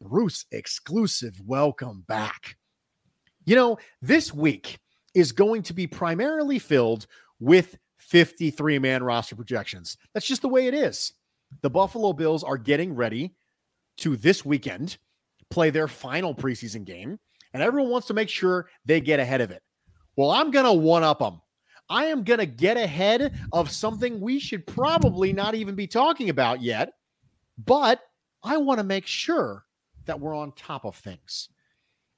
Bruce 0.00 0.46
Exclusive. 0.50 1.40
Welcome 1.44 2.04
back. 2.08 2.56
You 3.44 3.56
know, 3.56 3.78
this 4.00 4.32
week 4.32 4.78
is 5.14 5.32
going 5.32 5.62
to 5.64 5.74
be 5.74 5.86
primarily 5.86 6.58
filled 6.58 7.06
with 7.38 7.76
53 7.98 8.78
man 8.78 9.02
roster 9.02 9.36
projections. 9.36 9.96
That's 10.14 10.26
just 10.26 10.42
the 10.42 10.48
way 10.48 10.66
it 10.66 10.74
is. 10.74 11.12
The 11.62 11.70
Buffalo 11.70 12.12
Bills 12.12 12.44
are 12.44 12.58
getting 12.58 12.94
ready 12.94 13.34
to 13.98 14.16
this 14.16 14.44
weekend 14.44 14.98
play 15.50 15.70
their 15.70 15.88
final 15.88 16.34
preseason 16.34 16.84
game, 16.84 17.18
and 17.52 17.62
everyone 17.62 17.90
wants 17.90 18.06
to 18.06 18.14
make 18.14 18.28
sure 18.28 18.68
they 18.84 19.00
get 19.00 19.20
ahead 19.20 19.40
of 19.40 19.50
it. 19.50 19.62
Well, 20.16 20.30
I'm 20.30 20.50
going 20.50 20.64
to 20.64 20.72
one 20.72 21.02
up 21.02 21.18
them. 21.18 21.40
I 21.88 22.04
am 22.06 22.22
going 22.22 22.38
to 22.38 22.46
get 22.46 22.76
ahead 22.76 23.34
of 23.52 23.70
something 23.70 24.20
we 24.20 24.38
should 24.38 24.66
probably 24.66 25.32
not 25.32 25.56
even 25.56 25.74
be 25.74 25.88
talking 25.88 26.30
about 26.30 26.62
yet, 26.62 26.92
but 27.58 28.00
I 28.44 28.58
want 28.58 28.78
to 28.78 28.84
make 28.84 29.06
sure 29.06 29.64
that 30.10 30.18
we're 30.18 30.34
on 30.34 30.50
top 30.52 30.84
of 30.84 30.96
things. 30.96 31.48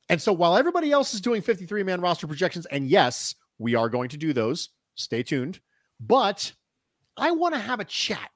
And 0.09 0.21
so 0.21 0.33
while 0.33 0.57
everybody 0.57 0.91
else 0.91 1.13
is 1.13 1.21
doing 1.21 1.43
53 1.43 1.83
man 1.83 2.01
roster 2.01 2.27
projections, 2.27 2.65
and 2.67 2.89
yes, 2.89 3.35
we 3.59 3.75
are 3.75 3.91
going 3.91 4.09
to 4.09 4.17
do 4.17 4.33
those, 4.33 4.71
stay 4.95 5.23
tuned, 5.23 5.61
but 6.01 6.51
I 7.19 7.33
want 7.33 7.55
to 7.55 7.61
have 7.61 7.81
a 7.81 7.85
chat 7.85 8.31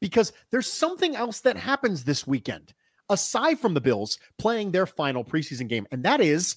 because 0.00 0.32
there's 0.52 0.70
something 0.70 1.16
else 1.16 1.40
that 1.40 1.56
happens 1.56 2.04
this 2.04 2.24
weekend 2.24 2.72
aside 3.08 3.58
from 3.58 3.74
the 3.74 3.80
Bills 3.80 4.20
playing 4.38 4.70
their 4.70 4.86
final 4.86 5.24
preseason 5.24 5.68
game, 5.68 5.88
and 5.90 6.04
that 6.04 6.20
is 6.20 6.56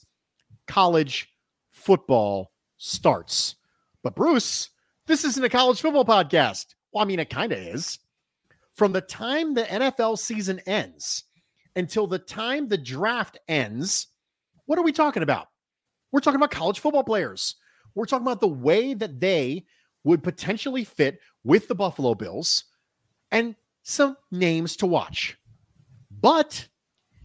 college 0.67 1.34
football 1.72 2.51
starts. 2.78 3.56
But 4.03 4.16
Bruce, 4.16 4.69
this 5.07 5.23
isn't 5.23 5.44
a 5.44 5.50
college 5.50 5.81
football 5.81 6.06
podcast. 6.06 6.75
Well, 6.91 7.03
I 7.03 7.07
mean, 7.07 7.19
it 7.19 7.31
kind 7.31 7.51
of 7.51 7.57
is. 7.57 7.97
From 8.75 8.91
the 8.91 9.01
time 9.01 9.56
the 9.56 9.63
NFL 9.63 10.19
season 10.19 10.61
ends 10.67 11.23
until 11.77 12.07
the 12.07 12.19
time 12.19 12.67
the 12.67 12.77
draft 12.77 13.38
ends, 13.47 14.07
what 14.65 14.79
are 14.79 14.83
we 14.83 14.91
talking 14.91 15.23
about? 15.23 15.47
We're 16.11 16.19
talking 16.19 16.38
about 16.38 16.51
college 16.51 16.79
football 16.79 17.03
players. 17.03 17.55
We're 17.95 18.05
talking 18.05 18.25
about 18.25 18.41
the 18.41 18.47
way 18.47 18.93
that 18.95 19.19
they 19.19 19.65
would 20.03 20.23
potentially 20.23 20.83
fit 20.83 21.19
with 21.43 21.67
the 21.67 21.75
Buffalo 21.75 22.16
Bills 22.16 22.66
and 23.31 23.55
some 23.83 24.17
names 24.31 24.75
to 24.77 24.87
watch. 24.87 25.37
But 26.09 26.67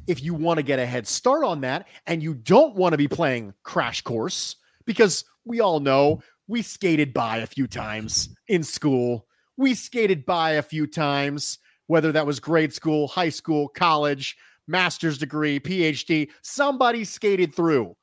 if 0.06 0.22
you 0.22 0.34
want 0.34 0.58
to 0.58 0.62
get 0.62 0.78
a 0.78 0.86
head 0.86 1.06
start 1.06 1.44
on 1.44 1.62
that 1.62 1.88
and 2.06 2.22
you 2.22 2.34
don't 2.34 2.74
want 2.74 2.92
to 2.92 2.98
be 2.98 3.08
playing 3.08 3.54
Crash 3.62 4.02
Course, 4.02 4.56
because 4.84 5.24
we 5.44 5.60
all 5.60 5.80
know 5.80 6.22
we 6.46 6.60
skated 6.60 7.14
by 7.14 7.38
a 7.38 7.46
few 7.46 7.66
times 7.66 8.28
in 8.48 8.62
school, 8.62 9.26
we 9.56 9.74
skated 9.74 10.26
by 10.26 10.52
a 10.52 10.62
few 10.62 10.86
times, 10.86 11.58
whether 11.86 12.12
that 12.12 12.26
was 12.26 12.40
grade 12.40 12.72
school, 12.72 13.08
high 13.08 13.28
school, 13.28 13.68
college, 13.68 14.36
master's 14.66 15.18
degree, 15.18 15.58
PhD, 15.60 16.28
somebody 16.42 17.04
skated 17.04 17.54
through 17.54 17.96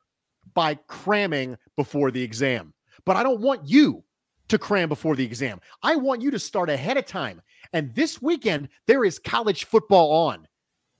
by 0.53 0.75
cramming 0.87 1.57
before 1.75 2.11
the 2.11 2.21
exam. 2.21 2.73
But 3.05 3.15
I 3.15 3.23
don't 3.23 3.41
want 3.41 3.67
you 3.67 4.03
to 4.49 4.57
cram 4.57 4.89
before 4.89 5.15
the 5.15 5.25
exam. 5.25 5.61
I 5.83 5.95
want 5.95 6.21
you 6.21 6.31
to 6.31 6.39
start 6.39 6.69
ahead 6.69 6.97
of 6.97 7.05
time. 7.05 7.41
And 7.71 7.93
this 7.93 8.21
weekend, 8.21 8.69
there 8.87 9.05
is 9.05 9.19
college 9.19 9.65
football 9.65 10.11
on 10.27 10.47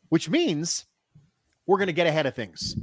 which 0.10 0.30
means 0.30 0.86
we're 1.66 1.78
going 1.78 1.88
to 1.88 1.94
get 1.94 2.08
ahead 2.08 2.26
of 2.26 2.36
things. 2.36 2.76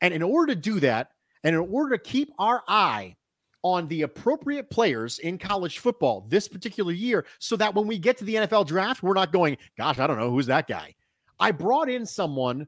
And 0.00 0.12
in 0.12 0.22
order 0.22 0.54
to 0.54 0.60
do 0.60 0.80
that, 0.80 1.10
and 1.44 1.54
in 1.54 1.60
order 1.72 1.96
to 1.96 2.02
keep 2.02 2.30
our 2.38 2.62
eye 2.68 3.16
on 3.62 3.86
the 3.88 4.02
appropriate 4.02 4.70
players 4.70 5.18
in 5.20 5.38
college 5.38 5.78
football 5.78 6.26
this 6.28 6.48
particular 6.48 6.92
year, 6.92 7.24
so 7.38 7.56
that 7.56 7.74
when 7.74 7.86
we 7.86 7.98
get 7.98 8.16
to 8.18 8.24
the 8.24 8.34
NFL 8.34 8.66
draft, 8.66 9.02
we're 9.02 9.14
not 9.14 9.32
going, 9.32 9.56
gosh, 9.76 9.98
I 9.98 10.06
don't 10.06 10.18
know 10.18 10.30
who's 10.30 10.46
that 10.46 10.66
guy. 10.66 10.94
I 11.38 11.50
brought 11.50 11.88
in 11.88 12.06
someone 12.06 12.66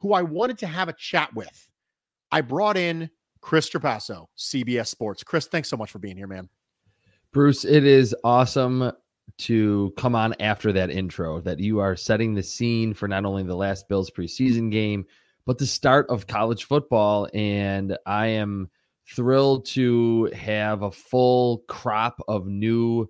who 0.00 0.12
I 0.12 0.22
wanted 0.22 0.58
to 0.58 0.66
have 0.66 0.88
a 0.88 0.92
chat 0.92 1.34
with. 1.34 1.68
I 2.30 2.40
brought 2.40 2.76
in 2.76 3.10
Chris 3.40 3.70
Trapasso, 3.70 4.26
CBS 4.36 4.88
Sports. 4.88 5.22
Chris, 5.22 5.46
thanks 5.46 5.68
so 5.68 5.76
much 5.76 5.90
for 5.90 5.98
being 5.98 6.16
here, 6.16 6.26
man. 6.26 6.48
Bruce, 7.32 7.64
it 7.64 7.84
is 7.84 8.14
awesome 8.24 8.92
to 9.38 9.92
come 9.96 10.14
on 10.14 10.34
after 10.40 10.72
that 10.72 10.90
intro 10.90 11.40
that 11.40 11.60
you 11.60 11.78
are 11.78 11.94
setting 11.94 12.34
the 12.34 12.42
scene 12.42 12.94
for 12.94 13.06
not 13.06 13.24
only 13.24 13.42
the 13.42 13.54
last 13.54 13.88
Bills 13.88 14.10
preseason 14.10 14.70
game, 14.70 15.04
but 15.44 15.58
the 15.58 15.66
start 15.66 16.06
of 16.08 16.26
college 16.26 16.64
football. 16.64 17.28
And 17.34 17.96
I 18.06 18.26
am 18.28 18.70
thrilled 19.14 19.66
to 19.66 20.30
have 20.34 20.82
a 20.82 20.90
full 20.90 21.64
crop 21.68 22.20
of 22.28 22.46
new 22.46 23.08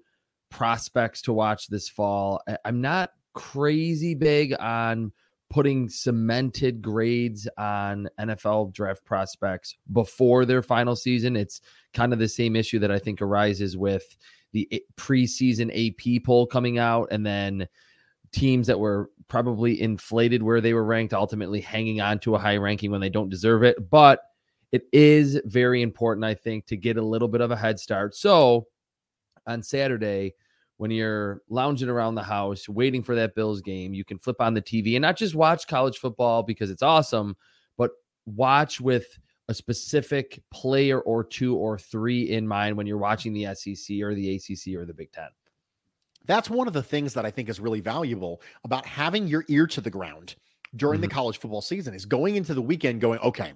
prospects 0.51 1.23
to 1.23 1.33
watch 1.33 1.69
this 1.69 1.89
fall. 1.89 2.41
I'm 2.65 2.81
not 2.81 3.11
crazy 3.35 4.15
big 4.15 4.55
on 4.59 5.13
putting 5.51 5.89
cemented 5.89 6.83
grades 6.83 7.49
on 7.57 8.09
NFL 8.21 8.73
draft 8.75 9.05
prospects 9.05 9.77
before 9.93 10.45
their 10.45 10.63
final 10.63 10.95
season. 10.95 11.37
It's 11.37 11.61
kind 11.95 12.13
of 12.13 12.19
the 12.19 12.29
same 12.29 12.55
issue 12.55 12.79
that 12.81 12.91
I 12.91 12.99
think 12.99 13.23
arises 13.23 13.77
with 13.77 14.17
the 14.53 14.83
preseason 14.97 15.71
AP 15.73 16.23
poll 16.25 16.47
coming 16.47 16.79
out, 16.79 17.09
and 17.11 17.25
then 17.25 17.67
teams 18.33 18.67
that 18.67 18.79
were 18.79 19.11
probably 19.29 19.81
inflated 19.81 20.43
where 20.43 20.61
they 20.61 20.75
were 20.75 20.85
ranked, 20.85 21.15
ultimately 21.15 21.61
hanging 21.61 22.01
on 22.01 22.19
to 22.21 22.35
a 22.35 22.39
high 22.39 22.57
ranking 22.57 22.91
when 22.91 23.01
they 23.01 23.11
don't 23.11 23.31
deserve 23.31 23.63
it. 23.63 23.91
But 23.91 24.21
it 24.73 24.85
is 24.93 25.41
very 25.45 25.83
important, 25.83 26.25
I 26.25 26.35
think, 26.35 26.67
to 26.67 26.77
get 26.77 26.97
a 26.97 27.03
little 27.03 27.29
bit 27.29 27.41
of 27.41 27.51
a 27.51 27.57
head 27.57 27.81
start. 27.81 28.15
So 28.15 28.67
on 29.47 29.63
Saturday, 29.63 30.35
when 30.77 30.91
you're 30.91 31.43
lounging 31.49 31.89
around 31.89 32.15
the 32.15 32.23
house 32.23 32.69
waiting 32.69 33.03
for 33.03 33.15
that 33.17 33.35
Bills 33.35 33.61
game, 33.61 33.95
you 33.95 34.05
can 34.05 34.19
flip 34.19 34.41
on 34.41 34.55
the 34.55 34.63
TV 34.63 34.95
and 34.95 35.03
not 35.03 35.17
just 35.17 35.35
watch 35.35 35.67
college 35.67 35.99
football 35.99 36.43
because 36.43 36.71
it's 36.71 36.83
awesome, 36.83 37.37
but 37.77 37.91
watch 38.27 38.81
with 38.81 39.19
a 39.49 39.55
specific 39.55 40.41
player 40.53 41.01
or 41.01 41.25
two 41.25 41.57
or 41.57 41.79
three 41.79 42.31
in 42.31 42.47
mind 42.47 42.77
when 42.77 42.87
you're 42.87 42.99
watching 42.99 43.33
the 43.33 43.53
SEC 43.55 44.01
or 44.01 44.15
the 44.15 44.37
ACC 44.37 44.77
or 44.77 44.85
the 44.85 44.95
Big 44.95 45.11
Ten. 45.11 45.29
That's 46.27 46.51
one 46.51 46.69
of 46.69 46.75
the 46.75 46.83
things 46.83 47.15
that 47.15 47.25
I 47.25 47.31
think 47.31 47.49
is 47.49 47.59
really 47.59 47.81
valuable 47.81 48.43
about 48.65 48.85
having 48.85 49.27
your 49.27 49.47
ear 49.49 49.67
to 49.69 49.81
the 49.81 49.91
ground 49.91 50.37
during 50.77 51.01
mm-hmm. 51.01 51.09
the 51.09 51.15
college 51.15 51.39
football 51.39 51.63
season 51.63 51.95
is 51.95 52.05
going 52.05 52.37
into 52.37 52.53
the 52.53 52.61
weekend 52.61 53.01
going, 53.01 53.19
okay, 53.21 53.55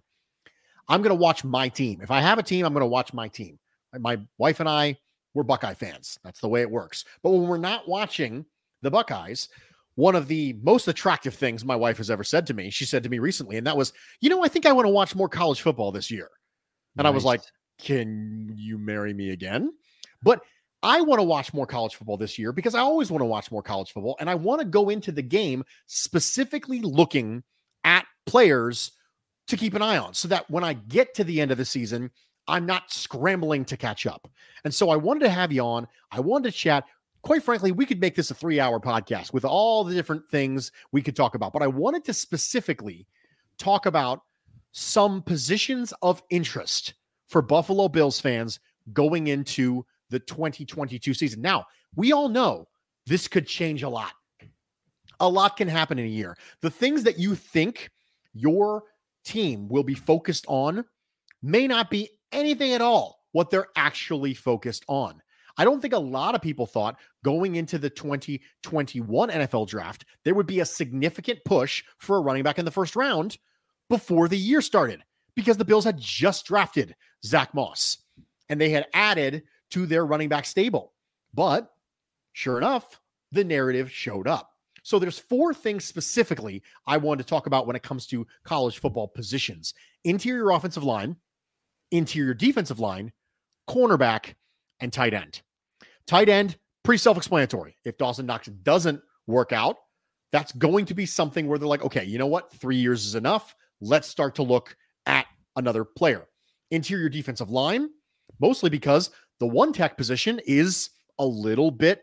I'm 0.89 1.03
going 1.03 1.11
to 1.11 1.15
watch 1.15 1.45
my 1.45 1.69
team. 1.69 2.01
If 2.03 2.11
I 2.11 2.21
have 2.21 2.39
a 2.39 2.43
team, 2.43 2.67
I'm 2.67 2.73
going 2.73 2.83
to 2.83 2.87
watch 2.87 3.13
my 3.13 3.29
team. 3.29 3.59
My 3.99 4.19
wife 4.39 4.61
and 4.61 4.69
I, 4.69 4.97
we're 5.35 5.43
Buckeye 5.43 5.75
fans. 5.75 6.19
That's 6.25 6.41
the 6.41 6.49
way 6.49 6.63
it 6.63 6.71
works. 6.71 7.05
But 7.23 7.31
when 7.31 7.47
we're 7.47 7.59
not 7.59 7.89
watching 7.89 8.45
the 8.83 8.91
Buckeyes, 8.91 9.49
one 9.95 10.17
of 10.17 10.29
the 10.29 10.55
most 10.63 10.89
attractive 10.89 11.35
things 11.35 11.65
my 11.65 11.77
wife 11.77 11.99
has 11.99 12.11
ever 12.11 12.25
said 12.25 12.47
to 12.47 12.55
me. 12.55 12.71
She 12.71 12.85
said 12.85 13.03
to 13.03 13.09
me 13.09 13.19
recently, 13.19 13.59
and 13.59 13.67
that 13.67 13.77
was, 13.77 13.93
you 14.21 14.31
know, 14.31 14.45
I 14.45 14.49
think 14.49 14.67
I 14.67 14.73
want 14.73 14.87
to 14.87 14.93
watch 14.93 15.15
more 15.15 15.29
college 15.29 15.61
football 15.61 15.93
this 15.93 16.11
year. 16.11 16.31
And 16.97 17.07
I 17.07 17.11
was 17.11 17.25
like, 17.25 17.41
can 17.79 18.53
you 18.57 18.79
marry 18.79 19.15
me 19.15 19.31
again? 19.31 19.73
But 20.23 20.43
I 20.83 21.01
want 21.01 21.21
to 21.21 21.25
watch 21.25 21.55
more 21.55 21.67
college 21.67 21.95
football 21.95 22.17
this 22.17 22.39
year 22.39 22.53
because 22.53 22.75
I 22.75 22.81
always 22.81 23.11
want 23.11 23.23
to 23.23 23.27
watch 23.27 23.51
more 23.51 23.63
college 23.63 23.93
football. 23.93 24.17
And 24.21 24.29
I 24.29 24.35
want 24.35 24.61
to 24.61 24.67
go 24.67 24.89
into 24.89 25.13
the 25.13 25.23
game 25.23 25.65
specifically 25.87 26.81
looking 26.81 27.43
at 27.85 28.07
players 28.27 28.93
to 29.53 29.57
keep 29.59 29.75
an 29.75 29.83
eye 29.83 29.99
on 29.99 30.15
so 30.15 30.29
that 30.29 30.51
when 30.51 30.65
I 30.65 30.73
get 30.73 31.15
to 31.15 31.25
the 31.25 31.39
end 31.39 31.51
of 31.51 31.59
the 31.59 31.65
season, 31.65 32.11
I'm 32.49 32.65
not 32.65 32.91
scrambling 32.91 33.67
to 33.67 33.77
catch 33.77 34.07
up. 34.07 34.27
And 34.65 34.75
so 34.75 34.89
I 34.89 34.97
wanted 34.97 35.21
to 35.21 35.29
have 35.29 35.53
you 35.53 35.63
on. 35.63 35.87
I 36.11 36.21
wanted 36.21 36.51
to 36.51 36.59
chat. 36.59 36.85
Quite 37.21 37.43
frankly, 37.43 37.71
we 37.71 37.85
could 37.85 38.01
make 38.01 38.15
this 38.15 38.31
a 38.31 38.35
three 38.35 38.59
hour 38.59 38.81
podcast 38.81 39.35
with 39.35 39.45
all 39.45 39.85
the 39.85 39.95
different 39.95 40.27
things 40.31 40.73
we 40.91 41.03
could 41.03 41.15
talk 41.15 41.35
about. 41.35 41.53
But 41.53 41.63
I 41.63 41.67
wanted 41.67 42.03
to 42.07 42.15
specifically 42.15 43.07
talk 43.59 43.85
about 43.85 44.23
some 44.73 45.23
positions 45.23 45.93
of 46.01 46.23
interest 46.31 46.95
for 47.29 47.43
Buffalo 47.43 47.89
Bills 47.89 48.19
fans 48.19 48.59
going 48.95 49.27
into 49.27 49.85
the 50.09 50.19
2022 50.19 51.13
season. 51.13 51.43
Now, 51.43 51.67
we 51.95 52.13
all 52.13 52.31
know 52.31 52.69
this 53.07 53.29
could 53.29 53.47
change 53.47 53.83
a 53.83 53.89
lot. 53.89 54.13
A 55.21 55.29
lot 55.29 55.59
can 55.59 55.69
happen 55.69 55.99
in 55.99 56.07
a 56.07 56.09
year. 56.09 56.39
The 56.63 56.71
things 56.71 57.03
that 57.03 57.19
you 57.19 57.35
think 57.35 57.91
your 58.33 58.85
team 59.25 59.69
will 59.69 59.83
be 59.83 59.95
focused 59.95 60.45
on 60.49 60.85
may 61.43 61.67
not 61.67 61.91
be 61.91 62.11
anything 62.33 62.73
at 62.73 62.81
all 62.81 63.21
what 63.33 63.51
they're 63.51 63.69
actually 63.77 64.35
focused 64.35 64.85
on. 64.89 65.21
I 65.57 65.65
don't 65.65 65.81
think 65.81 65.93
a 65.93 65.99
lot 65.99 66.35
of 66.35 66.41
people 66.41 66.67
thought 66.67 66.99
going 67.25 67.57
into 67.57 67.79
the 67.79 67.91
2021 67.91 69.31
NFL 69.31 69.69
draft, 69.69 70.05
there 70.25 70.35
would 70.35 70.47
be 70.47 70.61
a 70.61 70.67
significant 70.67 71.41
push 71.45 71.85
for 71.99 72.17
a 72.17 72.21
running 72.21 72.43
back 72.43 72.59
in 72.59 72.65
the 72.65 72.71
first 72.71 72.97
round 72.97 73.37
before 73.89 74.29
the 74.29 74.37
year 74.37 74.63
started 74.63 75.03
because 75.35 75.57
the 75.57 75.65
Bills 75.65 75.85
had 75.85 75.99
just 75.99 76.47
drafted 76.47 76.95
Zack 77.25 77.53
Moss 77.55 77.99
and 78.49 78.61
they 78.61 78.71
had 78.71 78.87
added 78.95 79.43
to 79.71 79.87
their 79.87 80.07
running 80.07 80.29
back 80.29 80.47
stable. 80.47 80.93
But 81.35 81.71
sure 82.33 82.59
enough, 82.59 83.01
the 83.31 83.45
narrative 83.45 83.91
showed 83.91 84.29
up. 84.29 84.52
So 84.83 84.99
there's 84.99 85.19
four 85.19 85.55
things 85.55 85.85
specifically 85.85 86.63
I 86.87 86.97
wanted 86.97 87.23
to 87.23 87.29
talk 87.29 87.47
about 87.47 87.67
when 87.67 87.77
it 87.77 87.83
comes 87.83 88.07
to 88.09 88.27
college 88.45 88.79
football 88.79 89.09
positions. 89.09 89.75
Interior 90.05 90.51
offensive 90.51 90.85
line, 90.85 91.17
interior 91.91 92.35
defensive 92.35 92.81
line, 92.81 93.13
cornerback, 93.69 94.35
and 94.81 94.93
tight 94.93 95.15
end. 95.15 95.43
Tight 96.07 96.29
end, 96.29 96.57
pretty 96.83 96.99
self-explanatory. 96.99 97.77
If 97.85 97.97
Dawson 97.97 98.27
Knox 98.27 98.49
doesn't 98.49 99.01
work 99.27 99.53
out, 99.53 99.77
that's 100.33 100.53
going 100.53 100.87
to 100.87 100.95
be 100.95 101.07
something 101.07 101.47
where 101.47 101.59
they're 101.59 101.69
like, 101.69 101.85
okay, 101.85 102.05
you 102.05 102.19
know 102.19 102.27
what? 102.27 102.53
Three 102.53 102.77
years 102.77 103.07
is 103.07 103.15
enough. 103.15 103.55
Let's 103.81 104.09
start 104.09 104.35
to 104.37 104.43
look 104.43 104.77
at 105.07 105.27
another 105.57 105.85
player. 105.85 106.27
Interior 106.71 107.09
defensive 107.09 107.51
line, 107.51 107.91
mostly 108.41 108.71
because 108.71 109.11
the 109.39 109.47
one 109.47 109.73
tech 109.73 109.97
position 109.97 110.41
is 110.47 110.91
a 111.19 111.27
little 111.27 111.71
bit 111.71 112.03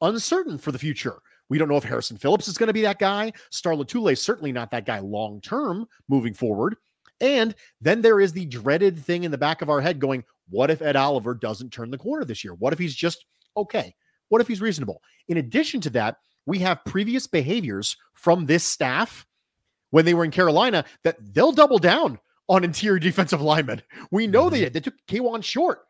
uncertain 0.00 0.56
for 0.56 0.72
the 0.72 0.78
future. 0.78 1.18
We 1.50 1.58
don't 1.58 1.68
know 1.68 1.76
if 1.76 1.84
Harrison 1.84 2.16
Phillips 2.16 2.48
is 2.48 2.56
going 2.56 2.68
to 2.68 2.72
be 2.72 2.82
that 2.82 2.98
guy. 2.98 3.32
Star 3.50 3.74
Lotulelei 3.74 4.12
is 4.12 4.22
certainly 4.22 4.52
not 4.52 4.70
that 4.70 4.86
guy 4.86 5.00
long 5.00 5.40
term 5.42 5.86
moving 6.08 6.32
forward. 6.32 6.76
And 7.20 7.54
then 7.82 8.00
there 8.00 8.20
is 8.20 8.32
the 8.32 8.46
dreaded 8.46 8.98
thing 8.98 9.24
in 9.24 9.30
the 9.30 9.36
back 9.36 9.60
of 9.60 9.68
our 9.68 9.80
head 9.80 9.98
going, 9.98 10.24
what 10.48 10.70
if 10.70 10.80
Ed 10.80 10.96
Oliver 10.96 11.34
doesn't 11.34 11.70
turn 11.70 11.90
the 11.90 11.98
corner 11.98 12.24
this 12.24 12.42
year? 12.42 12.54
What 12.54 12.72
if 12.72 12.78
he's 12.78 12.94
just 12.94 13.26
okay? 13.56 13.94
What 14.28 14.40
if 14.40 14.48
he's 14.48 14.62
reasonable? 14.62 15.02
In 15.28 15.36
addition 15.36 15.80
to 15.82 15.90
that, 15.90 16.16
we 16.46 16.60
have 16.60 16.84
previous 16.86 17.26
behaviors 17.26 17.96
from 18.14 18.46
this 18.46 18.64
staff 18.64 19.26
when 19.90 20.04
they 20.04 20.14
were 20.14 20.24
in 20.24 20.30
Carolina 20.30 20.84
that 21.04 21.18
they'll 21.34 21.52
double 21.52 21.78
down 21.78 22.18
on 22.48 22.64
interior 22.64 22.98
defensive 22.98 23.42
linemen. 23.42 23.82
We 24.10 24.26
know 24.26 24.48
they 24.48 24.58
mm-hmm. 24.58 24.64
did. 24.64 24.72
They 24.72 24.80
took 24.80 24.94
Kawann 25.08 25.42
Short 25.42 25.80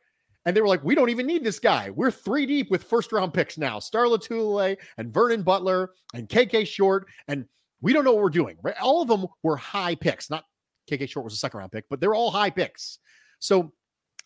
and 0.46 0.56
they 0.56 0.60
were 0.60 0.68
like, 0.68 0.82
we 0.82 0.94
don't 0.94 1.10
even 1.10 1.26
need 1.26 1.44
this 1.44 1.58
guy. 1.58 1.90
We're 1.90 2.10
three 2.10 2.46
deep 2.46 2.70
with 2.70 2.84
first 2.84 3.12
round 3.12 3.34
picks 3.34 3.58
now. 3.58 3.78
Star 3.78 4.04
Lotulelei 4.04 4.76
and 4.96 5.12
Vernon 5.12 5.42
Butler 5.42 5.90
and 6.14 6.28
KK 6.28 6.66
Short. 6.66 7.06
And 7.28 7.44
we 7.82 7.92
don't 7.92 8.04
know 8.04 8.12
what 8.12 8.22
we're 8.22 8.30
doing. 8.30 8.56
Right? 8.62 8.74
All 8.80 9.02
of 9.02 9.08
them 9.08 9.26
were 9.42 9.56
high 9.56 9.94
picks. 9.94 10.30
Not 10.30 10.44
KK 10.90 11.08
Short 11.08 11.24
was 11.24 11.34
a 11.34 11.38
second 11.38 11.58
round 11.58 11.72
pick, 11.72 11.84
but 11.90 12.00
they're 12.00 12.14
all 12.14 12.30
high 12.30 12.50
picks. 12.50 12.98
So 13.38 13.72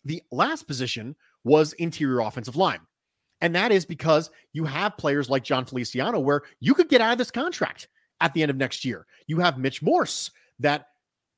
the 0.05 0.21
last 0.31 0.67
position 0.67 1.15
was 1.43 1.73
interior 1.73 2.21
offensive 2.21 2.55
line. 2.55 2.79
And 3.41 3.53
that 3.55 3.71
is 3.71 3.85
because 3.85 4.31
you 4.53 4.63
have 4.63 4.97
players 4.97 5.29
like 5.29 5.43
Jon 5.43 5.65
Feliciano, 5.65 6.19
where 6.19 6.43
you 6.61 6.73
could 6.73 6.87
get 6.87 7.01
out 7.01 7.11
of 7.11 7.17
this 7.17 7.31
contract 7.31 7.89
at 8.21 8.33
the 8.33 8.41
end 8.41 8.49
of 8.49 8.57
next 8.57 8.85
year. 8.85 9.05
You 9.27 9.39
have 9.39 9.57
Mitch 9.57 9.81
Morse 9.81 10.31
that 10.59 10.87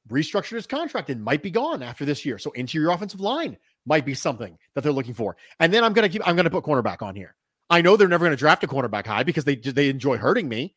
restructured 0.10 0.56
his 0.56 0.68
contract 0.68 1.10
and 1.10 1.24
might 1.24 1.44
be 1.44 1.52
gone 1.52 1.82
after 1.84 2.06
this 2.06 2.24
year. 2.26 2.38
So 2.38 2.52
interior 2.52 2.92
offensive 2.92 3.20
line 3.20 3.58
might 3.88 4.06
be 4.06 4.14
something 4.14 4.58
that 4.74 4.84
they're 4.84 4.92
looking 4.92 5.14
for. 5.14 5.38
And 5.60 5.74
then 5.74 5.84
I'm 5.84 5.94
going 5.94 6.08
to 6.08 6.12
keep, 6.12 6.28
I'm 6.28 6.36
going 6.36 6.44
to 6.46 6.52
put 6.52 6.64
cornerback 6.64 7.02
on 7.02 7.16
here. 7.16 7.36
I 7.70 7.82
know 7.82 7.98
they're 7.98 8.08
never 8.08 8.26
going 8.26 8.36
to 8.36 8.40
draft 8.40 8.64
a 8.64 8.68
cornerback 8.68 9.06
high 9.06 9.24
because 9.24 9.44
they, 9.44 9.56
they 9.56 9.90
enjoy 9.90 10.18
hurting 10.18 10.48
me 10.48 10.76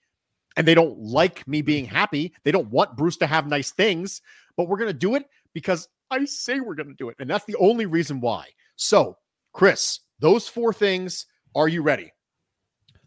and 0.57 0.67
they 0.67 0.75
don't 0.75 0.99
like 0.99 1.47
me 1.47 1.63
being 1.63 1.85
happy. 1.85 2.33
They 2.45 2.53
don't 2.53 2.71
want 2.71 2.97
Bruce 2.97 3.17
to 3.19 3.27
have 3.27 3.47
nice 3.47 3.71
things, 3.71 4.23
but 4.57 4.69
we're 4.69 4.79
going 4.79 4.89
to 4.89 4.95
do 4.95 5.15
it 5.15 5.27
because 5.53 5.89
I 6.11 6.25
say 6.25 6.61
we're 6.61 6.75
going 6.75 6.89
to 6.89 6.95
do 6.95 7.09
it. 7.09 7.17
And 7.19 7.29
that's 7.29 7.45
the 7.45 7.57
only 7.57 7.87
reason 7.87 8.21
why. 8.21 8.47
So, 8.77 9.19
Chris, 9.53 10.01
those 10.19 10.49
four 10.49 10.73
things, 10.73 11.27
are 11.55 11.69
you 11.69 11.83
ready? 11.83 12.13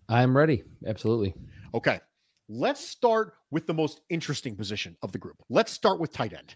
I'm 0.09 0.35
ready. 0.35 0.63
Absolutely. 0.85 1.33
Okay. 1.73 1.99
Let's 2.49 2.85
start 2.85 3.33
with 3.51 3.67
the 3.67 3.73
most 3.73 4.01
interesting 4.09 4.55
position 4.55 4.97
of 5.01 5.11
the 5.11 5.17
group. 5.17 5.37
Let's 5.49 5.71
start 5.71 5.99
with 5.99 6.11
tight 6.11 6.33
end. 6.33 6.55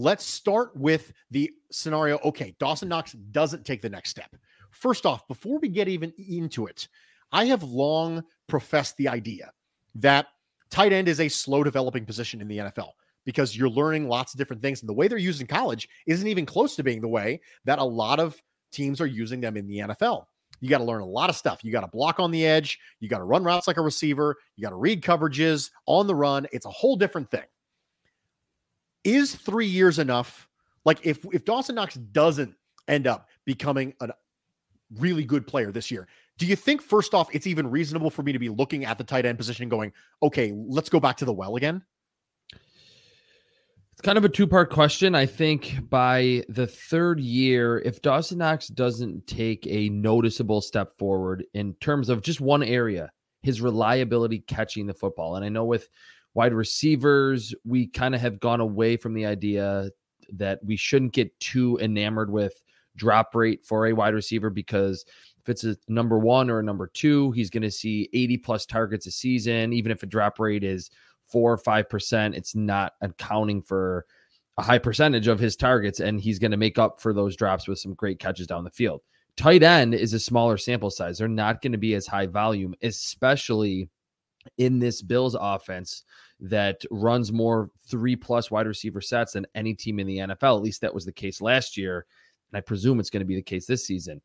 Let's 0.00 0.24
start 0.24 0.74
with 0.74 1.12
the 1.30 1.52
scenario. 1.70 2.18
Okay, 2.24 2.56
Dawson 2.58 2.88
Knox 2.88 3.12
doesn't 3.12 3.66
take 3.66 3.82
the 3.82 3.90
next 3.90 4.08
step. 4.08 4.34
First 4.70 5.04
off, 5.04 5.28
before 5.28 5.58
we 5.58 5.68
get 5.68 5.88
even 5.88 6.10
into 6.16 6.64
it, 6.66 6.88
I 7.32 7.44
have 7.44 7.62
long 7.62 8.24
professed 8.46 8.96
the 8.96 9.08
idea 9.08 9.52
that 9.96 10.28
tight 10.70 10.94
end 10.94 11.06
is 11.06 11.20
a 11.20 11.28
slow 11.28 11.62
developing 11.62 12.06
position 12.06 12.40
in 12.40 12.48
the 12.48 12.56
NFL 12.56 12.92
because 13.26 13.54
you're 13.54 13.68
learning 13.68 14.08
lots 14.08 14.32
of 14.32 14.38
different 14.38 14.62
things. 14.62 14.80
And 14.80 14.88
the 14.88 14.94
way 14.94 15.06
they're 15.06 15.18
used 15.18 15.42
in 15.42 15.46
college 15.46 15.86
isn't 16.06 16.26
even 16.26 16.46
close 16.46 16.76
to 16.76 16.82
being 16.82 17.02
the 17.02 17.06
way 17.06 17.38
that 17.66 17.78
a 17.78 17.84
lot 17.84 18.20
of 18.20 18.40
teams 18.72 19.02
are 19.02 19.06
using 19.06 19.38
them 19.42 19.58
in 19.58 19.66
the 19.66 19.80
NFL. 19.80 20.24
You 20.60 20.70
got 20.70 20.78
to 20.78 20.84
learn 20.84 21.02
a 21.02 21.06
lot 21.06 21.28
of 21.28 21.36
stuff. 21.36 21.62
You 21.62 21.72
got 21.72 21.82
to 21.82 21.88
block 21.88 22.18
on 22.18 22.30
the 22.30 22.46
edge. 22.46 22.78
You 23.00 23.10
got 23.10 23.18
to 23.18 23.24
run 23.24 23.44
routes 23.44 23.66
like 23.66 23.76
a 23.76 23.82
receiver. 23.82 24.38
You 24.56 24.62
got 24.62 24.70
to 24.70 24.76
read 24.76 25.02
coverages 25.02 25.70
on 25.84 26.06
the 26.06 26.14
run. 26.14 26.46
It's 26.52 26.64
a 26.64 26.70
whole 26.70 26.96
different 26.96 27.30
thing. 27.30 27.44
Is 29.04 29.34
three 29.34 29.66
years 29.66 29.98
enough? 29.98 30.48
Like 30.84 31.04
if 31.04 31.24
if 31.32 31.44
Dawson 31.44 31.74
Knox 31.74 31.94
doesn't 31.94 32.54
end 32.88 33.06
up 33.06 33.28
becoming 33.44 33.94
a 34.00 34.10
really 34.98 35.24
good 35.24 35.46
player 35.46 35.70
this 35.72 35.90
year, 35.90 36.08
do 36.38 36.46
you 36.46 36.56
think 36.56 36.82
first 36.82 37.14
off 37.14 37.28
it's 37.34 37.46
even 37.46 37.70
reasonable 37.70 38.10
for 38.10 38.22
me 38.22 38.32
to 38.32 38.38
be 38.38 38.48
looking 38.48 38.84
at 38.84 38.98
the 38.98 39.04
tight 39.04 39.26
end 39.26 39.38
position 39.38 39.68
going, 39.68 39.92
okay, 40.22 40.52
let's 40.54 40.88
go 40.88 41.00
back 41.00 41.16
to 41.18 41.24
the 41.24 41.32
well 41.32 41.56
again? 41.56 41.82
It's 44.00 44.06
kind 44.06 44.16
of 44.16 44.24
a 44.24 44.30
two 44.30 44.46
part 44.46 44.70
question. 44.70 45.14
I 45.14 45.26
think 45.26 45.90
by 45.90 46.42
the 46.48 46.66
third 46.66 47.20
year, 47.20 47.80
if 47.80 48.00
Dawson 48.00 48.38
Knox 48.38 48.68
doesn't 48.68 49.26
take 49.26 49.66
a 49.66 49.90
noticeable 49.90 50.62
step 50.62 50.96
forward 50.96 51.44
in 51.52 51.74
terms 51.74 52.08
of 52.08 52.22
just 52.22 52.40
one 52.40 52.62
area, 52.62 53.10
his 53.42 53.60
reliability 53.60 54.38
catching 54.38 54.86
the 54.86 54.94
football. 54.94 55.36
And 55.36 55.44
I 55.44 55.50
know 55.50 55.66
with 55.66 55.90
wide 56.34 56.54
receivers, 56.54 57.54
we 57.64 57.86
kind 57.86 58.14
of 58.14 58.20
have 58.20 58.40
gone 58.40 58.60
away 58.60 58.96
from 58.96 59.14
the 59.14 59.26
idea 59.26 59.90
that 60.32 60.60
we 60.64 60.76
shouldn't 60.76 61.12
get 61.12 61.38
too 61.40 61.78
enamored 61.80 62.30
with 62.30 62.62
drop 62.96 63.34
rate 63.34 63.64
for 63.64 63.86
a 63.86 63.92
wide 63.92 64.14
receiver 64.14 64.50
because 64.50 65.04
if 65.40 65.48
it's 65.48 65.64
a 65.64 65.76
number 65.88 66.18
one 66.18 66.50
or 66.50 66.58
a 66.58 66.62
number 66.62 66.86
two, 66.86 67.30
he's 67.32 67.50
going 67.50 67.62
to 67.62 67.70
see 67.70 68.08
80 68.12 68.38
plus 68.38 68.66
targets 68.66 69.06
a 69.06 69.10
season. 69.10 69.72
Even 69.72 69.90
if 69.90 70.02
a 70.02 70.06
drop 70.06 70.38
rate 70.38 70.62
is 70.62 70.90
four 71.26 71.52
or 71.52 71.58
five 71.58 71.88
percent, 71.88 72.34
it's 72.34 72.54
not 72.54 72.92
accounting 73.00 73.62
for 73.62 74.04
a 74.58 74.62
high 74.62 74.78
percentage 74.78 75.28
of 75.28 75.38
his 75.38 75.56
targets, 75.56 76.00
and 76.00 76.20
he's 76.20 76.38
going 76.38 76.50
to 76.50 76.56
make 76.56 76.78
up 76.78 77.00
for 77.00 77.12
those 77.12 77.36
drops 77.36 77.66
with 77.66 77.78
some 77.78 77.94
great 77.94 78.18
catches 78.18 78.46
down 78.46 78.64
the 78.64 78.70
field. 78.70 79.00
Tight 79.36 79.62
end 79.62 79.94
is 79.94 80.12
a 80.12 80.20
smaller 80.20 80.58
sample 80.58 80.90
size. 80.90 81.18
They're 81.18 81.28
not 81.28 81.62
going 81.62 81.72
to 81.72 81.78
be 81.78 81.94
as 81.94 82.06
high 82.06 82.26
volume, 82.26 82.74
especially 82.82 83.88
in 84.58 84.78
this 84.78 85.02
Bills 85.02 85.36
offense 85.38 86.04
that 86.40 86.80
runs 86.90 87.32
more 87.32 87.70
three 87.88 88.16
plus 88.16 88.50
wide 88.50 88.66
receiver 88.66 89.00
sets 89.00 89.32
than 89.32 89.46
any 89.54 89.74
team 89.74 89.98
in 89.98 90.06
the 90.06 90.18
NFL. 90.18 90.56
At 90.56 90.62
least 90.62 90.80
that 90.80 90.94
was 90.94 91.04
the 91.04 91.12
case 91.12 91.40
last 91.40 91.76
year. 91.76 92.06
And 92.52 92.58
I 92.58 92.60
presume 92.60 93.00
it's 93.00 93.10
going 93.10 93.20
to 93.20 93.26
be 93.26 93.36
the 93.36 93.42
case 93.42 93.66
this 93.66 93.86
season. 93.86 94.20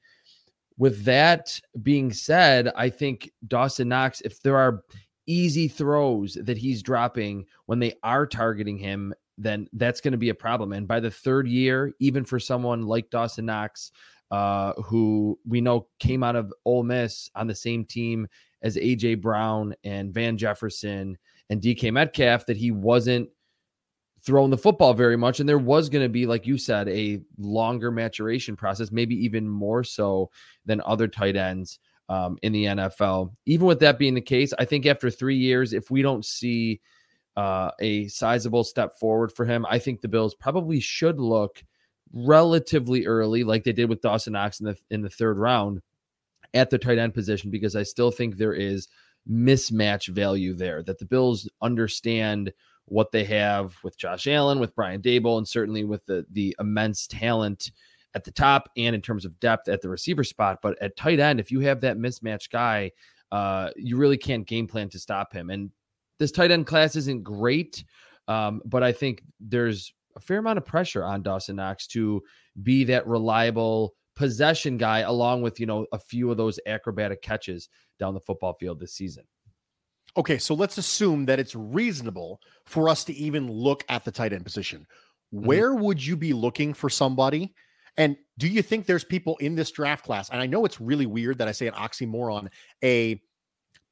With 0.77 1.03
that 1.05 1.60
being 1.84 2.12
said, 2.12 2.72
I 2.75 2.89
think 2.89 3.31
Dawson 3.48 3.88
Knox, 3.88 4.22
if 4.22 4.41
there 4.41 4.57
are 4.57 4.84
easy 5.27 5.67
throws 5.67 6.36
that 6.41 6.57
he's 6.57 6.84
dropping 6.84 7.45
when 7.65 7.79
they 7.79 7.93
are 8.03 8.27
targeting 8.27 8.77
him, 8.77 9.13
then 9.38 9.67
that's 9.74 10.01
going 10.01 10.13
to 10.13 10.17
be 10.17 10.29
a 10.29 10.36
problem. 10.36 10.74
And 10.74 10.88
by 10.88 11.00
the 11.00 11.12
third 11.12 11.48
year, 11.48 11.93
even 12.00 12.24
for 12.24 12.39
someone 12.39 12.84
like 12.84 13.10
Dawson 13.10 13.45
Knox, 13.45 13.91
uh, 14.32 14.74
who 14.82 15.39
we 15.46 15.62
know 15.62 15.88
came 16.00 16.24
out 16.24 16.36
of 16.36 16.53
Ole 16.65 16.84
Miss 16.84 17.29
on 17.36 17.48
the 17.48 17.55
same 17.55 17.86
team 17.86 18.27
as 18.62 18.75
AJ 18.75 19.22
Brown 19.22 19.75
and 19.84 20.13
Van 20.13 20.38
Jefferson 20.38 21.17
and 21.50 21.62
DK 21.62 21.91
Metcalf, 21.91 22.46
that 22.48 22.58
he 22.58 22.72
wasn't 22.72 23.29
throwing 24.25 24.50
the 24.50 24.58
football 24.58 24.94
very 24.94 25.15
much. 25.15 25.39
And 25.39 25.48
there 25.48 25.60
was 25.60 25.88
going 25.88 26.03
to 26.03 26.10
be, 26.10 26.25
like 26.25 26.48
you 26.48 26.58
said, 26.58 26.89
a 26.89 27.22
longer 27.38 27.91
maturation 27.91 28.55
process, 28.55 28.91
maybe 28.91 29.15
even 29.24 29.48
more 29.48 29.84
so 29.84 30.32
than 30.65 30.82
other 30.84 31.08
tight 31.08 31.36
ends 31.36 31.79
um, 32.10 32.38
in 32.41 32.51
the 32.51 32.65
NFL. 32.65 33.32
Even 33.46 33.67
with 33.67 33.79
that 33.82 34.00
being 34.00 34.15
the 34.15 34.22
case, 34.22 34.51
I 34.58 34.65
think 34.65 34.88
after 34.88 35.12
three 35.12 35.38
years, 35.38 35.74
if 35.74 35.91
we 35.91 36.01
don't 36.01 36.25
see 36.25 36.82
uh, 37.38 37.70
a 37.79 38.08
sizable 38.08 38.63
step 38.63 38.98
forward 38.98 39.32
for 39.32 39.46
him, 39.46 39.65
I 39.70 39.77
think 39.77 40.01
the 40.01 40.08
Bills 40.08 40.34
probably 40.34 40.79
should 40.79 41.20
look 41.20 41.63
relatively 42.13 43.05
early, 43.05 43.43
like 43.43 43.63
they 43.63 43.74
did 43.74 43.89
with 43.89 44.01
Dawson 44.01 44.33
Knox 44.33 44.59
in 44.59 44.67
the 44.67 44.77
in 44.89 45.01
the 45.01 45.09
third 45.09 45.38
round, 45.38 45.81
at 46.53 46.69
the 46.69 46.77
tight 46.77 46.97
end 46.97 47.13
position, 47.13 47.51
because 47.51 47.75
I 47.75 47.83
still 47.83 48.12
think 48.12 48.38
there 48.38 48.53
is 48.53 48.88
mismatch 49.29 50.07
value 50.07 50.53
there. 50.53 50.83
That 50.83 51.00
the 51.00 51.05
Bills 51.05 51.50
understand 51.62 52.53
what 52.85 53.12
they 53.12 53.24
have 53.25 53.75
with 53.83 53.97
Josh 53.97 54.27
Allen, 54.27 54.59
with 54.59 54.75
Brian 54.75 55.01
Daboll, 55.01 55.38
and 55.38 55.47
certainly 55.47 55.83
with 55.83 56.05
the 56.05 56.25
the 56.31 56.55
immense 56.59 57.07
talent 57.07 57.71
at 58.13 58.24
the 58.24 58.31
top 58.31 58.69
and 58.77 58.95
in 58.95 59.01
terms 59.01 59.25
of 59.25 59.38
depth 59.39 59.67
at 59.67 59.81
the 59.81 59.89
receiver 59.89 60.24
spot. 60.24 60.59
But 60.62 60.81
at 60.81 60.95
tight 60.95 61.19
end, 61.19 61.39
if 61.39 61.51
you 61.51 61.59
have 61.62 61.81
that 61.81 61.97
mismatch 61.97 62.50
guy, 62.50 62.91
uh, 63.31 63.71
you 63.75 63.97
really 63.97 64.17
can't 64.17 64.47
game 64.47 64.67
plan 64.67 64.88
to 64.89 65.00
stop 65.00 65.33
him. 65.33 65.50
And 65.50 65.69
this 66.17 66.31
tight 66.31 66.51
end 66.51 66.65
class 66.65 66.95
isn't 66.95 67.24
great, 67.24 67.83
um, 68.29 68.62
but 68.65 68.83
I 68.83 68.93
think 68.93 69.21
there's 69.41 69.93
a 70.15 70.19
fair 70.19 70.39
amount 70.39 70.57
of 70.57 70.65
pressure 70.65 71.03
on 71.03 71.22
Dawson 71.22 71.57
Knox 71.57 71.88
to 71.88 72.22
be 72.62 72.84
that 72.86 73.07
reliable 73.07 73.93
possession 74.15 74.77
guy, 74.77 75.00
along 75.00 75.41
with 75.41 75.60
you 75.60 75.65
know 75.65 75.86
a 75.91 76.00
few 76.00 76.31
of 76.31 76.38
those 76.38 76.60
acrobatic 76.65 77.22
catches 77.22 77.69
down 78.00 78.13
the 78.13 78.19
football 78.19 78.53
field 78.53 78.79
this 78.79 78.93
season. 78.93 79.24
Okay, 80.17 80.38
so 80.38 80.53
let's 80.53 80.77
assume 80.77 81.25
that 81.25 81.39
it's 81.39 81.55
reasonable 81.55 82.39
for 82.65 82.88
us 82.88 83.03
to 83.03 83.13
even 83.13 83.51
look 83.51 83.84
at 83.89 84.05
the 84.05 84.12
tight 84.12 84.31
end 84.31 84.45
position. 84.45 84.88
Mm-hmm. 85.34 85.45
Where 85.45 85.74
would 85.74 86.03
you 86.03 86.15
be 86.15 86.31
looking 86.34 86.74
for 86.74 86.89
somebody 86.89 87.53
and 87.98 88.17
do 88.38 88.48
you 88.48 88.62
think 88.62 88.86
there's 88.86 89.03
people 89.03 89.38
in 89.38 89.55
this 89.55 89.72
draft 89.72 90.03
class? 90.03 90.29
And 90.29 90.41
I 90.41 90.48
know 90.48 90.65
it's 90.65 90.81
really 90.81 91.05
weird 91.05 91.38
that 91.38 91.48
I 91.48 91.51
say 91.51 91.67
an 91.67 91.74
oxymoron, 91.74 92.50
a 92.84 93.22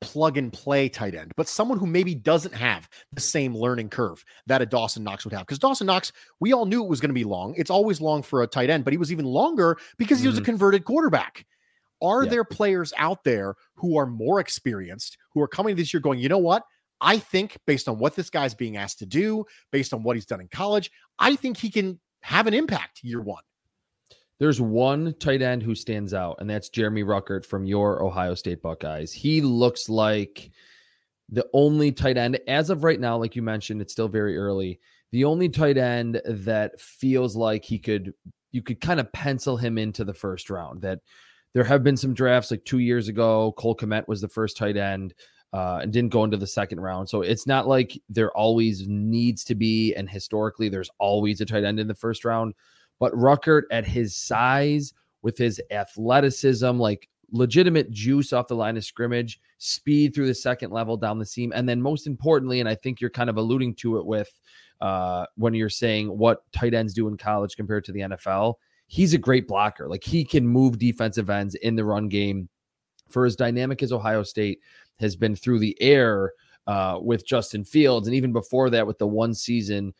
plug 0.04 0.38
and 0.38 0.52
play 0.52 0.90
tight 0.90 1.16
end, 1.16 1.34
but 1.36 1.48
someone 1.48 1.78
who 1.78 1.86
maybe 1.86 2.16
doesn't 2.16 2.54
have 2.54 2.90
the 3.12 3.22
same 3.22 3.56
learning 3.56 3.90
curve 3.90 4.24
that 4.48 4.62
a 4.62 4.66
Dawson 4.66 5.04
Knox 5.04 5.26
would 5.26 5.34
have. 5.34 5.44
Because 5.44 5.60
Dawson 5.60 5.88
Knox, 5.88 6.12
we 6.40 6.54
all 6.54 6.66
knew 6.66 6.84
it 6.84 6.90
was 6.90 7.00
going 7.00 7.10
to 7.10 7.14
be 7.14 7.24
long. 7.24 7.54
It's 7.58 7.72
always 7.72 8.02
long 8.02 8.22
for 8.22 8.44
a 8.44 8.48
tight 8.48 8.70
end, 8.70 8.84
but 8.84 8.94
he 8.94 8.98
was 8.98 9.12
even 9.12 9.26
longer 9.26 9.78
because 9.98 10.20
he 10.20 10.28
was 10.28 10.36
mm-hmm. 10.36 10.44
a 10.44 10.46
converted 10.46 10.86
quarterback. 10.86 11.46
Are 12.02 12.24
yeah. 12.24 12.30
there 12.30 12.44
players 12.44 12.94
out 12.98 13.24
there 13.24 13.56
who 13.76 13.98
are 13.98 14.06
more 14.06 14.40
experienced, 14.40 15.18
who 15.34 15.42
are 15.42 15.48
coming 15.48 15.76
this 15.76 15.94
year 15.94 16.02
going, 16.02 16.20
you 16.20 16.30
know 16.30 16.38
what? 16.38 16.64
I 17.00 17.18
think 17.18 17.58
based 17.66 17.88
on 17.90 17.98
what 17.98 18.16
this 18.16 18.30
guy's 18.30 18.54
being 18.54 18.78
asked 18.78 19.00
to 19.00 19.06
do, 19.06 19.46
based 19.72 19.94
on 19.94 20.04
what 20.04 20.16
he's 20.16 20.26
done 20.26 20.42
in 20.42 20.48
college, 20.48 20.92
I 21.20 21.36
think 21.36 21.58
he 21.58 21.70
can 21.70 22.00
have 22.22 22.48
an 22.48 22.54
impact 22.54 23.04
year 23.04 23.22
one. 23.22 23.44
There's 24.44 24.60
one 24.60 25.16
tight 25.20 25.42
end 25.42 25.64
who 25.64 25.74
stands 25.74 26.14
out, 26.14 26.36
and 26.42 26.50
that's 26.50 26.68
Jeremy 26.68 27.06
Ruckert 27.06 27.46
from 27.46 27.66
your 27.66 28.04
Ohio 28.04 28.36
State 28.36 28.62
Buckeyes. 28.62 29.14
He 29.14 29.40
looks 29.40 29.88
like 29.88 30.52
the 31.30 31.48
only 31.54 31.94
tight 31.94 32.18
end, 32.18 32.38
as 32.46 32.70
of 32.70 32.84
right 32.84 33.00
now, 33.00 33.16
like 33.16 33.38
you 33.38 33.42
mentioned, 33.42 33.82
it's 33.82 33.94
still 33.94 34.10
very 34.10 34.38
early. 34.38 34.82
The 35.14 35.24
only 35.24 35.48
tight 35.48 35.78
end 35.78 36.22
that 36.26 36.78
feels 36.82 37.38
like 37.38 37.64
he 37.64 37.80
could, 37.80 38.14
you 38.52 38.62
could 38.62 38.82
kind 38.82 39.00
of 39.00 39.14
pencil 39.14 39.56
him 39.56 39.78
into 39.78 40.04
the 40.04 40.14
first 40.14 40.50
round. 40.50 40.82
That 40.82 41.00
there 41.54 41.64
have 41.64 41.82
been 41.82 41.96
some 41.96 42.14
drafts 42.14 42.52
like 42.52 42.66
two 42.66 42.80
years 42.80 43.08
ago. 43.08 43.54
Cole 43.54 43.78
Kmet 43.78 44.10
was 44.10 44.20
the 44.20 44.28
first 44.28 44.58
tight 44.58 44.76
end. 44.76 45.14
Uh, 45.54 45.82
and 45.84 45.94
didn't 45.94 46.12
go 46.12 46.24
into 46.26 46.36
the 46.36 46.48
second 46.48 46.82
round. 46.82 47.08
So 47.08 47.22
it's 47.22 47.48
not 47.48 47.66
like 47.66 47.98
there 48.10 48.36
always 48.36 48.88
needs 48.90 49.44
to 49.44 49.56
be, 49.56 49.94
and 49.94 50.10
historically, 50.10 50.68
there's 50.68 50.90
always 50.98 51.40
a 51.40 51.46
tight 51.46 51.64
end 51.64 51.80
in 51.80 51.88
the 51.88 51.96
first 51.96 52.26
round. 52.26 52.56
But 53.04 53.12
Ruckert 53.16 53.64
at 53.70 53.86
his 53.86 54.16
size, 54.16 54.94
with 55.24 55.38
his 55.38 55.62
athleticism, 55.72 56.80
like 56.80 57.10
legitimate 57.34 57.92
juice 57.92 58.32
off 58.32 58.48
the 58.48 58.56
line 58.56 58.78
of 58.78 58.86
scrimmage, 58.86 59.42
speed 59.58 60.16
through 60.16 60.28
the 60.28 60.34
second 60.34 60.72
level 60.72 60.96
down 60.96 61.20
the 61.20 61.26
seam, 61.26 61.52
and 61.54 61.68
then 61.68 61.82
most 61.82 62.08
importantly, 62.08 62.62
and 62.62 62.70
I 62.70 62.76
think 62.76 63.02
you're 63.02 63.10
kind 63.10 63.30
of 63.30 63.36
alluding 63.36 63.76
to 63.76 63.98
it 63.98 64.06
with 64.06 64.32
uh, 64.80 65.26
when 65.36 65.54
you're 65.54 65.68
saying 65.68 66.18
what 66.18 66.50
tight 66.54 66.74
ends 66.74 66.94
do 66.94 67.10
in 67.10 67.18
college 67.18 67.58
compared 67.58 67.84
to 67.84 67.92
the 67.92 68.00
NFL. 68.00 68.54
He's 68.88 69.14
a 69.14 69.18
great 69.18 69.50
blocker. 69.50 69.90
Like 69.90 70.06
he 70.06 70.24
can 70.24 70.48
move 70.48 70.80
defensive 70.80 71.30
ends 71.30 71.56
in 71.56 71.76
the 71.76 71.84
run 71.84 72.08
game. 72.08 72.48
For 73.10 73.26
as 73.26 73.36
dynamic 73.36 73.84
as 73.84 73.92
Ohio 73.92 74.24
State 74.24 74.62
has 75.02 75.18
been 75.18 75.36
through 75.36 75.60
the 75.60 75.76
air 75.82 76.32
uh, 76.68 77.00
with 77.02 77.28
Justin 77.28 77.66
Fields, 77.66 78.08
and 78.08 78.16
even 78.16 78.32
before 78.32 78.70
that 78.70 78.88
with 78.88 78.98
the 78.98 79.08
one 79.08 79.34
season 79.34 79.94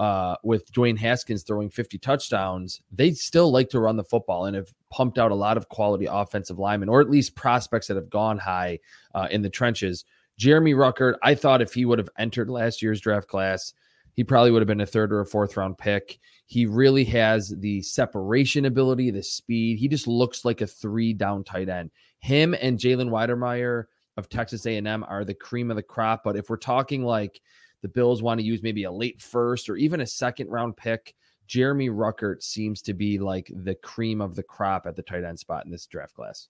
uh, 0.00 0.34
with 0.42 0.72
Dwayne 0.72 0.96
Haskins 0.96 1.42
throwing 1.42 1.68
50 1.68 1.98
touchdowns, 1.98 2.80
they 2.90 3.12
still 3.12 3.52
like 3.52 3.68
to 3.68 3.80
run 3.80 3.96
the 3.96 4.02
football 4.02 4.46
and 4.46 4.56
have 4.56 4.72
pumped 4.88 5.18
out 5.18 5.30
a 5.30 5.34
lot 5.34 5.58
of 5.58 5.68
quality 5.68 6.06
offensive 6.10 6.58
linemen, 6.58 6.88
or 6.88 7.02
at 7.02 7.10
least 7.10 7.36
prospects 7.36 7.86
that 7.88 7.96
have 7.96 8.08
gone 8.08 8.38
high 8.38 8.78
uh, 9.14 9.28
in 9.30 9.42
the 9.42 9.50
trenches. 9.50 10.06
Jeremy 10.38 10.72
Ruckert, 10.72 11.16
I 11.22 11.34
thought 11.34 11.60
if 11.60 11.74
he 11.74 11.84
would 11.84 11.98
have 11.98 12.08
entered 12.18 12.48
last 12.48 12.80
year's 12.80 13.02
draft 13.02 13.28
class, 13.28 13.74
he 14.14 14.24
probably 14.24 14.50
would 14.50 14.62
have 14.62 14.66
been 14.66 14.80
a 14.80 14.86
third 14.86 15.12
or 15.12 15.20
a 15.20 15.26
fourth 15.26 15.54
round 15.58 15.76
pick. 15.76 16.18
He 16.46 16.64
really 16.64 17.04
has 17.04 17.54
the 17.58 17.82
separation 17.82 18.64
ability, 18.64 19.10
the 19.10 19.22
speed. 19.22 19.78
He 19.78 19.86
just 19.86 20.06
looks 20.06 20.46
like 20.46 20.62
a 20.62 20.66
three 20.66 21.12
down 21.12 21.44
tight 21.44 21.68
end. 21.68 21.90
Him 22.20 22.54
and 22.58 22.78
Jalen 22.78 23.10
Wydermyer 23.10 23.84
of 24.16 24.30
Texas 24.30 24.64
A&M 24.64 25.04
are 25.06 25.26
the 25.26 25.34
cream 25.34 25.70
of 25.70 25.76
the 25.76 25.82
crop. 25.82 26.22
But 26.24 26.36
if 26.36 26.48
we're 26.48 26.56
talking 26.56 27.04
like 27.04 27.42
the 27.82 27.88
Bills 27.88 28.22
want 28.22 28.40
to 28.40 28.46
use 28.46 28.62
maybe 28.62 28.84
a 28.84 28.92
late 28.92 29.20
first 29.20 29.68
or 29.68 29.76
even 29.76 30.00
a 30.00 30.06
second 30.06 30.48
round 30.48 30.76
pick. 30.76 31.14
Jeremy 31.46 31.88
Ruckert 31.88 32.42
seems 32.42 32.80
to 32.82 32.94
be 32.94 33.18
like 33.18 33.50
the 33.52 33.74
cream 33.74 34.20
of 34.20 34.36
the 34.36 34.42
crop 34.42 34.86
at 34.86 34.94
the 34.94 35.02
tight 35.02 35.24
end 35.24 35.38
spot 35.38 35.64
in 35.64 35.70
this 35.70 35.86
draft 35.86 36.14
class. 36.14 36.48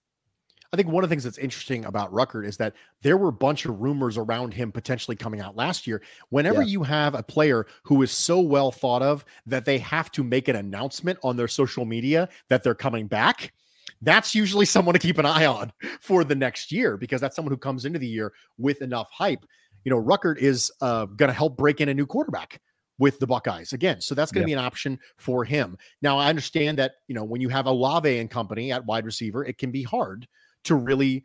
I 0.73 0.77
think 0.77 0.87
one 0.87 1.03
of 1.03 1.09
the 1.09 1.13
things 1.13 1.25
that's 1.25 1.37
interesting 1.37 1.83
about 1.83 2.13
Ruckert 2.13 2.45
is 2.45 2.55
that 2.57 2.73
there 3.01 3.17
were 3.17 3.27
a 3.27 3.33
bunch 3.33 3.65
of 3.65 3.81
rumors 3.81 4.17
around 4.17 4.53
him 4.53 4.71
potentially 4.71 5.17
coming 5.17 5.41
out 5.41 5.57
last 5.57 5.85
year. 5.85 6.01
Whenever 6.29 6.61
yeah. 6.61 6.69
you 6.69 6.83
have 6.83 7.13
a 7.13 7.23
player 7.23 7.67
who 7.83 8.01
is 8.03 8.11
so 8.11 8.39
well 8.39 8.71
thought 8.71 9.01
of 9.01 9.25
that 9.45 9.65
they 9.65 9.79
have 9.79 10.11
to 10.11 10.23
make 10.23 10.47
an 10.47 10.55
announcement 10.55 11.19
on 11.23 11.35
their 11.35 11.49
social 11.49 11.83
media 11.83 12.29
that 12.47 12.63
they're 12.63 12.73
coming 12.73 13.07
back, 13.07 13.51
that's 14.01 14.33
usually 14.33 14.65
someone 14.65 14.93
to 14.93 14.99
keep 14.99 15.17
an 15.17 15.25
eye 15.25 15.45
on 15.45 15.73
for 15.99 16.23
the 16.23 16.35
next 16.35 16.71
year 16.71 16.95
because 16.95 17.19
that's 17.19 17.35
someone 17.35 17.51
who 17.51 17.57
comes 17.57 17.83
into 17.83 17.99
the 17.99 18.07
year 18.07 18.31
with 18.57 18.81
enough 18.81 19.09
hype 19.11 19.45
you 19.83 19.89
know, 19.89 20.01
Ruckert 20.01 20.37
is 20.37 20.71
uh, 20.81 21.05
going 21.05 21.29
to 21.29 21.33
help 21.33 21.57
break 21.57 21.81
in 21.81 21.89
a 21.89 21.93
new 21.93 22.05
quarterback 22.05 22.61
with 22.97 23.19
the 23.19 23.27
Buckeyes 23.27 23.73
again. 23.73 23.99
So 23.99 24.13
that's 24.13 24.31
going 24.31 24.43
to 24.43 24.45
be 24.45 24.53
an 24.53 24.59
option 24.59 24.99
for 25.17 25.43
him. 25.43 25.77
Now, 26.01 26.19
I 26.19 26.29
understand 26.29 26.77
that, 26.77 26.93
you 27.07 27.15
know, 27.15 27.23
when 27.23 27.41
you 27.41 27.49
have 27.49 27.65
Olave 27.65 28.19
and 28.19 28.29
company 28.29 28.71
at 28.71 28.85
wide 28.85 29.05
receiver, 29.05 29.43
it 29.43 29.57
can 29.57 29.71
be 29.71 29.81
hard 29.81 30.27
to 30.65 30.75
really, 30.75 31.23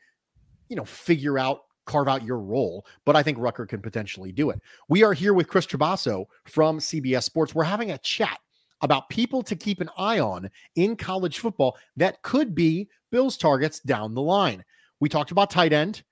you 0.68 0.76
know, 0.76 0.84
figure 0.84 1.38
out, 1.38 1.60
carve 1.84 2.08
out 2.08 2.24
your 2.24 2.38
role. 2.38 2.86
But 3.04 3.14
I 3.14 3.22
think 3.22 3.36
Ruckert 3.38 3.68
can 3.68 3.82
potentially 3.82 4.32
do 4.32 4.48
it. 4.50 4.60
We 4.88 5.04
are 5.04 5.12
here 5.12 5.34
with 5.34 5.48
Chris 5.48 5.66
Trapasso 5.66 6.24
from 6.46 6.78
CBS 6.78 7.24
Sports. 7.24 7.54
We're 7.54 7.64
having 7.64 7.90
a 7.90 7.98
chat 7.98 8.38
about 8.80 9.08
people 9.10 9.42
to 9.42 9.54
keep 9.54 9.80
an 9.80 9.90
eye 9.98 10.18
on 10.18 10.50
in 10.76 10.96
college 10.96 11.38
football 11.38 11.76
that 11.96 12.22
could 12.22 12.54
be 12.54 12.88
Bills 13.10 13.36
targets 13.36 13.80
down 13.80 14.14
the 14.14 14.22
line. 14.22 14.64
We 15.00 15.08
talked 15.08 15.30
about 15.30 15.50
tight 15.50 15.72
end. 15.72 16.02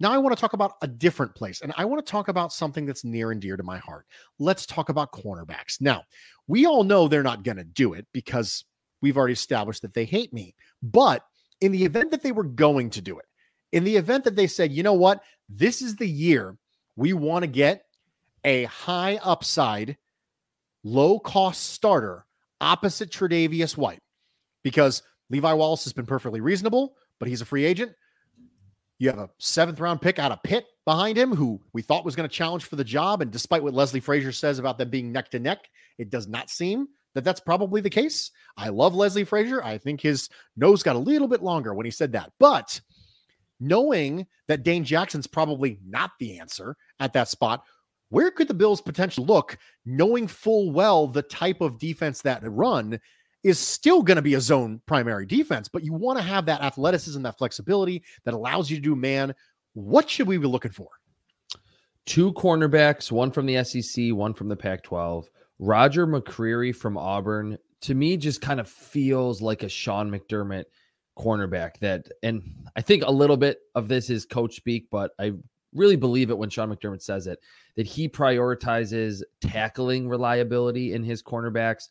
Now, 0.00 0.12
I 0.12 0.18
want 0.18 0.36
to 0.36 0.40
talk 0.40 0.52
about 0.52 0.74
a 0.80 0.86
different 0.86 1.34
place, 1.34 1.60
and 1.60 1.72
I 1.76 1.84
want 1.84 2.04
to 2.04 2.10
talk 2.10 2.28
about 2.28 2.52
something 2.52 2.86
that's 2.86 3.04
near 3.04 3.32
and 3.32 3.40
dear 3.40 3.56
to 3.56 3.62
my 3.64 3.78
heart. 3.78 4.06
Let's 4.38 4.64
talk 4.64 4.90
about 4.90 5.12
cornerbacks. 5.12 5.80
Now, 5.80 6.04
we 6.46 6.66
all 6.66 6.84
know 6.84 7.08
they're 7.08 7.22
not 7.22 7.42
going 7.42 7.56
to 7.56 7.64
do 7.64 7.94
it 7.94 8.06
because 8.12 8.64
we've 9.02 9.16
already 9.16 9.32
established 9.32 9.82
that 9.82 9.94
they 9.94 10.04
hate 10.04 10.32
me. 10.32 10.54
But 10.82 11.24
in 11.60 11.72
the 11.72 11.84
event 11.84 12.12
that 12.12 12.22
they 12.22 12.32
were 12.32 12.44
going 12.44 12.90
to 12.90 13.00
do 13.00 13.18
it, 13.18 13.24
in 13.72 13.84
the 13.84 13.96
event 13.96 14.24
that 14.24 14.36
they 14.36 14.46
said, 14.46 14.72
you 14.72 14.82
know 14.82 14.94
what, 14.94 15.22
this 15.48 15.82
is 15.82 15.96
the 15.96 16.08
year 16.08 16.56
we 16.96 17.12
want 17.12 17.42
to 17.42 17.48
get 17.48 17.82
a 18.44 18.64
high 18.64 19.18
upside, 19.22 19.96
low 20.84 21.18
cost 21.18 21.70
starter 21.72 22.24
opposite 22.60 23.10
Tre'Davious 23.10 23.76
White, 23.76 24.00
because 24.62 25.02
Levi 25.30 25.52
Wallace 25.52 25.84
has 25.84 25.92
been 25.92 26.06
perfectly 26.06 26.40
reasonable, 26.40 26.94
but 27.18 27.28
he's 27.28 27.40
a 27.40 27.44
free 27.44 27.64
agent. 27.64 27.92
You 28.98 29.10
have 29.10 29.18
a 29.18 29.30
seventh 29.38 29.78
round 29.80 30.00
pick 30.00 30.18
out 30.18 30.32
of 30.32 30.42
Pitt 30.42 30.66
behind 30.84 31.16
him, 31.16 31.34
who 31.34 31.60
we 31.72 31.82
thought 31.82 32.04
was 32.04 32.16
going 32.16 32.28
to 32.28 32.34
challenge 32.34 32.64
for 32.64 32.76
the 32.76 32.84
job. 32.84 33.22
And 33.22 33.30
despite 33.30 33.62
what 33.62 33.74
Leslie 33.74 34.00
Frazier 34.00 34.32
says 34.32 34.58
about 34.58 34.76
them 34.78 34.90
being 34.90 35.12
neck 35.12 35.30
to 35.30 35.38
neck, 35.38 35.68
it 35.98 36.10
does 36.10 36.26
not 36.26 36.50
seem 36.50 36.88
that 37.14 37.24
that's 37.24 37.40
probably 37.40 37.80
the 37.80 37.90
case. 37.90 38.30
I 38.56 38.68
love 38.70 38.94
Leslie 38.94 39.24
Frazier. 39.24 39.62
I 39.62 39.78
think 39.78 40.00
his 40.00 40.28
nose 40.56 40.82
got 40.82 40.96
a 40.96 41.00
little 41.00 41.28
bit 41.28 41.42
longer 41.42 41.74
when 41.74 41.84
he 41.86 41.90
said 41.90 42.12
that. 42.12 42.32
But 42.40 42.80
knowing 43.60 44.26
that 44.48 44.62
Dane 44.62 44.84
Jackson's 44.84 45.26
probably 45.26 45.78
not 45.86 46.10
the 46.18 46.38
answer 46.38 46.76
at 46.98 47.12
that 47.12 47.28
spot, 47.28 47.64
where 48.10 48.30
could 48.30 48.48
the 48.48 48.54
Bills 48.54 48.80
potentially 48.80 49.26
look, 49.26 49.58
knowing 49.84 50.26
full 50.26 50.72
well 50.72 51.06
the 51.06 51.22
type 51.22 51.60
of 51.60 51.78
defense 51.78 52.22
that 52.22 52.40
run 52.42 52.98
is 53.42 53.58
still 53.58 54.02
going 54.02 54.16
to 54.16 54.22
be 54.22 54.34
a 54.34 54.40
zone 54.40 54.80
primary 54.86 55.26
defense, 55.26 55.68
but 55.68 55.84
you 55.84 55.92
want 55.92 56.18
to 56.18 56.24
have 56.24 56.46
that 56.46 56.60
athleticism, 56.60 57.22
that 57.22 57.38
flexibility 57.38 58.02
that 58.24 58.34
allows 58.34 58.70
you 58.70 58.76
to 58.76 58.82
do 58.82 58.96
man. 58.96 59.34
What 59.74 60.10
should 60.10 60.26
we 60.26 60.38
be 60.38 60.46
looking 60.46 60.72
for? 60.72 60.88
two 62.08 62.32
cornerbacks, 62.32 63.12
one 63.12 63.30
from 63.30 63.44
the 63.44 63.62
SEC, 63.62 64.14
one 64.14 64.32
from 64.32 64.48
the 64.48 64.56
Pac 64.56 64.82
12. 64.82 65.28
Roger 65.58 66.06
McCreary 66.06 66.74
from 66.74 66.96
Auburn, 66.96 67.58
to 67.82 67.94
me, 67.94 68.16
just 68.16 68.40
kind 68.40 68.58
of 68.58 68.66
feels 68.66 69.42
like 69.42 69.62
a 69.62 69.68
Sean 69.68 70.10
McDermott 70.10 70.64
cornerback 71.18 71.78
that, 71.80 72.08
and 72.22 72.42
I 72.74 72.80
think 72.80 73.02
a 73.04 73.10
little 73.10 73.36
bit 73.36 73.58
of 73.74 73.88
this 73.88 74.08
is 74.08 74.24
coach 74.24 74.56
speak, 74.56 74.86
but 74.90 75.10
I 75.18 75.32
really 75.74 75.96
believe 75.96 76.30
it 76.30 76.38
when 76.38 76.48
Sean 76.48 76.74
McDermott 76.74 77.02
says 77.02 77.26
it 77.26 77.40
that 77.76 77.86
he 77.86 78.08
prioritizes 78.08 79.22
tackling 79.42 80.08
reliability 80.08 80.94
in 80.94 81.04
his 81.04 81.22
cornerbacks. 81.22 81.88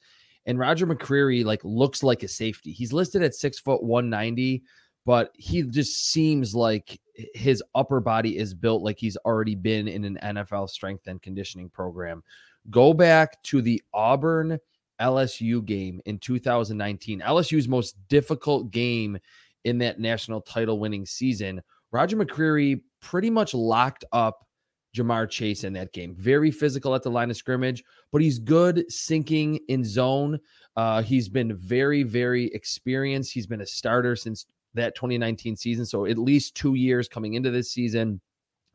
And 0.48 0.58
Roger 0.58 0.88
McCreary 0.88 1.44
like 1.46 1.62
looks 1.63 2.01
like 2.01 2.24
a 2.24 2.27
safety. 2.27 2.72
He's 2.72 2.94
listed 2.94 3.22
at 3.22 3.36
six 3.36 3.60
foot 3.60 3.84
190, 3.84 4.63
but 5.06 5.32
he 5.36 5.62
just 5.63 6.08
seems 6.12 6.56
like 6.56 7.00
his 7.34 7.62
upper 7.75 8.00
body 8.00 8.38
is 8.38 8.54
built 8.54 8.82
like 8.82 8.98
he's 8.98 9.18
already 9.18 9.56
been 9.56 9.88
in 9.88 10.06
an 10.06 10.18
NFL 10.24 10.70
strength 10.70 11.08
and 11.08 11.22
conditioning 11.22 11.70
program. 11.70 12.24
Go 12.70 12.94
back 12.94 13.42
to 13.44 13.62
the 13.62 13.82
Auburn 13.94 14.58
LSU 15.01 15.63
game 15.63 16.01
in 16.06 16.18
2019, 16.18 17.22
LSU's 17.22 17.68
most 17.68 17.96
difficult 18.08 18.72
game 18.72 19.18
in 19.66 19.77
that 19.80 20.00
national 20.00 20.42
title 20.42 20.80
winning 20.80 21.06
season. 21.06 21.62
Roger 21.92 22.18
McCreary 22.18 22.82
pretty 23.01 23.30
much 23.30 23.54
locked 23.54 24.06
up 24.13 24.47
Ja'Marr 24.96 25.29
Chase 25.29 25.63
in 25.63 25.74
that 25.74 25.94
game. 25.94 26.15
Very 26.15 26.51
physical 26.51 26.96
at 26.96 27.03
the 27.03 27.12
line 27.12 27.29
of 27.29 27.38
scrimmage, 27.38 27.84
but 28.12 28.22
he's 28.22 28.39
good 28.39 28.91
sinking 28.91 29.60
in 29.67 29.84
zone. 29.84 30.39
Uh, 30.75 31.01
he's 31.01 31.29
been 31.29 31.56
very, 31.56 32.03
very 32.03 32.46
experienced. 32.53 33.34
He's 33.34 33.48
been 33.48 33.62
a 33.62 33.65
starter 33.65 34.15
since 34.15 34.46
that 34.74 34.96
2019 34.96 35.56
season. 35.56 35.86
So 35.86 36.06
at 36.06 36.17
least 36.17 36.56
two 36.56 36.75
years 36.75 37.08
coming 37.08 37.34
into 37.34 37.51
this 37.51 37.72
season, 37.72 38.22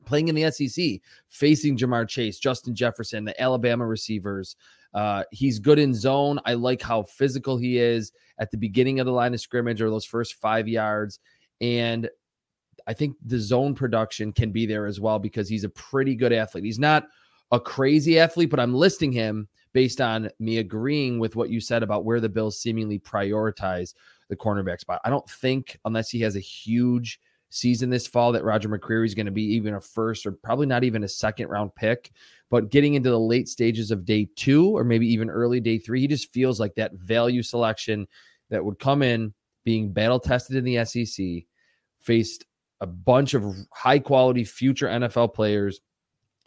playing 0.04 0.28
in 0.28 0.34
the 0.34 0.50
SEC, 0.50 1.00
facing 1.28 1.76
Ja'Marr 1.76 2.08
Chase, 2.08 2.38
Justin 2.38 2.74
Jefferson, 2.74 3.24
the 3.24 3.40
Alabama 3.40 3.86
receivers. 3.86 4.56
Uh, 4.94 5.24
he's 5.30 5.58
good 5.58 5.78
in 5.78 5.94
zone. 5.94 6.38
I 6.44 6.54
like 6.54 6.82
how 6.82 7.04
physical 7.04 7.56
he 7.56 7.78
is 7.78 8.12
at 8.38 8.50
the 8.50 8.58
beginning 8.58 9.00
of 9.00 9.06
the 9.06 9.12
line 9.12 9.32
of 9.32 9.40
scrimmage 9.40 9.80
or 9.80 9.88
those 9.90 10.04
first 10.04 10.34
five 10.34 10.68
yards. 10.68 11.20
And 11.60 12.10
I 12.86 12.92
think 12.92 13.16
the 13.24 13.38
zone 13.38 13.74
production 13.74 14.32
can 14.32 14.50
be 14.52 14.66
there 14.66 14.86
as 14.86 15.00
well 15.00 15.18
because 15.18 15.48
he's 15.48 15.64
a 15.64 15.68
pretty 15.70 16.14
good 16.14 16.32
athlete. 16.32 16.64
He's 16.64 16.78
not 16.78 17.08
a 17.50 17.60
crazy 17.60 18.18
athlete, 18.18 18.50
but 18.50 18.60
I'm 18.60 18.74
listing 18.74 19.12
him 19.12 19.48
based 19.72 20.00
on 20.00 20.30
me 20.38 20.58
agreeing 20.58 21.18
with 21.18 21.36
what 21.36 21.50
you 21.50 21.60
said 21.60 21.82
about 21.82 22.04
where 22.04 22.20
the 22.20 22.28
Bills 22.28 22.58
seemingly 22.58 22.98
prioritize 22.98 23.94
the 24.28 24.36
cornerback 24.36 24.80
spot. 24.80 25.00
I 25.04 25.10
don't 25.10 25.28
think, 25.28 25.78
unless 25.84 26.10
he 26.10 26.20
has 26.20 26.36
a 26.36 26.40
huge 26.40 27.20
season 27.50 27.90
this 27.90 28.06
fall, 28.06 28.32
that 28.32 28.44
Roger 28.44 28.68
McCreary 28.68 29.06
is 29.06 29.14
going 29.14 29.26
to 29.26 29.32
be 29.32 29.42
even 29.42 29.74
a 29.74 29.80
first 29.80 30.24
or 30.24 30.32
probably 30.32 30.66
not 30.66 30.84
even 30.84 31.04
a 31.04 31.08
second 31.08 31.48
round 31.48 31.74
pick. 31.74 32.12
But 32.50 32.70
getting 32.70 32.94
into 32.94 33.10
the 33.10 33.20
late 33.20 33.48
stages 33.48 33.90
of 33.90 34.04
day 34.04 34.28
two 34.36 34.76
or 34.76 34.84
maybe 34.84 35.06
even 35.06 35.30
early 35.30 35.60
day 35.60 35.78
three, 35.78 36.00
he 36.00 36.06
just 36.06 36.32
feels 36.32 36.60
like 36.60 36.74
that 36.74 36.94
value 36.94 37.42
selection 37.42 38.06
that 38.50 38.64
would 38.64 38.78
come 38.78 39.02
in 39.02 39.32
being 39.64 39.92
battle 39.92 40.20
tested 40.20 40.56
in 40.56 40.64
the 40.64 40.84
SEC, 40.84 41.44
faced 42.00 42.44
a 42.82 42.86
bunch 42.86 43.32
of 43.32 43.54
high 43.72 44.00
quality 44.00 44.44
future 44.44 44.88
NFL 44.88 45.32
players. 45.32 45.80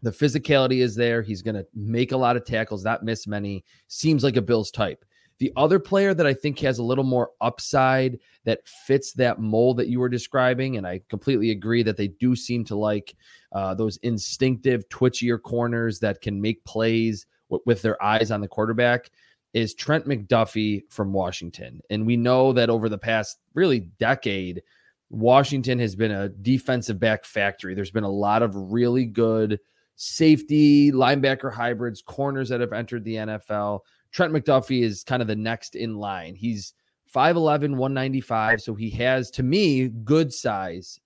The 0.03 0.11
physicality 0.11 0.83
is 0.83 0.93
there. 0.93 1.21
He's 1.21 1.41
going 1.41 1.55
to 1.55 1.65
make 1.73 2.11
a 2.11 2.17
lot 2.17 2.35
of 2.35 2.45
tackles, 2.45 2.83
not 2.83 3.03
miss 3.03 3.25
many. 3.25 3.63
Seems 3.87 4.23
like 4.23 4.35
a 4.35 4.41
Bills 4.41 4.69
type. 4.69 5.03
The 5.39 5.51
other 5.55 5.79
player 5.79 6.13
that 6.13 6.27
I 6.27 6.33
think 6.33 6.59
has 6.59 6.77
a 6.77 6.83
little 6.83 7.03
more 7.03 7.31
upside 7.41 8.19
that 8.43 8.67
fits 8.67 9.13
that 9.13 9.39
mold 9.39 9.77
that 9.77 9.87
you 9.87 9.99
were 9.99 10.09
describing, 10.09 10.77
and 10.77 10.85
I 10.85 11.01
completely 11.09 11.51
agree 11.51 11.83
that 11.83 11.97
they 11.97 12.09
do 12.09 12.35
seem 12.35 12.63
to 12.65 12.75
like 12.75 13.15
uh, 13.53 13.73
those 13.73 13.97
instinctive, 13.97 14.87
twitchier 14.89 15.41
corners 15.41 15.99
that 15.99 16.21
can 16.21 16.39
make 16.39 16.63
plays 16.65 17.25
w- 17.49 17.63
with 17.65 17.81
their 17.81 18.01
eyes 18.03 18.31
on 18.31 18.41
the 18.41 18.47
quarterback, 18.47 19.09
is 19.53 19.73
Trent 19.73 20.05
McDuffie 20.05 20.83
from 20.89 21.13
Washington. 21.13 21.81
And 21.89 22.05
we 22.05 22.17
know 22.17 22.53
that 22.53 22.69
over 22.69 22.87
the 22.87 22.97
past 22.97 23.39
really 23.53 23.79
decade, 23.99 24.61
Washington 25.09 25.79
has 25.79 25.95
been 25.95 26.11
a 26.11 26.29
defensive 26.29 26.99
back 26.99 27.25
factory. 27.25 27.75
There's 27.75 27.91
been 27.91 28.03
a 28.03 28.09
lot 28.09 28.41
of 28.41 28.55
really 28.55 29.05
good 29.05 29.59
safety, 29.95 30.91
linebacker 30.91 31.53
hybrids, 31.53 32.01
corners 32.01 32.49
that 32.49 32.61
have 32.61 32.73
entered 32.73 33.03
the 33.03 33.15
NFL. 33.15 33.81
Trent 34.11 34.33
McDuffie 34.33 34.83
is 34.83 35.03
kind 35.03 35.21
of 35.21 35.27
the 35.27 35.35
next 35.35 35.75
in 35.75 35.95
line. 35.95 36.35
He's 36.35 36.73
5'11, 37.13 37.75
195. 37.75 38.61
So 38.61 38.73
he 38.75 38.89
has, 38.91 39.29
to 39.31 39.43
me, 39.43 39.87
good 39.87 40.33
size 40.33 40.99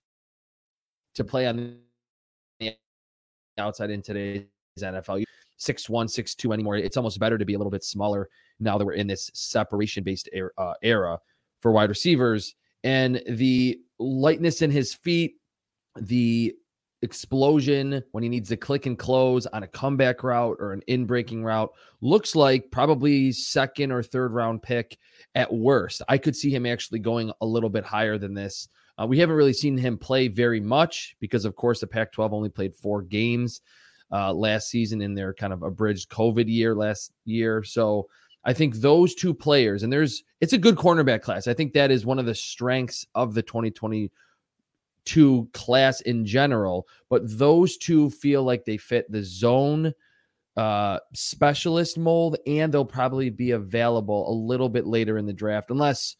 to 1.15 1.23
play 1.23 1.47
on 1.47 1.77
the 2.59 2.75
outside 3.57 3.89
in 3.89 4.01
today's 4.01 4.45
NFL. 4.79 5.23
Six 5.57 5.89
one, 5.89 6.07
six 6.07 6.35
two 6.35 6.53
anymore. 6.53 6.77
It's 6.77 6.95
almost 6.95 7.19
better 7.19 7.37
to 7.37 7.43
be 7.43 7.53
a 7.53 7.57
little 7.57 7.71
bit 7.71 7.83
smaller 7.83 8.29
now 8.61 8.77
that 8.77 8.85
we're 8.85 8.93
in 8.93 9.07
this 9.07 9.29
separation 9.33 10.05
based 10.05 10.29
era, 10.31 10.51
uh, 10.57 10.73
era 10.81 11.19
for 11.59 11.73
wide 11.73 11.89
receivers. 11.89 12.55
And 12.83 13.21
the 13.27 13.79
lightness 13.99 14.61
in 14.61 14.71
his 14.71 14.93
feet, 14.93 15.35
the 15.99 16.55
explosion 17.01 18.03
when 18.11 18.23
he 18.23 18.29
needs 18.29 18.49
to 18.49 18.57
click 18.57 18.85
and 18.85 18.97
close 18.99 19.45
on 19.47 19.63
a 19.63 19.67
comeback 19.67 20.23
route 20.23 20.57
or 20.59 20.73
an 20.73 20.81
in 20.87 21.05
breaking 21.05 21.43
route 21.43 21.71
looks 22.01 22.35
like 22.35 22.71
probably 22.71 23.31
second 23.31 23.91
or 23.91 24.03
third 24.03 24.33
round 24.33 24.61
pick 24.61 24.97
at 25.35 25.53
worst. 25.53 26.01
I 26.09 26.17
could 26.17 26.35
see 26.35 26.53
him 26.53 26.65
actually 26.65 26.99
going 26.99 27.31
a 27.41 27.45
little 27.45 27.69
bit 27.69 27.85
higher 27.85 28.17
than 28.17 28.33
this. 28.33 28.67
Uh, 29.01 29.07
we 29.07 29.17
haven't 29.19 29.35
really 29.35 29.53
seen 29.53 29.77
him 29.77 29.97
play 29.97 30.27
very 30.27 30.59
much 30.59 31.15
because, 31.21 31.45
of 31.45 31.55
course, 31.55 31.79
the 31.79 31.87
Pac 31.87 32.11
12 32.11 32.33
only 32.33 32.49
played 32.49 32.75
four 32.75 33.01
games 33.01 33.61
uh, 34.11 34.33
last 34.33 34.67
season 34.69 35.01
in 35.01 35.13
their 35.13 35.33
kind 35.33 35.53
of 35.53 35.63
abridged 35.63 36.09
COVID 36.09 36.49
year 36.49 36.75
last 36.75 37.11
year. 37.23 37.63
So 37.63 38.09
I 38.45 38.53
think 38.53 38.75
those 38.75 39.15
two 39.15 39.33
players, 39.33 39.83
and 39.83 39.91
there's 39.91 40.23
it's 40.39 40.53
a 40.53 40.57
good 40.57 40.75
cornerback 40.75 41.21
class. 41.21 41.47
I 41.47 41.53
think 41.53 41.73
that 41.73 41.91
is 41.91 42.05
one 42.05 42.19
of 42.19 42.25
the 42.25 42.35
strengths 42.35 43.05
of 43.13 43.33
the 43.33 43.41
2022 43.41 45.49
class 45.51 46.01
in 46.01 46.25
general. 46.25 46.87
But 47.09 47.37
those 47.37 47.77
two 47.77 48.09
feel 48.09 48.43
like 48.43 48.63
they 48.63 48.77
fit 48.77 49.11
the 49.11 49.23
zone 49.23 49.93
uh, 50.55 50.99
specialist 51.13 51.97
mold, 51.97 52.37
and 52.47 52.73
they'll 52.73 52.85
probably 52.85 53.29
be 53.29 53.51
available 53.51 54.29
a 54.29 54.33
little 54.33 54.69
bit 54.69 54.87
later 54.87 55.17
in 55.17 55.25
the 55.25 55.33
draft, 55.33 55.69
unless 55.69 56.15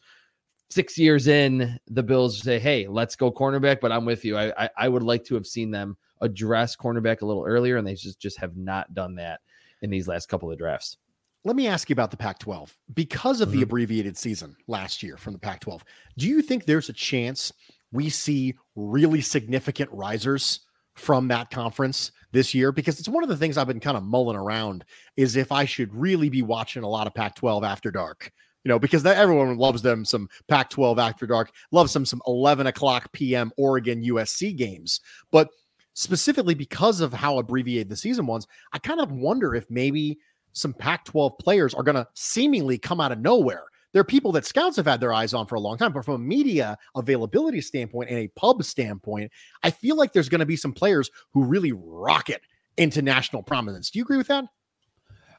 six 0.68 0.98
years 0.98 1.26
in 1.26 1.78
the 1.88 2.02
Bills 2.02 2.40
say, 2.40 2.58
"Hey, 2.58 2.86
let's 2.86 3.16
go 3.16 3.32
cornerback." 3.32 3.80
But 3.80 3.92
I'm 3.92 4.04
with 4.04 4.26
you. 4.26 4.36
I, 4.36 4.64
I, 4.64 4.70
I 4.76 4.88
would 4.88 5.02
like 5.02 5.24
to 5.24 5.34
have 5.36 5.46
seen 5.46 5.70
them 5.70 5.96
address 6.20 6.76
cornerback 6.76 7.22
a 7.22 7.26
little 7.26 7.46
earlier, 7.46 7.78
and 7.78 7.86
they 7.86 7.94
just 7.94 8.20
just 8.20 8.38
have 8.38 8.58
not 8.58 8.92
done 8.92 9.14
that 9.14 9.40
in 9.80 9.88
these 9.88 10.06
last 10.06 10.28
couple 10.28 10.52
of 10.52 10.58
drafts 10.58 10.98
let 11.44 11.56
me 11.56 11.66
ask 11.66 11.88
you 11.88 11.94
about 11.94 12.10
the 12.10 12.16
Pac 12.16 12.38
12. 12.38 12.76
Because 12.94 13.40
of 13.40 13.48
mm-hmm. 13.48 13.58
the 13.58 13.62
abbreviated 13.62 14.16
season 14.16 14.56
last 14.66 15.02
year 15.02 15.16
from 15.16 15.32
the 15.32 15.38
Pac 15.38 15.60
12, 15.60 15.84
do 16.18 16.28
you 16.28 16.42
think 16.42 16.64
there's 16.64 16.88
a 16.88 16.94
chance 16.94 17.52
we 17.92 18.08
see 18.08 18.54
really 18.76 19.20
significant 19.20 19.90
risers 19.92 20.60
from 20.94 21.28
that 21.28 21.50
conference 21.50 22.12
this 22.32 22.54
year? 22.54 22.72
Because 22.72 22.98
it's 22.98 23.08
one 23.08 23.22
of 23.22 23.28
the 23.28 23.36
things 23.36 23.56
I've 23.56 23.66
been 23.66 23.80
kind 23.80 23.96
of 23.96 24.04
mulling 24.04 24.36
around 24.36 24.84
is 25.16 25.36
if 25.36 25.50
I 25.50 25.64
should 25.64 25.94
really 25.94 26.28
be 26.28 26.42
watching 26.42 26.82
a 26.82 26.88
lot 26.88 27.06
of 27.06 27.14
Pac 27.14 27.36
12 27.36 27.64
after 27.64 27.90
dark. 27.90 28.30
You 28.62 28.68
know, 28.68 28.78
because 28.78 29.02
that, 29.04 29.16
everyone 29.16 29.56
loves 29.56 29.80
them 29.80 30.04
some 30.04 30.28
Pac 30.46 30.68
12 30.68 30.98
after 30.98 31.26
dark, 31.26 31.50
loves 31.72 31.94
them 31.94 32.04
some 32.04 32.20
11 32.26 32.66
o'clock 32.66 33.10
p.m. 33.12 33.50
Oregon 33.56 34.04
USC 34.04 34.54
games. 34.54 35.00
But 35.32 35.48
specifically 35.94 36.54
because 36.54 37.00
of 37.00 37.14
how 37.14 37.38
abbreviated 37.38 37.88
the 37.88 37.96
season 37.96 38.26
was, 38.26 38.46
I 38.74 38.78
kind 38.78 39.00
of 39.00 39.12
wonder 39.12 39.54
if 39.54 39.70
maybe 39.70 40.18
some 40.52 40.74
Pac 40.74 41.04
12 41.04 41.38
players 41.38 41.74
are 41.74 41.82
going 41.82 41.96
to 41.96 42.06
seemingly 42.14 42.78
come 42.78 43.00
out 43.00 43.12
of 43.12 43.20
nowhere. 43.20 43.64
They're 43.92 44.04
people 44.04 44.32
that 44.32 44.46
scouts 44.46 44.76
have 44.76 44.86
had 44.86 45.00
their 45.00 45.12
eyes 45.12 45.34
on 45.34 45.46
for 45.46 45.56
a 45.56 45.60
long 45.60 45.76
time, 45.76 45.92
but 45.92 46.04
from 46.04 46.14
a 46.14 46.18
media 46.18 46.78
availability 46.94 47.60
standpoint 47.60 48.10
and 48.10 48.18
a 48.18 48.28
pub 48.28 48.62
standpoint, 48.62 49.32
I 49.62 49.70
feel 49.70 49.96
like 49.96 50.12
there's 50.12 50.28
going 50.28 50.40
to 50.40 50.46
be 50.46 50.56
some 50.56 50.72
players 50.72 51.10
who 51.32 51.44
really 51.44 51.72
rocket 51.72 52.42
into 52.76 53.02
national 53.02 53.42
prominence. 53.42 53.90
Do 53.90 53.98
you 53.98 54.04
agree 54.04 54.16
with 54.16 54.28
that? 54.28 54.44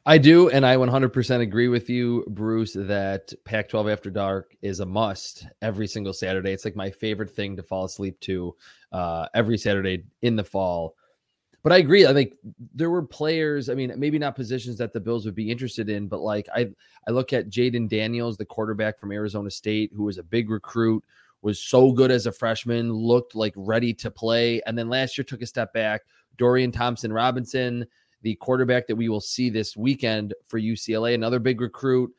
I 0.06 0.18
do, 0.18 0.50
and 0.50 0.66
I 0.66 0.78
100% 0.78 1.42
agree 1.42 1.68
with 1.68 1.88
you, 1.88 2.26
Bruce, 2.28 2.74
that 2.74 3.32
Pac 3.46 3.70
12 3.70 3.88
After 3.88 4.10
Dark 4.10 4.56
is 4.64 4.80
a 4.80 4.86
must 4.86 5.46
every 5.62 5.86
single 5.86 6.12
Saturday. 6.12 6.52
It's 6.52 6.66
like 6.66 6.76
my 6.76 6.90
favorite 6.90 7.30
thing 7.30 7.56
to 7.56 7.64
fall 7.64 7.86
asleep 7.86 8.20
to 8.22 8.56
uh, 8.92 9.28
every 9.36 9.60
Saturday 9.60 10.04
in 10.24 10.36
the 10.36 10.44
fall. 10.44 10.96
But 11.64 11.72
I 11.72 11.78
agree. 11.78 12.08
I 12.08 12.14
think 12.14 12.34
there 12.74 12.90
were 12.90 13.04
players. 13.04 13.70
I 13.70 13.76
mean, 13.76 13.94
maybe 13.98 14.18
not 14.18 14.36
positions 14.36 14.78
that 14.78 14.94
the 14.94 15.00
Bills 15.00 15.26
would 15.26 15.36
be 15.36 15.52
interested 15.52 15.90
in, 15.90 16.08
but 16.08 16.22
like 16.22 16.48
I, 16.54 16.70
I 17.08 17.12
look 17.12 17.34
at 17.34 17.50
Jayden 17.50 17.88
Daniels, 17.88 18.38
the 18.38 18.46
quarterback 18.46 19.00
from 19.00 19.12
Arizona 19.12 19.52
State, 19.52 19.92
who 19.96 20.04
was 20.04 20.18
a 20.18 20.24
big 20.24 20.50
recruit, 20.50 21.04
was 21.44 21.60
so 21.60 21.92
good 21.92 22.10
as 22.10 22.26
a 22.26 22.32
freshman, 22.32 22.92
looked 22.92 23.36
like 23.36 23.54
ready 23.56 23.94
to 23.96 24.10
play, 24.10 24.62
and 24.66 24.78
then 24.78 24.90
last 24.90 25.18
year 25.18 25.26
took 25.26 25.42
a 25.42 25.48
step 25.48 25.72
back. 25.74 26.02
Dorian 26.38 26.72
Thompson 26.72 27.14
Robinson, 27.14 27.86
the 28.24 28.36
quarterback 28.36 28.88
that 28.88 28.96
we 28.96 29.10
will 29.10 29.22
see 29.22 29.50
this 29.50 29.78
weekend 29.78 30.34
for 30.48 30.60
UCLA, 30.60 31.14
another 31.14 31.40
big 31.40 31.62
recruit, 31.62 32.12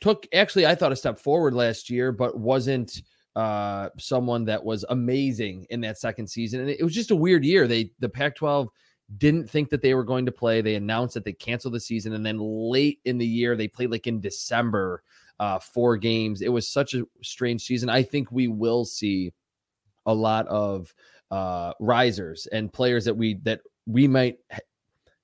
took 0.00 0.26
actually 0.34 0.66
I 0.66 0.74
thought 0.74 0.92
a 0.92 0.96
step 0.96 1.18
forward 1.18 1.54
last 1.54 1.88
year, 1.88 2.12
but 2.12 2.38
wasn't 2.38 3.02
uh, 3.36 3.88
someone 3.98 4.44
that 4.44 4.64
was 4.64 4.84
amazing 4.90 5.66
in 5.70 5.80
that 5.80 5.98
second 5.98 6.26
season. 6.26 6.60
And 6.60 6.70
it 6.70 6.82
was 6.82 6.94
just 6.94 7.10
a 7.10 7.16
weird 7.16 7.44
year. 7.44 7.66
They 7.66 7.90
the 7.98 8.08
Pac-12 8.08 8.68
didn't 9.18 9.50
think 9.50 9.70
that 9.70 9.82
they 9.82 9.94
were 9.94 10.04
going 10.04 10.26
to 10.26 10.32
play. 10.32 10.60
They 10.60 10.76
announced 10.76 11.14
that 11.14 11.24
they 11.24 11.32
canceled 11.32 11.74
the 11.74 11.80
season, 11.80 12.14
and 12.14 12.24
then 12.24 12.38
late 12.38 13.00
in 13.04 13.18
the 13.18 13.26
year, 13.26 13.56
they 13.56 13.68
played 13.68 13.90
like 13.90 14.06
in 14.06 14.20
December, 14.20 15.02
uh, 15.40 15.58
four 15.58 15.96
games. 15.96 16.42
It 16.42 16.48
was 16.48 16.68
such 16.68 16.94
a 16.94 17.04
strange 17.22 17.62
season. 17.62 17.88
I 17.88 18.02
think 18.02 18.30
we 18.30 18.48
will 18.48 18.84
see 18.84 19.32
a 20.06 20.14
lot 20.14 20.46
of 20.48 20.94
uh, 21.30 21.72
risers 21.80 22.46
and 22.46 22.72
players 22.72 23.04
that 23.04 23.14
we 23.16 23.34
that 23.42 23.60
we 23.86 24.06
might 24.06 24.38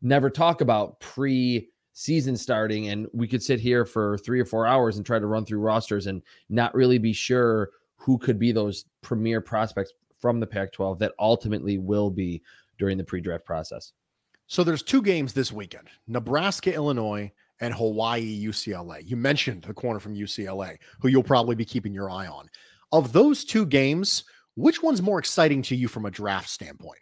never 0.03 0.31
talk 0.31 0.61
about 0.61 0.99
pre 1.01 1.69
season 1.93 2.37
starting 2.37 2.89
and 2.89 3.07
we 3.13 3.29
could 3.29 3.43
sit 3.43 3.61
here 3.61 3.85
for 3.85 4.17
3 4.19 4.41
or 4.41 4.45
4 4.45 4.67
hours 4.67 4.97
and 4.97 5.05
try 5.05 5.19
to 5.19 5.27
run 5.27 5.45
through 5.45 5.59
rosters 5.59 6.07
and 6.07 6.23
not 6.49 6.75
really 6.75 6.99
be 6.99 7.13
sure 7.13 7.71
who 8.01 8.17
could 8.17 8.39
be 8.39 8.51
those 8.51 8.87
premier 9.03 9.43
prospects 9.43 9.93
from 10.19 10.41
the 10.41 10.47
Pac-12 10.47 10.99
that 10.99 11.13
ultimately 11.19 11.77
will 11.77 12.11
be 12.11 12.43
during 12.79 12.97
the 12.97 13.05
pre-draft 13.05 13.45
process. 13.45 13.93
So 14.47 14.65
there's 14.65 14.83
two 14.83 15.03
games 15.03 15.33
this 15.35 15.53
weekend. 15.53 15.89
Nebraska, 16.09 16.75
Illinois 16.75 17.31
and 17.61 17.75
Hawaii 17.75 18.47
UCLA. 18.47 19.03
You 19.09 19.17
mentioned 19.17 19.63
the 19.63 19.75
corner 19.75 20.01
from 20.01 20.17
UCLA 20.17 20.79
who 20.99 21.09
you'll 21.09 21.23
probably 21.23 21.55
be 21.55 21.65
keeping 21.65 21.93
your 21.93 22.11
eye 22.11 22.27
on. 22.27 22.49
Of 22.91 23.13
those 23.13 23.45
two 23.45 23.67
games, 23.67 24.25
which 24.57 24.83
one's 24.83 25.03
more 25.03 25.19
exciting 25.19 25.61
to 25.63 25.77
you 25.77 25.87
from 25.87 26.07
a 26.07 26.11
draft 26.11 26.49
standpoint? 26.49 27.01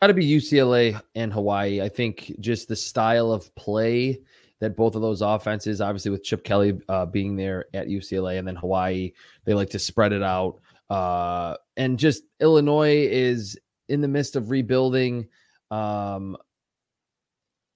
Got 0.00 0.08
to 0.08 0.14
be 0.14 0.26
UCLA 0.26 1.00
and 1.14 1.30
Hawaii. 1.30 1.82
I 1.82 1.90
think 1.90 2.32
just 2.40 2.68
the 2.68 2.76
style 2.76 3.30
of 3.30 3.54
play 3.54 4.20
that 4.60 4.76
both 4.76 4.94
of 4.94 5.02
those 5.02 5.22
offenses, 5.22 5.80
obviously 5.80 6.10
with 6.10 6.22
Chip 6.22 6.44
Kelly 6.44 6.78
uh, 6.88 7.06
being 7.06 7.34
there 7.34 7.66
at 7.74 7.88
UCLA 7.88 8.38
and 8.38 8.46
then 8.46 8.56
Hawaii, 8.56 9.12
they 9.44 9.54
like 9.54 9.70
to 9.70 9.78
spread 9.78 10.12
it 10.12 10.22
out. 10.22 10.60
Uh, 10.88 11.56
and 11.76 11.98
just 11.98 12.24
Illinois 12.40 13.06
is 13.10 13.58
in 13.88 14.00
the 14.00 14.08
midst 14.08 14.36
of 14.36 14.50
rebuilding. 14.50 15.28
Um, 15.70 16.36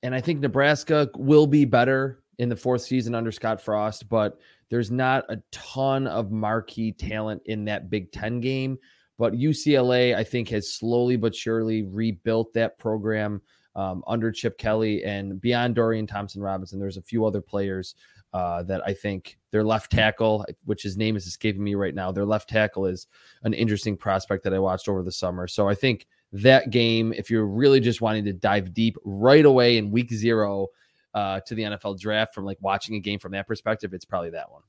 and 0.03 0.15
I 0.15 0.21
think 0.21 0.41
Nebraska 0.41 1.09
will 1.17 1.47
be 1.47 1.65
better 1.65 2.23
in 2.39 2.49
the 2.49 2.57
fourth 2.57 2.83
season 2.83 3.15
under 3.15 3.33
Scott 3.33 3.61
Frost, 3.61 4.09
but 4.09 4.39
there's 4.69 4.91
not 4.91 5.25
a 5.31 5.41
ton 5.53 6.07
of 6.07 6.31
marquee 6.31 6.93
talent 6.93 7.43
in 7.47 7.65
that 7.67 7.89
Big 7.89 8.13
Ten 8.13 8.41
game. 8.41 8.79
But 9.17 9.35
UCLA, 9.35 10.15
I 10.15 10.25
think, 10.25 10.49
has 10.49 10.73
slowly 10.73 11.17
but 11.17 11.35
surely 11.35 11.85
rebuilt 11.85 12.53
that 12.55 12.79
program 12.79 13.41
um, 13.77 14.03
under 14.07 14.31
Chip 14.31 14.59
Kelly 14.59 15.05
and 15.05 15.41
beyond 15.41 15.75
Dorian 15.75 16.07
Thompson 16.07 16.43
Robinson. 16.43 16.79
There's 16.79 16.97
a 16.97 17.03
few 17.03 17.25
other 17.25 17.41
players 17.41 17.95
uh, 18.33 18.65
that 18.65 18.83
I 18.85 18.93
think 18.93 19.39
their 19.53 19.63
left 19.63 19.93
tackle, 19.93 20.45
which 20.65 20.83
his 20.83 20.97
name 20.97 21.17
is 21.17 21.27
escaping 21.27 21.63
me 21.63 21.77
right 21.77 21.95
now, 21.95 22.11
their 22.11 22.25
left 22.25 22.49
tackle 22.49 22.87
is 22.87 23.07
an 23.45 23.55
interesting 23.55 23.97
prospect 23.97 24.43
that 24.43 24.53
I 24.53 24.59
watched 24.59 24.89
over 24.89 25.05
the 25.05 25.13
summer. 25.13 25.47
So 25.47 25.69
I 25.69 25.75
think 25.75 26.09
that 26.33 26.71
game, 26.71 27.13
if 27.13 27.31
you're 27.31 27.47
really 27.47 27.79
just 27.79 28.01
wanting 28.01 28.25
to 28.25 28.33
dive 28.33 28.75
deep 28.75 28.97
right 29.05 29.45
away 29.45 29.79
in 29.79 29.93
week 29.93 30.13
zero 30.13 30.67
uh, 31.15 31.41
to 31.47 31.55
the 31.55 31.63
NFL 31.63 32.01
draft 32.01 32.35
from 32.35 32.45
like 32.45 32.59
watching 32.61 32.97
a 32.97 33.01
game 33.01 33.21
from 33.21 33.31
that 33.33 33.47
perspective, 33.47 33.95
it's 33.95 34.05
probably 34.05 34.31
that 34.31 34.51
one. 34.51 34.63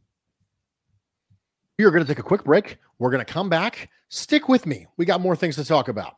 We 1.80 1.86
are 1.86 1.91
going 1.91 2.04
to 2.04 2.08
take 2.08 2.20
a 2.20 2.24
quick 2.24 2.44
break. 2.44 2.78
We're 3.00 3.10
going 3.10 3.26
to 3.26 3.34
come 3.34 3.50
back. 3.50 3.89
Stick 4.10 4.48
with 4.48 4.68
me. 4.68 4.86
We 4.96 5.06
got 5.06 5.22
more 5.22 5.36
things 5.36 5.56
to 5.56 5.65
talk 5.65 5.88
about. 5.88 6.18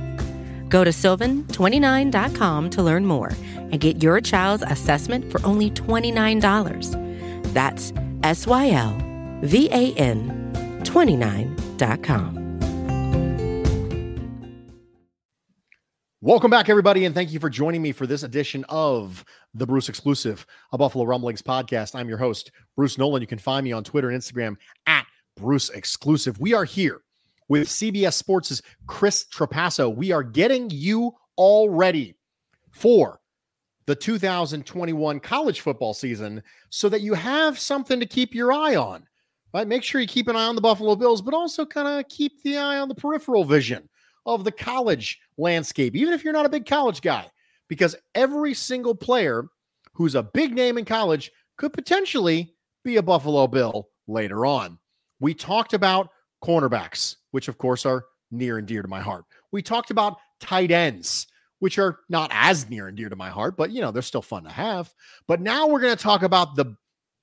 Go 0.71 0.85
to 0.85 0.89
sylvan29.com 0.89 2.69
to 2.71 2.81
learn 2.81 3.05
more 3.05 3.33
and 3.55 3.79
get 3.79 4.01
your 4.01 4.21
child's 4.21 4.63
assessment 4.63 5.29
for 5.29 5.45
only 5.45 5.69
$29. 5.69 7.53
That's 7.53 7.93
S 8.23 8.47
Y 8.47 8.69
L 8.71 8.97
V 9.43 9.69
A 9.69 9.93
N 9.95 10.81
29.com. 10.83 12.39
Welcome 16.21 16.51
back, 16.51 16.69
everybody, 16.69 17.05
and 17.05 17.15
thank 17.15 17.33
you 17.33 17.39
for 17.39 17.49
joining 17.49 17.81
me 17.81 17.91
for 17.91 18.05
this 18.07 18.23
edition 18.23 18.63
of 18.69 19.25
the 19.55 19.65
Bruce 19.65 19.89
Exclusive, 19.89 20.45
a 20.71 20.77
Buffalo 20.77 21.03
Rumblings 21.03 21.41
podcast. 21.41 21.95
I'm 21.95 22.07
your 22.07 22.19
host, 22.19 22.51
Bruce 22.77 22.97
Nolan. 22.97 23.21
You 23.21 23.27
can 23.27 23.39
find 23.39 23.63
me 23.63 23.71
on 23.71 23.83
Twitter 23.83 24.09
and 24.09 24.21
Instagram 24.21 24.55
at 24.85 25.05
Bruce 25.35 25.69
Exclusive. 25.71 26.39
We 26.39 26.53
are 26.53 26.63
here 26.63 27.01
with 27.51 27.67
CBS 27.67 28.13
Sports' 28.13 28.61
Chris 28.87 29.25
Trapasso. 29.25 29.93
We 29.93 30.13
are 30.13 30.23
getting 30.23 30.69
you 30.69 31.11
all 31.35 31.69
ready 31.69 32.15
for 32.71 33.19
the 33.87 33.93
2021 33.93 35.19
college 35.19 35.59
football 35.59 35.93
season 35.93 36.41
so 36.69 36.87
that 36.87 37.01
you 37.01 37.13
have 37.13 37.59
something 37.59 37.99
to 37.99 38.05
keep 38.05 38.33
your 38.33 38.53
eye 38.53 38.77
on. 38.77 39.05
Right? 39.53 39.67
Make 39.67 39.83
sure 39.83 39.99
you 39.99 40.07
keep 40.07 40.29
an 40.29 40.37
eye 40.37 40.45
on 40.45 40.55
the 40.55 40.61
Buffalo 40.61 40.95
Bills, 40.95 41.21
but 41.21 41.33
also 41.33 41.65
kind 41.65 41.89
of 41.89 42.07
keep 42.07 42.41
the 42.41 42.55
eye 42.57 42.79
on 42.79 42.87
the 42.87 42.95
peripheral 42.95 43.43
vision 43.43 43.89
of 44.25 44.45
the 44.45 44.51
college 44.53 45.19
landscape, 45.37 45.93
even 45.93 46.13
if 46.13 46.23
you're 46.23 46.31
not 46.31 46.45
a 46.45 46.49
big 46.49 46.65
college 46.65 47.01
guy, 47.01 47.25
because 47.67 47.97
every 48.15 48.53
single 48.53 48.95
player 48.95 49.43
who's 49.91 50.15
a 50.15 50.23
big 50.23 50.55
name 50.55 50.77
in 50.77 50.85
college 50.85 51.29
could 51.57 51.73
potentially 51.73 52.55
be 52.85 52.95
a 52.95 53.03
Buffalo 53.03 53.45
Bill 53.45 53.89
later 54.07 54.45
on. 54.45 54.79
We 55.19 55.33
talked 55.33 55.73
about 55.73 56.11
cornerbacks, 56.43 57.17
which 57.31 57.47
of 57.47 57.57
course 57.57 57.85
are 57.85 58.05
near 58.31 58.57
and 58.57 58.67
dear 58.67 58.81
to 58.81 58.87
my 58.87 58.99
heart. 58.99 59.25
We 59.51 59.61
talked 59.61 59.91
about 59.91 60.17
tight 60.39 60.71
ends, 60.71 61.27
which 61.59 61.77
are 61.77 61.99
not 62.09 62.31
as 62.33 62.69
near 62.69 62.87
and 62.87 62.97
dear 62.97 63.09
to 63.09 63.15
my 63.15 63.29
heart, 63.29 63.57
but 63.57 63.71
you 63.71 63.81
know, 63.81 63.91
they're 63.91 64.01
still 64.01 64.21
fun 64.21 64.43
to 64.43 64.49
have. 64.49 64.93
But 65.27 65.41
now 65.41 65.67
we're 65.67 65.81
going 65.81 65.95
to 65.95 66.01
talk 66.01 66.23
about 66.23 66.55
the 66.55 66.75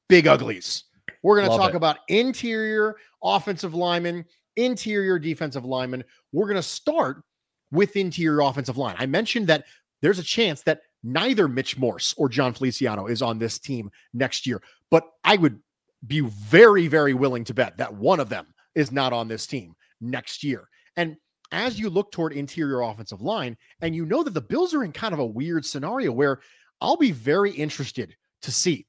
big 0.08 0.26
uglies. 0.26 0.84
We're 1.22 1.38
going 1.38 1.50
to 1.50 1.56
talk 1.56 1.70
it. 1.70 1.76
about 1.76 1.98
interior 2.08 2.96
offensive 3.22 3.74
linemen, 3.74 4.24
interior 4.56 5.18
defensive 5.18 5.64
linemen. 5.64 6.04
We're 6.32 6.46
going 6.46 6.56
to 6.56 6.62
start 6.62 7.22
with 7.70 7.96
interior 7.96 8.40
offensive 8.40 8.78
line. 8.78 8.96
I 8.98 9.06
mentioned 9.06 9.48
that 9.48 9.64
there's 10.00 10.18
a 10.18 10.24
chance 10.24 10.62
that 10.62 10.82
neither 11.02 11.48
Mitch 11.48 11.76
Morse 11.76 12.14
or 12.16 12.28
Jon 12.28 12.52
Feliciano 12.52 13.06
is 13.06 13.22
on 13.22 13.38
this 13.38 13.58
team 13.58 13.90
next 14.14 14.46
year, 14.46 14.62
but 14.90 15.04
I 15.24 15.36
would 15.36 15.60
be 16.06 16.20
very, 16.20 16.86
very 16.86 17.14
willing 17.14 17.44
to 17.44 17.54
bet 17.54 17.78
that 17.78 17.94
one 17.94 18.20
of 18.20 18.28
them 18.28 18.46
is 18.78 18.92
not 18.92 19.12
on 19.12 19.26
this 19.26 19.46
team 19.46 19.74
next 20.00 20.44
year. 20.44 20.68
And 20.96 21.16
as 21.50 21.80
you 21.80 21.90
look 21.90 22.12
toward 22.12 22.32
interior 22.32 22.82
offensive 22.82 23.20
line, 23.20 23.56
and 23.80 23.94
you 23.94 24.06
know 24.06 24.22
that 24.22 24.34
the 24.34 24.40
Bills 24.40 24.72
are 24.72 24.84
in 24.84 24.92
kind 24.92 25.12
of 25.12 25.18
a 25.18 25.26
weird 25.26 25.66
scenario 25.66 26.12
where 26.12 26.40
I'll 26.80 26.96
be 26.96 27.10
very 27.10 27.50
interested 27.50 28.14
to 28.42 28.52
see 28.52 28.86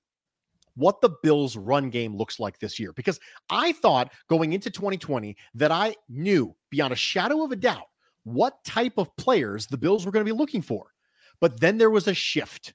what 0.75 1.01
the 1.01 1.09
Bills' 1.23 1.57
run 1.57 1.89
game 1.89 2.15
looks 2.15 2.39
like 2.39 2.59
this 2.59 2.79
year. 2.79 2.93
Because 2.93 3.19
I 3.49 3.71
thought 3.71 4.13
going 4.29 4.53
into 4.53 4.69
2020 4.69 5.35
that 5.55 5.71
I 5.71 5.95
knew 6.07 6.55
beyond 6.69 6.93
a 6.93 6.97
shadow 6.97 7.43
of 7.43 7.51
a 7.51 7.55
doubt 7.55 7.87
what 8.23 8.63
type 8.63 8.93
of 8.97 9.15
players 9.17 9.65
the 9.65 9.77
Bills 9.77 10.05
were 10.05 10.11
going 10.11 10.25
to 10.25 10.31
be 10.31 10.37
looking 10.37 10.61
for. 10.61 10.91
But 11.41 11.59
then 11.59 11.79
there 11.79 11.89
was 11.89 12.07
a 12.07 12.13
shift 12.13 12.73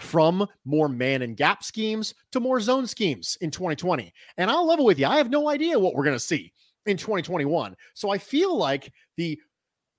from 0.00 0.46
more 0.64 0.88
man 0.88 1.22
and 1.22 1.36
gap 1.36 1.62
schemes 1.62 2.14
to 2.32 2.40
more 2.40 2.60
zone 2.60 2.86
schemes 2.86 3.36
in 3.40 3.50
2020. 3.50 4.12
And 4.36 4.50
I'll 4.50 4.66
level 4.66 4.84
with 4.84 4.98
you, 4.98 5.06
I 5.06 5.16
have 5.16 5.30
no 5.30 5.48
idea 5.48 5.78
what 5.78 5.94
we're 5.94 6.04
going 6.04 6.16
to 6.16 6.20
see 6.20 6.52
in 6.86 6.96
2021. 6.96 7.76
So 7.94 8.10
I 8.10 8.18
feel 8.18 8.56
like 8.56 8.92
the 9.16 9.38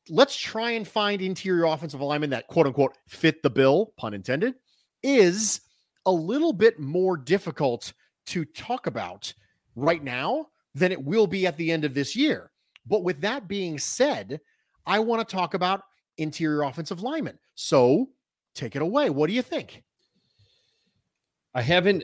let's 0.09 0.35
try 0.35 0.71
and 0.71 0.87
find 0.87 1.21
interior 1.21 1.65
offensive 1.65 1.99
alignment 1.99 2.31
that 2.31 2.47
quote 2.47 2.67
unquote 2.67 2.97
fit 3.07 3.41
the 3.43 3.49
bill, 3.49 3.93
pun 3.97 4.13
intended, 4.13 4.55
is 5.03 5.61
a 6.05 6.11
little 6.11 6.53
bit 6.53 6.79
more 6.79 7.15
difficult 7.17 7.93
to 8.27 8.45
talk 8.45 8.87
about 8.87 9.33
right 9.75 10.03
now 10.03 10.47
than 10.73 10.91
it 10.91 11.03
will 11.03 11.27
be 11.27 11.45
at 11.45 11.57
the 11.57 11.71
end 11.71 11.85
of 11.85 11.93
this 11.93 12.15
year. 12.15 12.51
But 12.85 13.03
with 13.03 13.21
that 13.21 13.47
being 13.47 13.77
said, 13.77 14.39
I 14.85 14.99
want 14.99 15.27
to 15.27 15.35
talk 15.35 15.53
about 15.53 15.81
interior 16.17 16.63
offensive 16.63 17.01
linemen. 17.01 17.37
So 17.55 18.09
take 18.55 18.75
it 18.75 18.81
away. 18.81 19.09
What 19.09 19.27
do 19.27 19.33
you 19.33 19.41
think? 19.41 19.83
I 21.53 21.61
haven't 21.61 22.03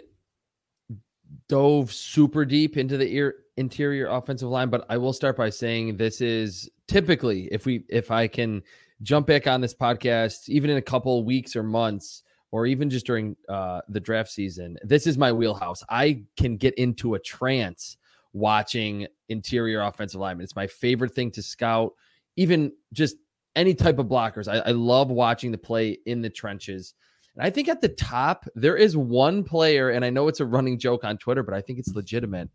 dove 1.47 1.91
super 1.91 2.45
deep 2.45 2.77
into 2.77 2.97
the 2.97 3.11
ear, 3.13 3.35
interior 3.57 4.07
offensive 4.07 4.49
line, 4.49 4.69
but 4.69 4.85
I 4.89 4.97
will 4.97 5.13
start 5.13 5.37
by 5.37 5.49
saying 5.49 5.97
this 5.97 6.21
is 6.21 6.69
typically 6.87 7.47
if 7.51 7.65
we 7.65 7.85
if 7.89 8.11
I 8.11 8.27
can 8.27 8.61
jump 9.01 9.27
back 9.27 9.47
on 9.47 9.61
this 9.61 9.73
podcast, 9.73 10.49
even 10.49 10.69
in 10.69 10.77
a 10.77 10.81
couple 10.81 11.23
weeks 11.23 11.55
or 11.55 11.63
months, 11.63 12.23
or 12.51 12.65
even 12.65 12.89
just 12.89 13.05
during 13.05 13.35
uh, 13.49 13.81
the 13.89 13.99
draft 13.99 14.31
season, 14.31 14.77
this 14.83 15.07
is 15.07 15.17
my 15.17 15.31
wheelhouse. 15.31 15.83
I 15.89 16.23
can 16.37 16.57
get 16.57 16.73
into 16.75 17.15
a 17.15 17.19
trance 17.19 17.97
watching 18.33 19.07
interior 19.29 19.81
offensive 19.81 20.19
linemen. 20.19 20.43
It's 20.43 20.55
my 20.55 20.67
favorite 20.67 21.13
thing 21.13 21.31
to 21.31 21.41
scout, 21.41 21.93
even 22.35 22.71
just 22.93 23.17
any 23.55 23.73
type 23.73 23.99
of 23.99 24.07
blockers. 24.07 24.47
I, 24.47 24.69
I 24.69 24.71
love 24.71 25.09
watching 25.09 25.51
the 25.51 25.57
play 25.57 25.97
in 26.05 26.21
the 26.21 26.29
trenches. 26.29 26.93
And 27.37 27.45
I 27.45 27.51
think 27.51 27.69
at 27.69 27.81
the 27.81 27.89
top, 27.89 28.45
there 28.55 28.75
is 28.75 28.97
one 28.97 29.43
player, 29.43 29.91
and 29.91 30.03
I 30.03 30.09
know 30.09 30.27
it's 30.27 30.39
a 30.39 30.45
running 30.45 30.79
joke 30.79 31.03
on 31.03 31.17
Twitter, 31.17 31.43
but 31.43 31.53
I 31.53 31.61
think 31.61 31.77
it's 31.77 31.93
legitimate 31.93 32.49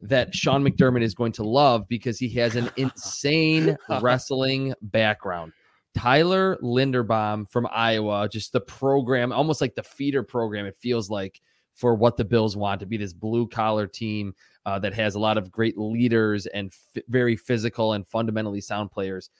that 0.00 0.34
Sean 0.34 0.62
McDermott 0.62 1.02
is 1.02 1.14
going 1.14 1.32
to 1.32 1.42
love 1.42 1.88
because 1.88 2.18
he 2.18 2.28
has 2.30 2.56
an 2.56 2.70
insane 2.76 3.76
wrestling 4.00 4.74
background. 4.82 5.52
Tyler 5.96 6.58
Linderbaum 6.62 7.48
from 7.50 7.66
Iowa, 7.70 8.28
just 8.28 8.52
the 8.52 8.60
program, 8.60 9.32
almost 9.32 9.60
like 9.60 9.74
the 9.74 9.82
feeder 9.82 10.22
program, 10.22 10.66
it 10.66 10.76
feels 10.76 11.10
like 11.10 11.40
for 11.74 11.94
what 11.94 12.16
the 12.16 12.24
Bills 12.24 12.56
want 12.56 12.80
to 12.80 12.86
be 12.86 12.96
this 12.96 13.12
blue 13.12 13.48
collar 13.48 13.86
team 13.86 14.34
uh, 14.66 14.78
that 14.78 14.94
has 14.94 15.14
a 15.14 15.20
lot 15.20 15.38
of 15.38 15.50
great 15.50 15.76
leaders 15.76 16.46
and 16.46 16.72
f- 16.96 17.02
very 17.08 17.36
physical 17.36 17.94
and 17.94 18.06
fundamentally 18.06 18.60
sound 18.60 18.90
players. 18.90 19.30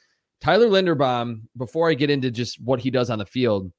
Tyler 0.41 0.67
Linderbaum, 0.67 1.43
before 1.57 1.91
I 1.91 1.95
get 1.95 2.11
into 2.11 2.31
just 2.31 2.61
what 2.61 2.81
he 2.81 2.91
does 2.91 3.11
on 3.11 3.19
the 3.19 3.27
field, 3.27 3.71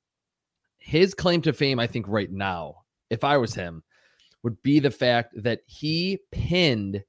his 0.86 1.16
claim 1.16 1.42
to 1.42 1.52
fame, 1.52 1.80
I 1.80 1.88
think, 1.88 2.08
right 2.08 2.32
now, 2.32 2.84
if 3.10 3.24
I 3.24 3.38
was 3.38 3.56
him, 3.56 3.82
would 4.44 4.62
be 4.62 4.80
the 4.80 4.92
fact 4.92 5.34
that 5.42 5.62
he 5.66 6.20
pinned 6.32 7.04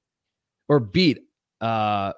or 0.67 0.81
beat 0.81 1.21
uh 1.61 2.13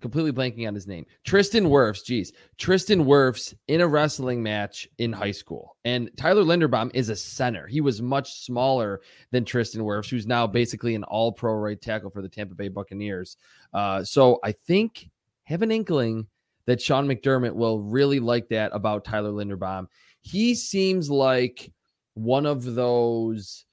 completely 0.00 0.32
blanking 0.32 0.66
on 0.66 0.74
his 0.74 0.86
name. 0.86 1.04
Tristan 1.24 1.66
Wirfs, 1.66 2.04
geez. 2.04 2.32
Tristan 2.56 3.04
Wirfs 3.04 3.54
in 3.68 3.80
a 3.80 3.86
wrestling 3.86 4.42
match 4.42 4.88
in 4.98 5.12
high 5.12 5.30
school. 5.30 5.76
And 5.84 6.10
Tyler 6.16 6.42
Linderbaum 6.42 6.90
is 6.94 7.10
a 7.10 7.16
center. 7.16 7.66
He 7.66 7.80
was 7.80 8.02
much 8.02 8.40
smaller 8.42 9.00
than 9.30 9.44
Tristan 9.44 9.82
Wirfs, 9.82 10.08
who's 10.08 10.26
now 10.26 10.46
basically 10.46 10.94
an 10.94 11.04
all 11.04 11.30
pro 11.30 11.54
right 11.54 11.80
tackle 11.80 12.10
for 12.10 12.22
the 12.22 12.28
Tampa 12.28 12.54
Bay 12.54 12.68
Buccaneers. 12.68 13.36
Uh, 13.72 14.02
so 14.02 14.40
I 14.42 14.52
think 14.52 15.10
have 15.44 15.62
an 15.62 15.70
inkling 15.70 16.26
that 16.68 16.82
Sean 16.82 17.08
McDermott 17.08 17.54
will 17.54 17.80
really 17.80 18.20
like 18.20 18.50
that 18.50 18.70
about 18.74 19.02
Tyler 19.02 19.30
Linderbaum. 19.30 19.86
He 20.20 20.54
seems 20.54 21.08
like 21.08 21.72
one 22.12 22.44
of 22.44 22.74
those 22.74 23.64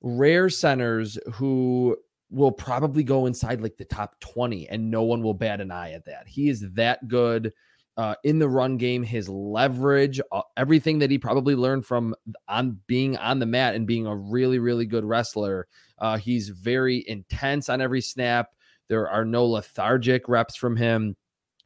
rare 0.00 0.48
centers 0.48 1.18
who 1.34 1.94
will 2.30 2.50
probably 2.50 3.04
go 3.04 3.26
inside 3.26 3.60
like 3.60 3.76
the 3.76 3.84
top 3.84 4.18
20 4.20 4.70
and 4.70 4.90
no 4.90 5.02
one 5.02 5.22
will 5.22 5.34
bat 5.34 5.60
an 5.60 5.70
eye 5.70 5.92
at 5.92 6.06
that. 6.06 6.26
He 6.26 6.48
is 6.48 6.64
that 6.72 7.06
good 7.08 7.52
uh, 7.98 8.14
in 8.24 8.38
the 8.38 8.48
run 8.48 8.78
game, 8.78 9.02
his 9.02 9.28
leverage, 9.28 10.18
uh, 10.32 10.40
everything 10.56 10.98
that 11.00 11.10
he 11.10 11.18
probably 11.18 11.54
learned 11.54 11.84
from 11.84 12.14
on 12.48 12.80
being 12.86 13.18
on 13.18 13.38
the 13.38 13.44
mat 13.44 13.74
and 13.74 13.86
being 13.86 14.06
a 14.06 14.16
really, 14.16 14.58
really 14.58 14.86
good 14.86 15.04
wrestler. 15.04 15.68
Uh, 15.98 16.16
he's 16.16 16.48
very 16.48 17.04
intense 17.06 17.68
on 17.68 17.82
every 17.82 18.00
snap. 18.00 18.48
There 18.88 19.10
are 19.10 19.26
no 19.26 19.44
lethargic 19.44 20.26
reps 20.26 20.56
from 20.56 20.74
him. 20.74 21.16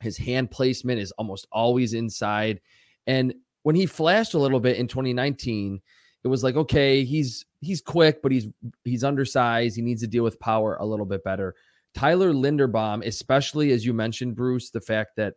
His 0.01 0.17
hand 0.17 0.51
placement 0.51 1.01
is 1.01 1.13
almost 1.13 1.47
always 1.51 1.95
inside. 1.95 2.61
And 3.07 3.35
when 3.63 3.77
he 3.77 3.87
flashed 3.87 4.35
a 4.35 4.39
little 4.39 4.61
bit 4.61 4.77
in 4.77 4.89
2019, 4.89 5.81
it 6.25 6.29
was 6.29 6.43
like, 6.43 6.57
okay, 6.57 7.05
he's 7.05 7.47
he's 7.61 7.81
quick, 7.81 8.23
but 8.23 8.33
he's 8.33 8.49
he's 8.85 9.05
undersized. 9.05 9.77
He 9.77 9.83
needs 9.83 10.03
to 10.03 10.09
deal 10.09 10.25
with 10.25 10.41
power 10.41 10.77
a 10.77 10.87
little 10.87 11.07
bit 11.07 11.23
better. 11.25 11.55
Tyler 11.95 12.33
Linderbaum, 12.33 13.07
especially 13.07 13.73
as 13.73 13.87
you 13.87 13.95
mentioned, 13.95 14.37
Bruce, 14.37 14.71
the 14.71 14.81
fact 14.81 15.17
that 15.17 15.35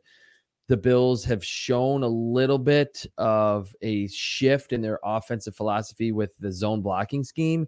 the 0.67 0.77
Bills 0.77 1.23
have 1.25 1.43
shown 1.43 2.03
a 2.03 2.07
little 2.07 2.59
bit 2.59 3.05
of 3.17 3.73
a 3.81 4.07
shift 4.07 4.71
in 4.73 4.81
their 4.81 4.99
offensive 5.03 5.55
philosophy 5.55 6.11
with 6.11 6.37
the 6.37 6.51
zone 6.51 6.81
blocking 6.81 7.23
scheme. 7.23 7.67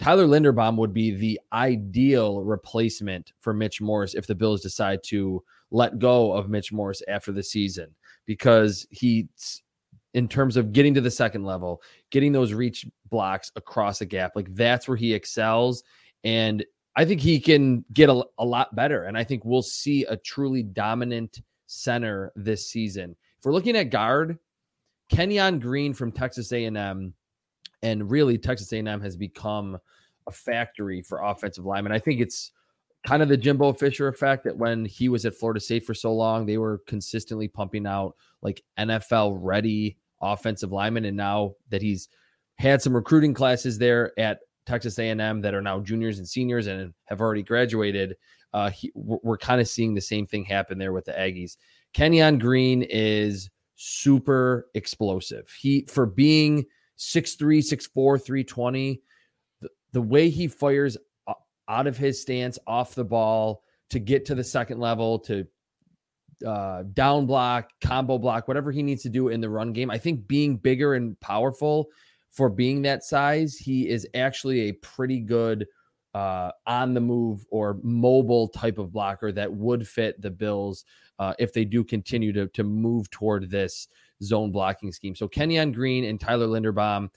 Tyler 0.00 0.26
Linderbaum 0.26 0.76
would 0.76 0.94
be 0.94 1.10
the 1.10 1.38
ideal 1.52 2.42
replacement 2.42 3.32
for 3.40 3.52
Mitch 3.52 3.82
Morse 3.82 4.14
if 4.14 4.26
the 4.26 4.34
Bills 4.34 4.62
decide 4.62 5.02
to 5.04 5.44
let 5.70 5.98
go 5.98 6.32
of 6.32 6.48
Mitch 6.48 6.72
Morse 6.72 7.02
after 7.06 7.32
the 7.32 7.42
season 7.42 7.94
because 8.24 8.86
he's 8.90 9.62
in 10.14 10.26
terms 10.26 10.56
of 10.56 10.72
getting 10.72 10.94
to 10.94 11.02
the 11.02 11.10
second 11.10 11.44
level, 11.44 11.82
getting 12.10 12.32
those 12.32 12.54
reach 12.54 12.86
blocks 13.10 13.52
across 13.56 14.00
a 14.00 14.06
gap, 14.06 14.32
like 14.34 14.52
that's 14.54 14.88
where 14.88 14.96
he 14.96 15.12
excels. 15.12 15.84
And 16.24 16.64
I 16.96 17.04
think 17.04 17.20
he 17.20 17.38
can 17.38 17.84
get 17.92 18.08
a, 18.08 18.24
a 18.38 18.44
lot 18.44 18.74
better. 18.74 19.04
And 19.04 19.18
I 19.18 19.24
think 19.24 19.44
we'll 19.44 19.62
see 19.62 20.04
a 20.04 20.16
truly 20.16 20.62
dominant 20.62 21.42
center 21.66 22.32
this 22.34 22.66
season. 22.66 23.16
If 23.38 23.44
we're 23.44 23.52
looking 23.52 23.76
at 23.76 23.90
guard, 23.90 24.38
Kenyon 25.10 25.58
Green 25.58 25.92
from 25.92 26.10
Texas 26.10 26.52
A&M, 26.52 27.14
and 27.82 28.10
really 28.10 28.38
Texas 28.38 28.72
A&M 28.72 29.00
has 29.00 29.16
become 29.16 29.78
a 30.26 30.30
factory 30.30 31.02
for 31.02 31.22
offensive 31.22 31.64
linemen. 31.64 31.92
I 31.92 31.98
think 31.98 32.20
it's 32.20 32.52
kind 33.06 33.22
of 33.22 33.28
the 33.28 33.36
Jimbo 33.36 33.72
Fisher 33.74 34.08
effect 34.08 34.44
that 34.44 34.56
when 34.56 34.84
he 34.84 35.08
was 35.08 35.24
at 35.24 35.34
Florida 35.34 35.60
State 35.60 35.84
for 35.84 35.94
so 35.94 36.12
long, 36.12 36.46
they 36.46 36.58
were 36.58 36.82
consistently 36.86 37.48
pumping 37.48 37.86
out 37.86 38.14
like 38.42 38.62
NFL 38.78 39.38
ready 39.40 39.96
offensive 40.20 40.72
linemen, 40.72 41.06
and 41.06 41.16
now 41.16 41.54
that 41.70 41.82
he's 41.82 42.08
had 42.56 42.82
some 42.82 42.94
recruiting 42.94 43.32
classes 43.32 43.78
there 43.78 44.12
at 44.18 44.40
Texas 44.66 44.98
A&M 44.98 45.40
that 45.40 45.54
are 45.54 45.62
now 45.62 45.80
juniors 45.80 46.18
and 46.18 46.28
seniors 46.28 46.66
and 46.66 46.92
have 47.06 47.20
already 47.20 47.42
graduated, 47.42 48.16
uh, 48.52 48.68
he, 48.70 48.92
we're, 48.94 49.38
kind 49.38 49.60
of 49.60 49.68
seeing 49.68 49.94
the 49.94 50.00
same 50.00 50.26
thing 50.26 50.44
happen 50.44 50.76
there 50.76 50.92
with 50.92 51.06
the 51.06 51.12
Aggies. 51.12 51.56
Kenyon 51.94 52.38
Green 52.38 52.82
is 52.82 53.48
super 53.76 54.68
explosive. 54.74 55.48
He 55.58 55.86
for 55.88 56.04
being 56.04 56.66
6'3, 57.00 57.58
6'4, 57.58 58.22
320, 58.22 59.02
the, 59.60 59.68
the 59.92 60.02
way 60.02 60.28
he 60.28 60.46
fires 60.46 60.96
out 61.66 61.86
of 61.86 61.96
his 61.96 62.20
stance 62.20 62.58
off 62.66 62.94
the 62.94 63.04
ball 63.04 63.62
to 63.88 63.98
get 63.98 64.26
to 64.26 64.34
the 64.34 64.44
second 64.44 64.78
level 64.78 65.18
to 65.18 65.46
uh, 66.46 66.84
down 66.92 67.26
block, 67.26 67.70
combo 67.82 68.18
block, 68.18 68.48
whatever 68.48 68.70
he 68.70 68.82
needs 68.82 69.02
to 69.02 69.08
do 69.08 69.28
in 69.28 69.40
the 69.40 69.48
run 69.48 69.72
game. 69.72 69.90
I 69.90 69.98
think 69.98 70.26
being 70.26 70.56
bigger 70.56 70.94
and 70.94 71.18
powerful 71.20 71.88
for 72.30 72.48
being 72.48 72.82
that 72.82 73.02
size, 73.02 73.56
he 73.56 73.88
is 73.88 74.06
actually 74.14 74.68
a 74.68 74.72
pretty 74.72 75.20
good 75.20 75.66
uh, 76.14 76.50
on 76.66 76.92
the 76.92 77.00
move 77.00 77.46
or 77.50 77.78
mobile 77.82 78.48
type 78.48 78.78
of 78.78 78.92
blocker 78.92 79.32
that 79.32 79.52
would 79.52 79.86
fit 79.86 80.20
the 80.20 80.30
Bills 80.30 80.84
uh, 81.18 81.34
if 81.38 81.52
they 81.52 81.64
do 81.64 81.84
continue 81.84 82.32
to, 82.32 82.48
to 82.48 82.64
move 82.64 83.10
toward 83.10 83.50
this 83.50 83.88
zone 84.22 84.52
blocking 84.52 84.92
scheme. 84.92 85.14
So 85.14 85.28
Kenyon 85.28 85.72
Green 85.72 86.04
and 86.04 86.20
Tyler 86.20 86.46
Linderbaum 86.46 87.10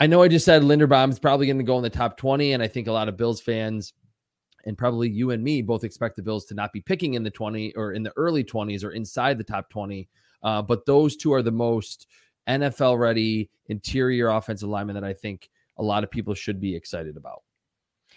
I 0.00 0.06
know 0.06 0.22
I 0.22 0.28
just 0.28 0.46
said 0.46 0.62
Linderbaum 0.62 1.10
is 1.10 1.18
probably 1.18 1.46
going 1.46 1.58
to 1.58 1.62
go 1.62 1.76
in 1.76 1.82
the 1.82 1.90
top 1.90 2.16
20, 2.16 2.54
and 2.54 2.62
I 2.62 2.68
think 2.68 2.88
a 2.88 2.92
lot 2.92 3.08
of 3.08 3.18
Bills 3.18 3.38
fans 3.42 3.92
and 4.64 4.76
probably 4.76 5.10
you 5.10 5.30
and 5.30 5.44
me 5.44 5.60
both 5.60 5.84
expect 5.84 6.16
the 6.16 6.22
Bills 6.22 6.46
to 6.46 6.54
not 6.54 6.72
be 6.72 6.80
picking 6.80 7.14
in 7.14 7.22
the 7.22 7.30
20 7.30 7.74
or 7.76 7.92
in 7.92 8.02
the 8.02 8.12
early 8.16 8.42
20s 8.42 8.82
or 8.82 8.92
inside 8.92 9.36
the 9.36 9.44
top 9.44 9.68
20. 9.68 10.08
Uh, 10.42 10.62
but 10.62 10.86
those 10.86 11.16
two 11.16 11.32
are 11.34 11.42
the 11.42 11.50
most 11.50 12.06
NFL 12.48 12.98
ready 12.98 13.50
interior 13.66 14.28
offensive 14.28 14.70
linemen 14.70 14.94
that 14.94 15.04
I 15.04 15.12
think 15.12 15.50
a 15.78 15.82
lot 15.82 16.02
of 16.02 16.10
people 16.10 16.34
should 16.34 16.60
be 16.60 16.74
excited 16.74 17.16
about. 17.16 17.42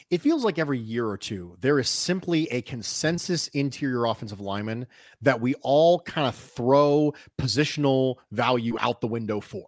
It 0.10 0.22
feels 0.22 0.44
like 0.44 0.60
every 0.60 0.80
year 0.80 1.08
or 1.08 1.18
two, 1.18 1.58
there 1.60 1.80
is 1.80 1.90
simply 1.90 2.48
a 2.52 2.62
consensus 2.62 3.48
interior 3.50 4.06
offensive 4.06 4.40
lineman 4.40 4.88
that 5.22 5.42
we 5.42 5.56
all 5.62 6.00
kind 6.00 6.28
of 6.28 6.36
throw 6.36 7.14
positional 7.40 8.16
value 8.32 8.78
out 8.80 9.02
the 9.02 9.08
window 9.08 9.40
for. 9.40 9.66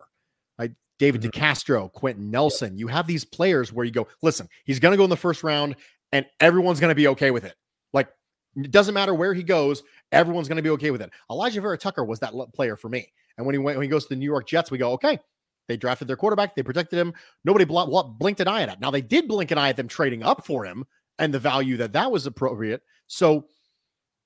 Like 0.57 0.73
David 0.99 1.21
mm-hmm. 1.21 1.39
DeCastro, 1.39 1.91
Quenton 1.91 2.31
Nelson. 2.31 2.77
You 2.77 2.87
have 2.87 3.07
these 3.07 3.25
players 3.25 3.73
where 3.73 3.85
you 3.85 3.91
go, 3.91 4.07
listen, 4.21 4.47
he's 4.65 4.79
going 4.79 4.91
to 4.91 4.97
go 4.97 5.03
in 5.03 5.09
the 5.09 5.17
first 5.17 5.43
round 5.43 5.75
and 6.11 6.25
everyone's 6.39 6.79
going 6.79 6.91
to 6.91 6.95
be 6.95 7.07
okay 7.09 7.31
with 7.31 7.45
it. 7.45 7.55
Like, 7.93 8.09
it 8.55 8.71
doesn't 8.71 8.93
matter 8.93 9.13
where 9.13 9.33
he 9.33 9.43
goes, 9.43 9.83
everyone's 10.11 10.47
going 10.47 10.57
to 10.57 10.63
be 10.63 10.69
okay 10.71 10.91
with 10.91 11.01
it. 11.01 11.09
Elijah 11.29 11.61
Vera-Tucker 11.61 12.05
was 12.05 12.19
that 12.19 12.33
player 12.53 12.75
for 12.75 12.89
me. 12.89 13.11
And 13.37 13.45
when 13.45 13.53
he 13.53 13.59
went, 13.59 13.77
when 13.77 13.83
he 13.83 13.89
goes 13.89 14.03
to 14.03 14.09
the 14.09 14.15
New 14.15 14.25
York 14.25 14.47
Jets, 14.47 14.71
we 14.71 14.77
go, 14.77 14.93
okay, 14.93 15.19
they 15.67 15.77
drafted 15.77 16.07
their 16.07 16.15
quarterback, 16.15 16.55
they 16.55 16.63
protected 16.63 16.99
him. 16.99 17.13
Nobody 17.43 17.65
bl- 17.65 17.85
bl- 17.85 18.01
blinked 18.17 18.39
an 18.41 18.47
eye 18.47 18.61
at 18.61 18.69
it. 18.69 18.79
Now 18.79 18.91
they 18.91 19.01
did 19.01 19.27
blink 19.27 19.51
an 19.51 19.57
eye 19.57 19.69
at 19.69 19.77
them 19.77 19.87
trading 19.87 20.23
up 20.23 20.45
for 20.45 20.65
him 20.65 20.85
and 21.19 21.33
the 21.33 21.39
value 21.39 21.77
that 21.77 21.93
that 21.93 22.11
was 22.11 22.25
appropriate. 22.25 22.81
So 23.07 23.47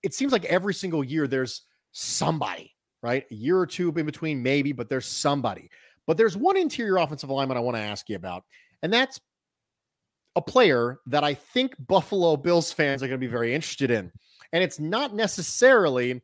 it 0.04 0.14
seems 0.14 0.32
like 0.32 0.46
every 0.46 0.74
single 0.74 1.04
year 1.04 1.28
there's 1.28 1.64
somebody, 1.92 2.74
right? 3.02 3.26
A 3.30 3.36
year 3.36 3.58
or 3.58 3.68
two 3.68 3.90
in 3.90 4.06
between, 4.06 4.42
maybe, 4.42 4.72
but 4.72 4.90
there's 4.90 5.06
somebody. 5.06 5.70
But 6.08 6.18
there's 6.18 6.38
one 6.38 6.58
interior 6.58 6.98
offensive 6.98 7.30
lineman 7.30 7.58
I 7.58 7.62
want 7.62 7.78
to 7.78 7.82
ask 7.82 8.10
you 8.10 8.16
about, 8.16 8.44
and 8.82 8.92
that's 8.92 9.20
a 10.36 10.42
player 10.42 11.00
that 11.08 11.24
I 11.24 11.34
think 11.34 11.76
Buffalo 11.88 12.38
Bills 12.38 12.72
fans 12.72 13.04
are 13.04 13.08
going 13.08 13.20
to 13.20 13.26
be 13.26 13.32
very 13.32 13.54
interested 13.54 13.92
in. 13.92 14.12
And 14.54 14.64
it's 14.64 14.80
not 14.80 15.14
necessarily 15.14 16.22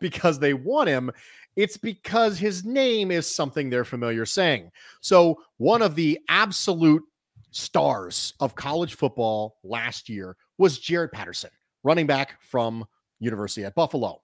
because 0.00 0.38
they 0.38 0.54
want 0.54 0.88
him, 0.88 1.10
It's 1.58 1.76
because 1.76 2.38
his 2.38 2.64
name 2.64 3.10
is 3.10 3.26
something 3.26 3.68
they're 3.68 3.84
familiar 3.84 4.24
saying. 4.24 4.70
So, 5.00 5.42
one 5.56 5.82
of 5.82 5.96
the 5.96 6.20
absolute 6.28 7.02
stars 7.50 8.32
of 8.38 8.54
college 8.54 8.94
football 8.94 9.56
last 9.64 10.08
year 10.08 10.36
was 10.56 10.78
Jaret 10.78 11.10
Patterson, 11.10 11.50
running 11.82 12.06
back 12.06 12.40
from 12.42 12.84
University 13.18 13.64
at 13.64 13.74
Buffalo. 13.74 14.22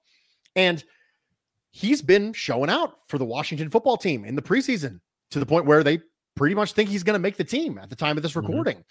And 0.54 0.84
he's 1.72 2.00
been 2.02 2.32
showing 2.34 2.70
out 2.70 2.98
for 3.08 3.18
the 3.18 3.24
Washington 3.24 3.68
football 3.68 3.96
team 3.96 4.24
in 4.24 4.36
the 4.36 4.42
preseason 4.42 5.00
to 5.32 5.40
the 5.40 5.46
point 5.46 5.66
where 5.66 5.82
they 5.82 5.98
pretty 6.36 6.54
much 6.54 6.72
think 6.74 6.88
he's 6.88 7.02
going 7.02 7.14
to 7.14 7.18
make 7.18 7.36
the 7.36 7.42
team 7.42 7.78
at 7.78 7.90
the 7.90 7.96
time 7.96 8.16
of 8.16 8.22
this 8.22 8.34
Mhm. 8.34 8.42
recording. 8.46 8.84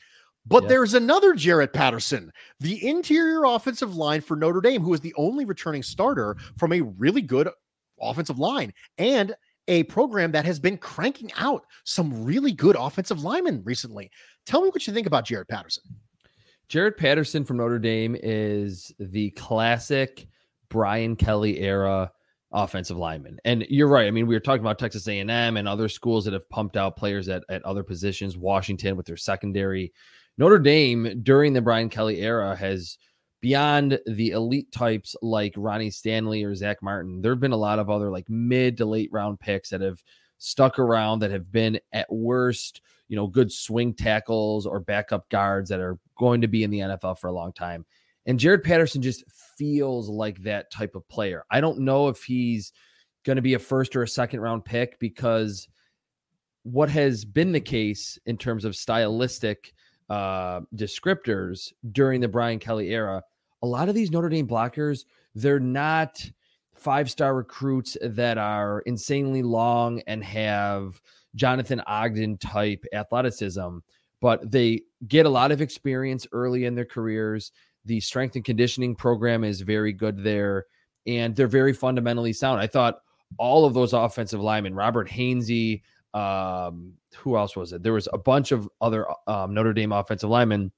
But 0.45 0.63
Yeah. 0.63 0.69
there's 0.69 0.93
another 0.95 1.33
Jarrett 1.33 1.71
Patterson, 1.71 2.33
the 2.59 2.85
interior 2.85 3.45
offensive 3.45 3.95
line 3.95 4.19
for 4.19 4.35
Notre 4.35 4.59
Dame, 4.59 4.81
who 4.81 4.93
is 4.93 4.99
the 4.99 5.13
only 5.15 5.45
returning 5.45 5.81
starter 5.81 6.35
from 6.57 6.73
a 6.73 6.81
really 6.81 7.21
good 7.21 7.47
offensive 8.01 8.39
line 8.39 8.73
and 8.97 9.35
a 9.67 9.83
program 9.83 10.31
that 10.31 10.45
has 10.45 10.59
been 10.59 10.77
cranking 10.77 11.31
out 11.37 11.65
some 11.85 12.23
really 12.23 12.51
good 12.51 12.75
offensive 12.77 13.23
linemen 13.23 13.61
recently. 13.63 14.11
Tell 14.45 14.61
me 14.61 14.69
what 14.69 14.85
you 14.85 14.93
think 14.93 15.07
about 15.07 15.25
Jarrett 15.25 15.47
Patterson. 15.47 15.83
Jarrett 16.67 16.97
Patterson 16.97 17.45
from 17.45 17.57
Notre 17.57 17.79
Dame 17.79 18.15
is 18.21 18.91
the 18.99 19.29
classic 19.31 20.27
Brian 20.69 21.15
Kelly 21.15 21.59
era 21.59 22.11
offensive 22.51 22.97
lineman. 22.97 23.37
And 23.45 23.65
you're 23.69 23.87
right. 23.87 24.07
I 24.07 24.11
mean, 24.11 24.27
we 24.27 24.35
were 24.35 24.39
talking 24.39 24.61
about 24.61 24.79
Texas 24.79 25.07
A&M 25.07 25.29
and 25.29 25.67
other 25.67 25.89
schools 25.89 26.25
that 26.25 26.33
have 26.33 26.49
pumped 26.49 26.77
out 26.77 26.95
players 26.95 27.27
at, 27.29 27.43
at 27.49 27.63
other 27.63 27.83
positions, 27.83 28.37
Washington 28.37 28.95
with 28.95 29.05
their 29.05 29.17
secondary. 29.17 29.91
Notre 30.37 30.59
Dame 30.59 31.21
during 31.23 31.53
the 31.53 31.61
Brian 31.61 31.89
Kelly 31.89 32.21
era 32.21 32.55
has 32.55 32.97
beyond 33.43 33.99
the 34.05 34.29
elite 34.29 34.71
types 34.71 35.17
like 35.21 35.53
Ronnie 35.57 35.89
Stanley 35.89 36.45
or 36.45 36.55
Zack 36.55 36.81
Martin. 36.81 37.21
There 37.21 37.33
have 37.33 37.41
been 37.41 37.51
a 37.51 37.57
lot 37.57 37.77
of 37.77 37.89
other 37.89 38.09
like 38.09 38.29
mid 38.29 38.77
to 38.77 38.85
late 38.85 39.09
round 39.11 39.37
picks 39.37 39.69
that 39.71 39.81
have 39.81 40.01
stuck 40.37 40.79
around 40.79 41.19
that 41.19 41.31
have 41.31 41.51
been 41.51 41.77
at 41.91 42.09
worst, 42.09 42.79
you 43.09 43.17
know, 43.17 43.27
good 43.27 43.51
swing 43.51 43.93
tackles 43.95 44.65
or 44.65 44.79
backup 44.79 45.27
guards 45.27 45.69
that 45.69 45.81
are 45.81 45.99
going 46.17 46.39
to 46.39 46.47
be 46.47 46.63
in 46.63 46.71
the 46.71 46.79
NFL 46.79 47.19
for 47.19 47.27
a 47.27 47.33
long 47.33 47.51
time. 47.51 47.85
And 48.25 48.39
Jarrett 48.39 48.63
Patterson 48.63 49.01
just 49.01 49.25
feels 49.57 50.07
like 50.07 50.41
that 50.43 50.71
type 50.71 50.95
of 50.95 51.05
player. 51.09 51.43
I 51.51 51.59
don't 51.59 51.79
know 51.79 52.07
if 52.07 52.23
he's 52.23 52.71
going 53.25 53.35
to 53.35 53.41
be 53.41 53.55
a 53.55 53.59
first 53.59 53.97
or 53.97 54.03
a 54.03 54.07
second 54.07 54.39
round 54.39 54.63
pick 54.63 54.99
because 54.99 55.67
what 56.63 56.89
has 56.89 57.25
been 57.25 57.51
the 57.51 57.59
case 57.59 58.17
in 58.25 58.37
terms 58.37 58.63
of 58.63 58.73
stylistic 58.73 59.73
uh, 60.09 60.61
descriptors 60.73 61.73
during 61.91 62.21
the 62.21 62.29
Brian 62.29 62.59
Kelly 62.59 62.89
era, 62.91 63.21
a 63.63 63.65
lot 63.65 63.89
of 63.89 63.95
these 63.95 64.11
Notre 64.11 64.29
Dame 64.29 64.47
blockers, 64.47 65.05
they're 65.33 65.59
not 65.59 66.23
five 66.75 67.09
star 67.09 67.33
recruits 67.33 67.97
that 68.01 68.37
are 68.37 68.81
insanely 68.81 69.41
long 69.41 70.01
and 70.05 70.23
have 70.23 71.01
Jonathan 71.35 71.81
Ogden 71.87 72.37
type 72.37 72.83
athleticism, 72.93 73.77
but 74.21 74.51
they 74.51 74.81
get 75.07 75.25
a 75.25 75.29
lot 75.29 75.51
of 75.51 75.61
experience 75.61 76.27
early 76.33 76.65
in 76.65 76.75
their 76.75 76.85
careers. 76.85 77.51
The 77.85 77.99
strength 78.01 78.35
and 78.35 78.45
conditioning 78.45 78.95
program 78.95 79.43
is 79.43 79.61
very 79.61 79.93
good 79.93 80.23
there, 80.23 80.65
and 81.07 81.35
they're 81.35 81.47
very 81.47 81.73
fundamentally 81.73 82.33
sound. 82.33 82.59
I 82.59 82.67
thought 82.67 82.99
all 83.37 83.65
of 83.65 83.73
those 83.73 83.93
offensive 83.93 84.41
linemen, 84.41 84.75
Robert 84.75 85.09
Hainsey, 85.09 85.81
um, 86.13 86.93
who 87.15 87.37
else 87.37 87.55
was 87.55 87.73
it? 87.73 87.81
There 87.81 87.93
was 87.93 88.07
a 88.13 88.17
bunch 88.17 88.51
of 88.51 88.69
other 88.81 89.07
um, 89.27 89.53
Notre 89.53 89.73
Dame 89.73 89.93
offensive 89.93 90.29
linemen 90.29 90.71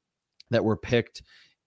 that 0.52 0.64
were 0.64 0.78
picked 0.78 1.24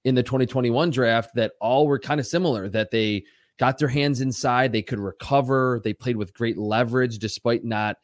in 0.09 0.15
the 0.15 0.23
2021 0.23 0.91
draft 0.91 1.35
that 1.35 1.53
all 1.61 1.87
were 1.87 1.99
kind 1.99 2.19
of 2.19 2.27
similar, 2.27 2.69
that 2.69 2.91
they 2.91 3.25
got 3.59 3.79
their 3.79 3.89
hands 3.89 4.21
inside, 4.21 4.73
they 4.73 4.83
could 4.83 4.99
recover, 4.99 5.81
they 5.85 5.93
played 5.93 6.17
with 6.17 6.35
great 6.35 6.57
leverage 6.57 7.19
despite 7.19 7.65
not 7.65 7.97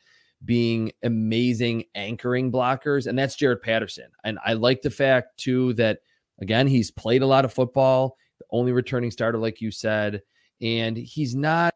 being 0.44 0.92
amazing 1.02 1.84
anchoring 1.94 2.52
blockers. 2.52 3.06
And 3.06 3.18
that's 3.18 3.36
Jarrett 3.36 3.62
Patterson. 3.62 4.08
And 4.24 4.38
I 4.44 4.52
like 4.52 4.82
the 4.82 4.90
fact, 4.90 5.38
too, 5.38 5.72
that 5.74 6.00
again, 6.40 6.66
he's 6.66 6.90
played 6.90 7.22
a 7.22 7.26
lot 7.26 7.44
of 7.44 7.52
football, 7.52 8.16
the 8.38 8.46
only 8.50 8.72
returning 8.72 9.10
starter, 9.10 9.38
like 9.38 9.60
you 9.60 9.70
said, 9.70 10.22
and 10.60 10.96
he's 10.96 11.34
not 11.34 11.74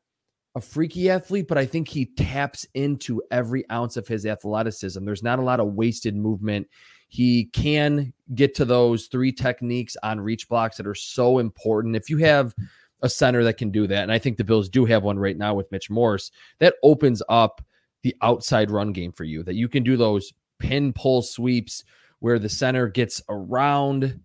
a 0.54 0.60
freaky 0.60 1.08
athlete, 1.08 1.46
but 1.48 1.58
I 1.58 1.66
think 1.66 1.88
he 1.88 2.06
taps 2.06 2.66
into 2.74 3.22
every 3.30 3.68
ounce 3.70 3.96
of 3.96 4.08
his 4.08 4.26
athleticism. 4.26 5.04
There's 5.04 5.22
not 5.22 5.38
a 5.38 5.42
lot 5.42 5.60
of 5.60 5.74
wasted 5.74 6.16
movement. 6.16 6.66
He 7.08 7.46
can 7.46 8.12
get 8.34 8.54
to 8.56 8.64
those 8.64 9.06
three 9.06 9.32
techniques 9.32 9.96
on 10.02 10.20
reach 10.20 10.48
blocks 10.48 10.76
that 10.76 10.86
are 10.86 10.94
so 10.94 11.38
important. 11.38 11.96
If 11.96 12.10
you 12.10 12.18
have 12.18 12.54
a 13.02 13.08
center 13.08 13.42
that 13.44 13.56
can 13.56 13.70
do 13.70 13.86
that, 13.86 14.02
and 14.02 14.12
I 14.12 14.18
think 14.18 14.36
the 14.36 14.44
Bills 14.44 14.68
do 14.68 14.84
have 14.84 15.02
one 15.02 15.18
right 15.18 15.36
now 15.36 15.54
with 15.54 15.70
Mitch 15.72 15.88
Morse, 15.88 16.30
that 16.58 16.74
opens 16.82 17.22
up 17.28 17.62
the 18.02 18.14
outside 18.22 18.70
run 18.70 18.92
game 18.92 19.12
for 19.12 19.24
you, 19.24 19.42
that 19.44 19.54
you 19.54 19.68
can 19.68 19.82
do 19.82 19.96
those 19.96 20.32
pin 20.58 20.92
pull 20.92 21.22
sweeps 21.22 21.84
where 22.20 22.38
the 22.38 22.48
center 22.48 22.88
gets 22.88 23.22
around 23.28 24.20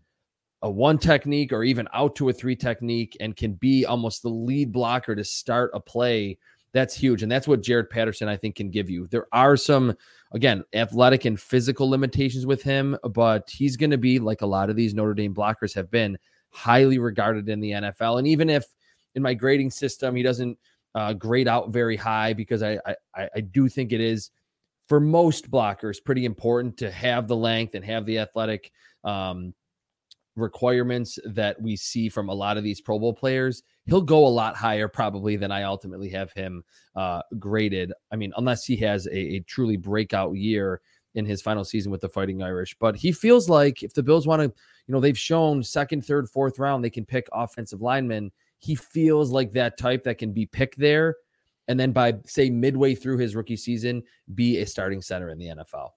a 0.61 0.69
one 0.69 0.97
technique 0.97 1.51
or 1.51 1.63
even 1.63 1.87
out 1.93 2.15
to 2.15 2.29
a 2.29 2.33
three 2.33 2.55
technique 2.55 3.17
and 3.19 3.35
can 3.35 3.53
be 3.53 3.85
almost 3.85 4.23
the 4.23 4.29
lead 4.29 4.71
blocker 4.71 5.15
to 5.15 5.23
start 5.23 5.71
a 5.73 5.79
play. 5.79 6.37
That's 6.73 6.95
huge. 6.95 7.21
And 7.21 7.31
that's 7.31 7.47
what 7.47 7.61
Jarrett 7.61 7.89
Patterson, 7.89 8.27
I 8.27 8.35
think, 8.35 8.55
can 8.55 8.69
give 8.69 8.89
you. 8.89 9.07
There 9.07 9.27
are 9.31 9.55
some, 9.55 9.95
again, 10.33 10.63
athletic 10.73 11.25
and 11.25 11.39
physical 11.39 11.87
limitations 11.87 12.45
with 12.47 12.63
him, 12.63 12.97
but 13.11 13.49
he's 13.49 13.77
going 13.77 13.91
to 13.91 13.97
be 13.97 14.17
like 14.17 14.41
a 14.41 14.47
lot 14.47 14.71
of 14.71 14.75
these 14.75 14.95
Notre 14.95 15.13
Dame 15.13 15.35
blockers 15.35 15.75
have 15.75 15.91
been 15.91 16.17
highly 16.49 16.97
regarded 16.97 17.47
in 17.47 17.59
the 17.59 17.71
NFL. 17.71 18.17
And 18.17 18.27
even 18.27 18.49
if 18.49 18.65
in 19.13 19.21
my 19.21 19.35
grading 19.35 19.69
system, 19.69 20.15
he 20.15 20.23
doesn't 20.23 20.57
uh, 20.95 21.13
grade 21.13 21.47
out 21.47 21.69
very 21.69 21.95
high 21.95 22.33
because 22.33 22.63
I, 22.63 22.79
I, 23.15 23.29
I 23.35 23.41
do 23.41 23.69
think 23.69 23.91
it 23.91 24.01
is 24.01 24.31
for 24.87 24.99
most 24.99 25.49
blockers 25.49 26.03
pretty 26.03 26.25
important 26.25 26.77
to 26.77 26.91
have 26.91 27.27
the 27.27 27.35
length 27.35 27.75
and 27.75 27.85
have 27.85 28.05
the 28.05 28.19
athletic 28.19 28.71
um, 29.03 29.53
requirements 30.35 31.19
that 31.25 31.61
we 31.61 31.75
see 31.75 32.09
from 32.09 32.29
a 32.29 32.33
lot 32.33 32.57
of 32.57 32.63
these 32.63 32.81
Pro 32.81 32.99
Bowl 32.99 33.13
players, 33.13 33.63
he'll 33.85 34.01
go 34.01 34.25
a 34.25 34.27
lot 34.27 34.55
higher 34.55 34.87
probably 34.87 35.35
than 35.35 35.51
I 35.51 35.63
ultimately 35.63 36.09
have 36.09 36.31
him 36.33 36.63
uh, 36.95 37.21
graded. 37.39 37.93
I 38.11 38.15
mean, 38.15 38.33
unless 38.37 38.65
he 38.65 38.75
has 38.77 39.05
a, 39.07 39.17
a, 39.17 39.39
truly 39.41 39.77
breakout 39.77 40.35
year 40.35 40.81
in 41.15 41.25
his 41.25 41.41
final 41.41 41.63
season 41.63 41.91
with 41.91 42.01
the 42.01 42.09
Fighting 42.09 42.41
Irish. 42.41 42.75
But 42.79 42.95
he 42.95 43.11
feels 43.11 43.49
like 43.49 43.83
if 43.83 43.93
the 43.93 44.03
Bills 44.03 44.25
want 44.25 44.41
to, 44.41 44.45
you 44.87 44.93
know, 44.93 44.99
they've 44.99 45.17
shown 45.17 45.63
second, 45.63 46.05
third, 46.05 46.27
fourth 46.29 46.57
round, 46.59 46.83
they 46.83 46.89
can 46.89 47.05
pick 47.05 47.27
offensive 47.31 47.81
linemen. 47.81 48.31
He 48.59 48.75
feels 48.75 49.31
like 49.31 49.51
that 49.51 49.77
type 49.77 50.03
that 50.03 50.17
can 50.17 50.31
be 50.31 50.45
picked 50.45 50.79
there. 50.79 51.17
And 51.67 51.79
then 51.79 51.91
by 51.91 52.15
say 52.25 52.49
midway 52.49 52.95
through 52.95 53.19
his 53.19 53.35
rookie 53.35 53.57
season, 53.57 54.03
be 54.33 54.57
a 54.57 54.65
starting 54.65 55.01
center 55.01 55.29
in 55.29 55.37
the 55.37 55.47
NFL. 55.47 55.89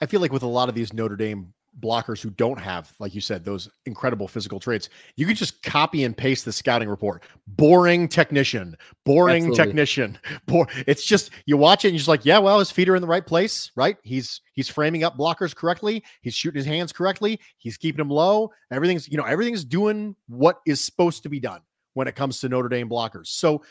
I 0.00 0.06
feel 0.06 0.20
like 0.20 0.32
with 0.32 0.42
a 0.42 0.46
lot 0.48 0.68
of 0.68 0.74
these 0.74 0.92
Notre 0.92 1.16
Dame 1.16 1.52
blockers 1.80 2.20
who 2.20 2.30
don't 2.30 2.58
have, 2.58 2.92
like 2.98 3.14
you 3.14 3.20
said, 3.20 3.44
those 3.44 3.68
incredible 3.86 4.28
physical 4.28 4.58
traits, 4.60 4.88
you 5.16 5.26
can 5.26 5.34
just 5.34 5.62
copy 5.62 6.04
and 6.04 6.16
paste 6.16 6.44
the 6.44 6.52
scouting 6.52 6.88
report. 6.88 7.22
Boring 7.46 8.08
technician, 8.08 8.76
boring 9.04 9.46
Absolutely. 9.46 9.64
technician. 9.64 10.18
Poor. 10.46 10.66
It's 10.86 11.04
just 11.04 11.30
you 11.46 11.56
watch 11.56 11.84
it 11.84 11.88
and 11.88 11.94
you're 11.94 12.00
just 12.00 12.08
like, 12.08 12.24
yeah, 12.24 12.38
well, 12.38 12.58
his 12.58 12.70
feet 12.70 12.88
are 12.88 12.96
in 12.96 13.02
the 13.02 13.08
right 13.08 13.26
place, 13.26 13.70
right? 13.76 13.96
He's 14.02 14.40
he's 14.52 14.68
framing 14.68 15.04
up 15.04 15.16
blockers 15.16 15.54
correctly. 15.54 16.02
He's 16.22 16.34
shooting 16.34 16.58
his 16.58 16.66
hands 16.66 16.92
correctly. 16.92 17.40
He's 17.58 17.76
keeping 17.76 17.98
them 17.98 18.10
low. 18.10 18.50
Everything's 18.70 19.08
you 19.08 19.16
know 19.16 19.24
everything's 19.24 19.64
doing 19.64 20.16
what 20.26 20.60
is 20.66 20.80
supposed 20.80 21.22
to 21.22 21.28
be 21.28 21.40
done 21.40 21.60
when 21.94 22.08
it 22.08 22.16
comes 22.16 22.40
to 22.40 22.48
Notre 22.48 22.68
Dame 22.68 22.88
blockers. 22.88 23.28
So 23.28 23.62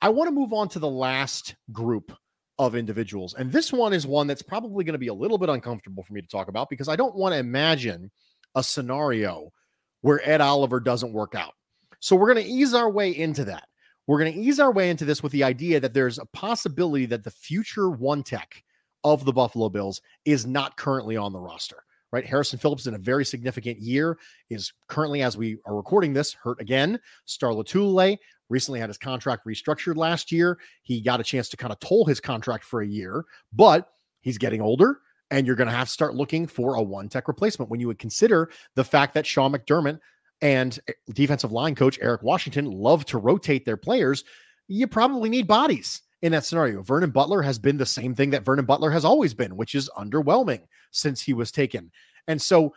I 0.00 0.10
want 0.10 0.28
to 0.28 0.32
move 0.32 0.52
on 0.52 0.68
to 0.70 0.78
the 0.78 0.88
last 0.88 1.56
group 1.72 2.12
of 2.58 2.74
individuals. 2.74 3.34
And 3.34 3.52
this 3.52 3.72
one 3.72 3.92
is 3.92 4.06
one 4.06 4.26
that's 4.26 4.42
probably 4.42 4.84
going 4.84 4.94
to 4.94 4.98
be 4.98 5.08
a 5.08 5.14
little 5.14 5.38
bit 5.38 5.48
uncomfortable 5.48 6.02
for 6.02 6.12
me 6.14 6.22
to 6.22 6.28
talk 6.28 6.48
about 6.48 6.70
because 6.70 6.88
I 6.88 6.96
don't 6.96 7.14
want 7.14 7.34
to 7.34 7.38
imagine 7.38 8.10
a 8.54 8.62
scenario 8.62 9.52
where 10.00 10.26
Ed 10.28 10.40
Oliver 10.40 10.80
doesn't 10.80 11.12
work 11.12 11.34
out. 11.34 11.54
So 12.00 12.16
we're 12.16 12.32
going 12.32 12.44
to 12.44 12.50
ease 12.50 12.74
our 12.74 12.90
way 12.90 13.10
into 13.10 13.44
that. 13.44 13.68
We're 14.06 14.20
going 14.20 14.32
to 14.32 14.40
ease 14.40 14.60
our 14.60 14.72
way 14.72 14.90
into 14.90 15.04
this 15.04 15.22
with 15.22 15.32
the 15.32 15.44
idea 15.44 15.80
that 15.80 15.92
there's 15.92 16.18
a 16.18 16.26
possibility 16.26 17.06
that 17.06 17.24
the 17.24 17.30
future 17.30 17.90
one 17.90 18.22
tech 18.22 18.62
of 19.04 19.24
the 19.24 19.32
Buffalo 19.32 19.68
Bills 19.68 20.00
is 20.24 20.46
not 20.46 20.76
currently 20.76 21.16
on 21.16 21.32
the 21.32 21.40
roster. 21.40 21.82
Right, 22.12 22.24
Harrison 22.24 22.60
Phillips 22.60 22.86
in 22.86 22.94
a 22.94 22.98
very 22.98 23.24
significant 23.24 23.80
year 23.80 24.16
is 24.48 24.72
currently, 24.86 25.22
as 25.22 25.36
we 25.36 25.58
are 25.66 25.74
recording 25.74 26.12
this, 26.12 26.32
hurt 26.32 26.60
again. 26.60 27.00
Star 27.24 27.50
Latule 27.50 28.16
recently 28.48 28.80
had 28.80 28.90
his 28.90 28.98
contract 28.98 29.46
restructured 29.46 29.96
last 29.96 30.30
year. 30.30 30.58
He 30.82 31.00
got 31.00 31.20
a 31.20 31.24
chance 31.24 31.48
to 31.50 31.56
kind 31.56 31.72
of 31.72 31.80
toll 31.80 32.04
his 32.04 32.20
contract 32.20 32.64
for 32.64 32.82
a 32.82 32.86
year, 32.86 33.24
but 33.52 33.88
he's 34.20 34.38
getting 34.38 34.60
older. 34.60 35.00
And 35.30 35.46
you're 35.46 35.56
going 35.56 35.68
to 35.68 35.74
have 35.74 35.88
to 35.88 35.92
start 35.92 36.14
looking 36.14 36.46
for 36.46 36.76
a 36.76 36.82
one 36.82 37.08
tech 37.08 37.26
replacement 37.26 37.70
when 37.70 37.80
you 37.80 37.88
would 37.88 37.98
consider 37.98 38.50
the 38.76 38.84
fact 38.84 39.14
that 39.14 39.26
Sean 39.26 39.52
McDermott 39.52 39.98
and 40.40 40.78
eh, 40.88 40.92
defensive 41.12 41.50
line 41.52 41.74
coach 41.74 41.98
Eric 42.00 42.22
Washington 42.22 42.70
love 42.70 43.04
to 43.06 43.18
rotate 43.18 43.64
their 43.64 43.76
players. 43.76 44.24
You 44.68 44.86
probably 44.86 45.28
need 45.28 45.46
bodies 45.46 46.02
in 46.22 46.32
that 46.32 46.44
scenario. 46.44 46.82
Vernon 46.82 47.10
Butler 47.10 47.42
has 47.42 47.58
been 47.58 47.76
the 47.76 47.86
same 47.86 48.14
thing 48.14 48.30
that 48.30 48.44
Vernon 48.44 48.64
Butler 48.64 48.90
has 48.90 49.04
always 49.04 49.34
been, 49.34 49.56
which 49.56 49.74
is 49.74 49.90
underwhelming 49.96 50.62
since 50.90 51.22
he 51.22 51.32
was 51.32 51.50
taken. 51.50 51.90
And 52.28 52.40
so 52.40 52.72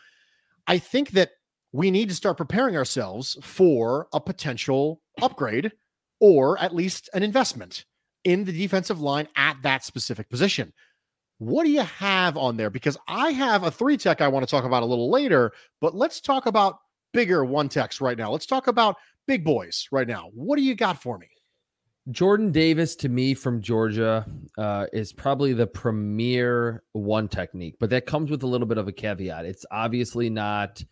I 0.67 0.77
think 0.77 1.11
that 1.11 1.31
we 1.71 1.91
need 1.91 2.09
to 2.09 2.15
start 2.15 2.37
preparing 2.37 2.75
ourselves 2.75 3.37
for 3.41 4.07
a 4.13 4.19
potential 4.19 5.01
upgrade 5.21 5.71
or 6.19 6.59
at 6.59 6.75
least 6.75 7.09
an 7.13 7.23
investment 7.23 7.85
in 8.23 8.43
the 8.43 8.51
defensive 8.51 8.99
line 8.99 9.27
at 9.35 9.57
that 9.63 9.83
specific 9.83 10.29
position. 10.29 10.73
What 11.37 11.63
do 11.63 11.71
you 11.71 11.83
have 11.83 12.35
on 12.37 12.57
there? 12.57 12.69
Because 12.69 12.97
I 13.07 13.31
have 13.31 13.63
a 13.63 13.71
three 13.71 13.95
tech 13.95 14.19
I 14.19 14.27
want 14.27 14.45
to 14.45 14.51
talk 14.51 14.65
about 14.65 14.83
a 14.83 14.85
little 14.85 15.09
later, 15.09 15.53
but 15.79 15.95
let's 15.95 16.19
talk 16.19 16.45
about 16.45 16.79
bigger 17.13 17.45
one 17.45 17.69
techs 17.69 18.01
right 18.01 18.17
now. 18.17 18.31
Let's 18.31 18.45
talk 18.45 18.67
about 18.67 18.97
big 19.25 19.45
boys 19.45 19.87
right 19.91 20.07
now. 20.07 20.31
What 20.33 20.57
do 20.57 20.63
you 20.63 20.75
got 20.75 21.01
for 21.01 21.17
me? 21.17 21.27
Jordan 22.11 22.51
Davis 22.51 22.95
to 22.97 23.09
me 23.09 23.33
from 23.35 23.61
Georgia 23.61 24.25
uh, 24.57 24.87
is 24.91 25.13
probably 25.13 25.53
the 25.53 25.67
premier 25.67 26.83
one 26.93 27.27
technique, 27.27 27.75
but 27.79 27.91
that 27.91 28.05
comes 28.05 28.31
with 28.31 28.43
a 28.43 28.47
little 28.47 28.67
bit 28.67 28.77
of 28.77 28.87
a 28.87 28.91
caveat. 28.91 29.45
It's 29.45 29.65
obviously 29.71 30.29
not 30.29 30.83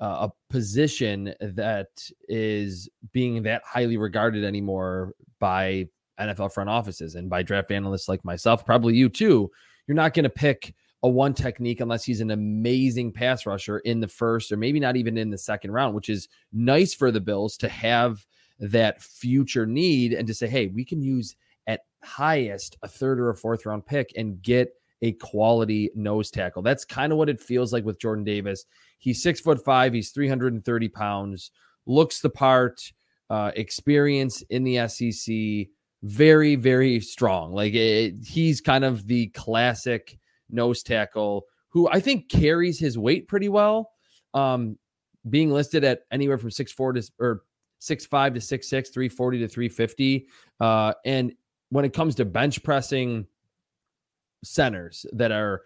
uh, 0.00 0.28
a 0.28 0.52
position 0.52 1.34
that 1.40 1.88
is 2.28 2.88
being 3.12 3.42
that 3.44 3.62
highly 3.64 3.96
regarded 3.96 4.44
anymore 4.44 5.14
by 5.38 5.86
NFL 6.20 6.52
front 6.52 6.70
offices 6.70 7.14
and 7.14 7.28
by 7.30 7.42
draft 7.42 7.70
analysts 7.70 8.08
like 8.08 8.24
myself, 8.24 8.64
probably 8.64 8.94
you 8.94 9.08
too. 9.08 9.50
You're 9.86 9.94
not 9.94 10.14
going 10.14 10.24
to 10.24 10.30
pick 10.30 10.74
a 11.02 11.08
one 11.08 11.34
technique 11.34 11.80
unless 11.80 12.04
he's 12.04 12.22
an 12.22 12.30
amazing 12.30 13.12
pass 13.12 13.44
rusher 13.44 13.78
in 13.80 14.00
the 14.00 14.08
first 14.08 14.50
or 14.50 14.56
maybe 14.56 14.80
not 14.80 14.96
even 14.96 15.18
in 15.18 15.30
the 15.30 15.38
second 15.38 15.70
round, 15.70 15.94
which 15.94 16.08
is 16.08 16.28
nice 16.52 16.94
for 16.94 17.10
the 17.10 17.20
Bills 17.20 17.56
to 17.58 17.68
have 17.68 18.24
that 18.58 19.02
future 19.02 19.66
need 19.66 20.12
and 20.12 20.26
to 20.26 20.34
say, 20.34 20.46
hey, 20.46 20.68
we 20.68 20.84
can 20.84 21.02
use 21.02 21.36
at 21.66 21.82
highest 22.02 22.76
a 22.82 22.88
third 22.88 23.20
or 23.20 23.30
a 23.30 23.36
fourth 23.36 23.66
round 23.66 23.84
pick 23.84 24.12
and 24.16 24.40
get 24.42 24.72
a 25.02 25.12
quality 25.12 25.90
nose 25.94 26.30
tackle. 26.30 26.62
That's 26.62 26.84
kind 26.84 27.12
of 27.12 27.18
what 27.18 27.28
it 27.28 27.40
feels 27.40 27.72
like 27.72 27.84
with 27.84 28.00
Jordan 28.00 28.24
Davis. 28.24 28.64
He's 29.04 29.22
six 29.22 29.38
foot 29.38 29.62
five, 29.62 29.92
he's 29.92 30.10
330 30.12 30.88
pounds, 30.88 31.50
looks 31.84 32.20
the 32.20 32.30
part, 32.30 32.80
uh, 33.28 33.50
experience 33.54 34.40
in 34.48 34.64
the 34.64 34.88
SEC, 34.88 35.68
very, 36.02 36.56
very 36.56 37.00
strong. 37.00 37.52
Like 37.52 37.74
it, 37.74 38.14
he's 38.24 38.62
kind 38.62 38.82
of 38.82 39.06
the 39.06 39.26
classic 39.28 40.18
nose 40.48 40.82
tackle 40.82 41.44
who 41.68 41.86
I 41.90 42.00
think 42.00 42.30
carries 42.30 42.78
his 42.78 42.96
weight 42.96 43.28
pretty 43.28 43.50
well. 43.50 43.90
Um, 44.32 44.78
being 45.28 45.50
listed 45.50 45.84
at 45.84 46.00
anywhere 46.10 46.38
from 46.38 46.50
six 46.50 46.72
four 46.72 46.94
to 46.94 47.02
or 47.18 47.42
six 47.80 48.06
five 48.06 48.32
to 48.32 48.40
six 48.40 48.68
six, 48.68 48.88
340 48.88 49.40
to 49.40 49.48
350. 49.48 50.28
Uh, 50.60 50.94
and 51.04 51.34
when 51.68 51.84
it 51.84 51.92
comes 51.92 52.14
to 52.14 52.24
bench 52.24 52.62
pressing 52.62 53.26
centers 54.42 55.04
that 55.12 55.30
are 55.30 55.62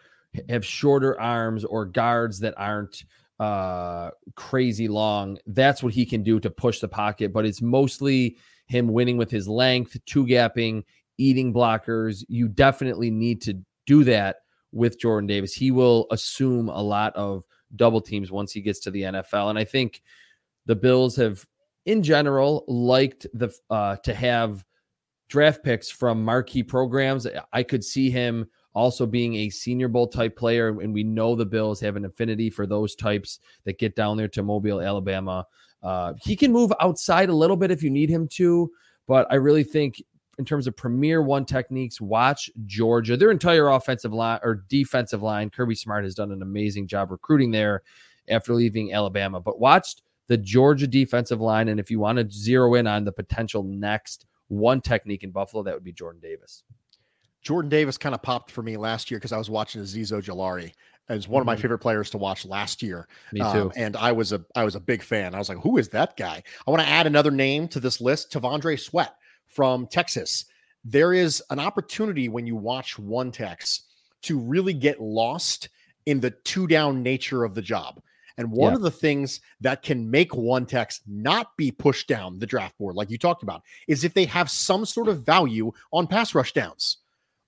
have 0.49 0.65
shorter 0.65 1.19
arms 1.21 1.65
or 1.65 1.85
guards 1.85 2.41
that 2.41 2.55
aren't 2.57 3.05
uh 3.39 4.11
crazy 4.35 4.89
long, 4.89 5.39
that's 5.47 5.83
what 5.83 5.93
he 5.93 6.05
can 6.05 6.23
do 6.23 6.41
to 6.41 6.51
push 6.51 6.81
the 6.81 6.89
pocket. 6.89 7.33
But 7.33 7.47
it's 7.47 7.63
mostly 7.63 8.39
him 8.67 8.89
winning 8.89 9.17
with 9.17 9.31
his 9.31 9.49
length, 9.49 9.97
two 10.07 10.27
gapping, 10.27 10.85
eating 11.19 11.53
blockers. 11.53 12.25
You 12.29 12.49
definitely 12.49 13.11
need 13.11 13.41
to 13.43 13.61
do 13.87 14.05
that 14.05 14.37
with 14.73 15.01
Jordan 15.01 15.27
Davis. 15.27 15.55
He 15.55 15.71
will 15.71 16.07
assume 16.11 16.69
a 16.69 16.83
lot 16.83 17.15
of 17.17 17.45
double 17.77 18.01
teams 18.01 18.31
once 18.31 18.53
he 18.53 18.61
gets 18.61 18.81
to 18.81 18.91
the 18.91 19.03
NFL. 19.03 19.51
And 19.51 19.59
I 19.59 19.65
think 19.65 20.03
the 20.67 20.77
Bills 20.77 21.17
have 21.17 21.47
in 21.87 22.03
general 22.03 22.65
liked 22.69 23.27
the 23.33 23.51
uh, 23.71 23.97
to 23.97 24.15
have 24.15 24.65
draft 25.29 25.63
picks 25.63 25.91
from 25.91 26.25
marquee 26.25 26.63
programs. 26.63 27.27
I 27.53 27.63
could 27.63 27.85
see 27.85 28.11
him 28.11 28.49
also 28.75 29.07
being 29.07 29.35
a 29.35 29.51
senior 29.51 29.89
bowl 29.89 30.07
type 30.07 30.37
player 30.37 30.69
and 30.81 30.93
we 30.93 31.03
know 31.03 31.35
the 31.35 31.47
bills 31.47 31.81
have 31.81 31.97
an 31.97 32.05
affinity 32.05 32.51
for 32.51 32.67
those 32.67 32.95
types 32.95 33.41
that 33.65 33.79
get 33.79 33.97
down 33.97 34.17
there 34.17 34.29
to 34.29 34.43
mobile 34.43 34.81
alabama 34.81 35.45
uh, 35.83 36.13
he 36.23 36.35
can 36.35 36.53
move 36.53 36.73
outside 36.81 37.29
a 37.29 37.35
little 37.35 37.57
bit 37.57 37.71
if 37.71 37.83
you 37.83 37.91
need 37.91 38.11
him 38.11 38.29
to 38.29 38.71
but 39.07 39.27
i 39.31 39.35
really 39.35 39.65
think 39.65 40.03
in 40.39 40.45
terms 40.45 40.67
of 40.67 40.77
premier 40.77 41.23
one 41.23 41.45
techniques 41.45 42.01
watch 42.01 42.51
georgia 42.67 43.17
their 43.17 43.31
entire 43.31 43.69
offensive 43.69 44.13
line 44.13 44.41
or 44.43 44.65
defensive 44.69 45.23
line 45.23 45.51
kirby 45.51 45.75
smart 45.75 46.05
has 46.05 46.15
done 46.15 46.33
an 46.33 46.43
amazing 46.43 46.87
job 46.87 47.11
recruiting 47.11 47.51
there 47.51 47.83
after 48.29 48.53
leaving 48.53 48.93
alabama 48.93 49.41
but 49.41 49.59
watched 49.59 50.03
the 50.29 50.37
Georgia 50.37 50.87
defensive 50.87 51.41
line. 51.41 51.69
And 51.69 51.81
if 51.81 51.91
you 51.91 51.99
want 51.99 52.19
to 52.19 52.31
zero 52.31 52.75
in 52.75 52.87
on 52.87 53.05
the 53.05 53.13
potential 53.13 53.65
next 53.65 54.27
one 54.47 54.81
technique 54.81 55.25
in 55.25 55.31
Buffalo, 55.31 55.63
that 55.65 55.75
would 55.75 55.85
be 55.85 55.93
Jordan 55.93 56.21
Davis. 56.21 56.63
Jordan 57.49 57.71
Davis 57.71 57.97
kind 57.97 58.15
of 58.15 58.21
popped 58.21 58.51
for 58.51 58.63
me 58.63 58.77
last 58.77 59.11
year 59.11 59.19
because 59.19 59.33
I 59.33 59.39
was 59.39 59.49
watching 59.49 59.81
Azeez 59.81 60.13
Ojulari 60.13 60.71
as 61.09 61.29
one 61.29 61.41
of 61.41 61.47
my 61.47 61.55
mm-hmm. 61.55 61.63
favorite 61.63 61.79
players 61.79 62.11
to 62.11 62.19
watch 62.19 62.45
last 62.45 62.83
year. 62.83 63.09
Me 63.33 63.41
too. 63.41 63.47
Um, 63.47 63.73
and 63.75 63.97
I 63.97 64.13
was 64.13 64.33
a 64.35 64.45
I 64.55 64.65
was 64.65 64.75
a 64.75 64.81
big 64.81 65.03
fan. 65.03 65.35
I 65.35 65.39
was 65.39 65.49
like, 65.49 65.57
who 65.57 65.79
is 65.79 65.89
that 65.89 66.19
guy? 66.19 66.43
I 66.67 66.71
want 66.71 66.83
to 66.83 66.89
add 66.89 67.07
another 67.07 67.31
name 67.31 67.67
to 67.69 67.81
this 67.81 68.03
list, 68.03 68.31
T'Vondre 68.31 68.79
Sweat 68.79 69.15
from 69.47 69.87
Texas. 69.87 70.45
There 70.85 71.15
is 71.15 71.43
an 71.49 71.59
opportunity 71.59 72.29
when 72.29 72.47
you 72.47 72.55
watch 72.55 72.99
one 72.99 73.33
techs 73.33 73.85
to 74.25 74.39
really 74.39 74.75
get 74.75 75.01
lost 75.01 75.71
in 76.05 76.21
the 76.21 76.33
two 76.33 76.67
down 76.67 77.03
nature 77.03 77.45
of 77.45 77.55
the 77.55 77.63
job. 77.63 78.03
And 78.37 78.53
one 78.53 78.73
yeah. 78.73 78.77
of 78.77 78.83
the 78.83 78.91
things 78.91 79.41
that 79.63 79.81
can 79.81 80.11
make 80.11 80.37
one 80.37 80.67
techs 80.67 81.01
not 81.07 81.57
be 81.57 81.71
pushed 81.71 82.09
down 82.09 82.41
the 82.41 82.47
draft 82.47 82.77
board, 82.77 82.95
like 82.95 83.09
you 83.11 83.17
talked 83.17 83.43
about, 83.43 83.63
is 83.87 84.05
if 84.05 84.13
they 84.13 84.27
have 84.27 84.51
some 84.51 84.85
sort 84.85 85.09
of 85.09 85.23
value 85.23 85.73
on 85.95 86.07
pass 86.07 86.35
rush 86.35 86.53
downs, 86.53 86.99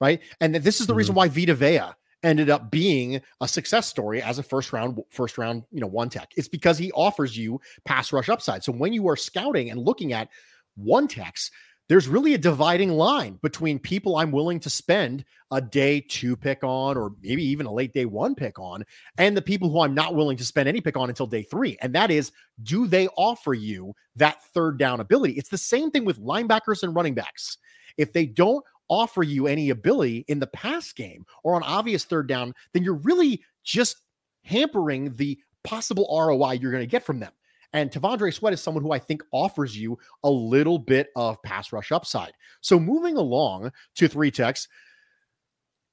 right? 0.01 0.21
And 0.41 0.55
this 0.55 0.81
is 0.81 0.87
the 0.87 0.93
mm-hmm. 0.93 0.99
reason 0.99 1.15
why 1.15 1.29
Vita 1.29 1.55
Vea 1.55 1.95
ended 2.23 2.51
up 2.51 2.71
being 2.71 3.21
a 3.41 3.49
success 3.49 3.87
story 3.87 4.23
as 4.23 4.39
a 4.39 4.43
first 4.43 4.73
round 4.73 5.01
first 5.09 5.39
round 5.39 5.65
you 5.73 5.81
know 5.81 5.87
one 5.87 6.11
tech 6.11 6.31
it's 6.37 6.49
because 6.49 6.77
he 6.77 6.93
offers 6.93 7.35
you 7.35 7.59
pass 7.87 8.13
rush 8.13 8.29
upside 8.29 8.63
so 8.63 8.71
when 8.71 8.93
you 8.93 9.09
are 9.09 9.17
scouting 9.17 9.71
and 9.71 9.81
looking 9.81 10.13
at 10.13 10.29
one 10.75 11.09
techs 11.09 11.51
there's 11.91 12.07
really 12.07 12.35
a 12.35 12.39
dividing 12.39 12.91
line 12.91 13.37
between 13.43 13.77
people 13.77 14.17
I'm 14.17 14.31
willing 14.31 14.61
to 14.61 14.71
spend 14.71 15.25
a 15.51 15.61
day 15.61 16.01
two 16.01 16.37
pick 16.37 16.63
on, 16.63 16.97
or 16.97 17.15
maybe 17.21 17.43
even 17.43 17.67
a 17.67 17.73
late 17.73 17.93
day 17.93 18.05
one 18.05 18.37
pick 18.37 18.61
on, 18.61 18.85
and 19.19 19.37
the 19.37 19.43
people 19.43 19.69
who 19.69 19.81
I'm 19.81 19.93
not 19.93 20.15
willing 20.15 20.37
to 20.37 20.45
spend 20.45 20.69
any 20.69 20.81
pick 20.81 20.97
on 20.97 21.09
until 21.09 21.27
day 21.27 21.43
three. 21.43 21.77
And 21.83 21.93
that 21.97 22.13
is, 22.13 22.31
do 22.63 22.87
they 22.87 23.09
offer 23.17 23.55
you 23.55 23.93
that 24.15 24.41
third 24.55 24.79
down 24.79 25.01
ability? 25.01 25.33
It's 25.33 25.49
the 25.49 25.59
same 25.59 25.91
thing 25.91 26.05
with 26.05 26.21
linebackers 26.21 26.85
and 26.85 26.95
running 26.95 27.15
backs. 27.15 27.59
If 27.97 28.13
they 28.13 28.25
don't 28.25 28.65
offer 28.91 29.23
you 29.23 29.47
any 29.47 29.71
ability 29.71 30.25
in 30.29 30.41
the 30.41 30.47
pass 30.49 30.93
game 30.93 31.25
or 31.45 31.55
on 31.55 31.63
obvious 31.63 32.05
third 32.05 32.27
down, 32.27 32.55
then 32.75 32.83
you're 32.83 32.95
really 32.95 33.43
just 33.65 34.03
hampering 34.45 35.15
the 35.15 35.39
possible 35.65 36.09
ROI 36.11 36.53
you're 36.53 36.73
going 36.73 36.83
to 36.83 36.87
get 36.87 37.05
from 37.05 37.21
them. 37.21 37.33
And 37.73 37.91
T'Vondre 37.91 38.35
Sweat 38.35 38.53
is 38.53 38.61
someone 38.61 38.83
who 38.83 38.93
I 38.93 38.99
think 38.99 39.23
offers 39.33 39.79
you 39.79 39.99
a 40.25 40.31
little 40.31 40.79
bit 40.79 41.09
of 41.15 41.41
pass 41.43 41.73
rush 41.73 41.93
upside. 41.93 42.33
So 42.61 42.81
moving 42.81 43.17
along 43.17 43.71
to 43.95 44.09
three 44.09 44.31
techs. 44.31 44.67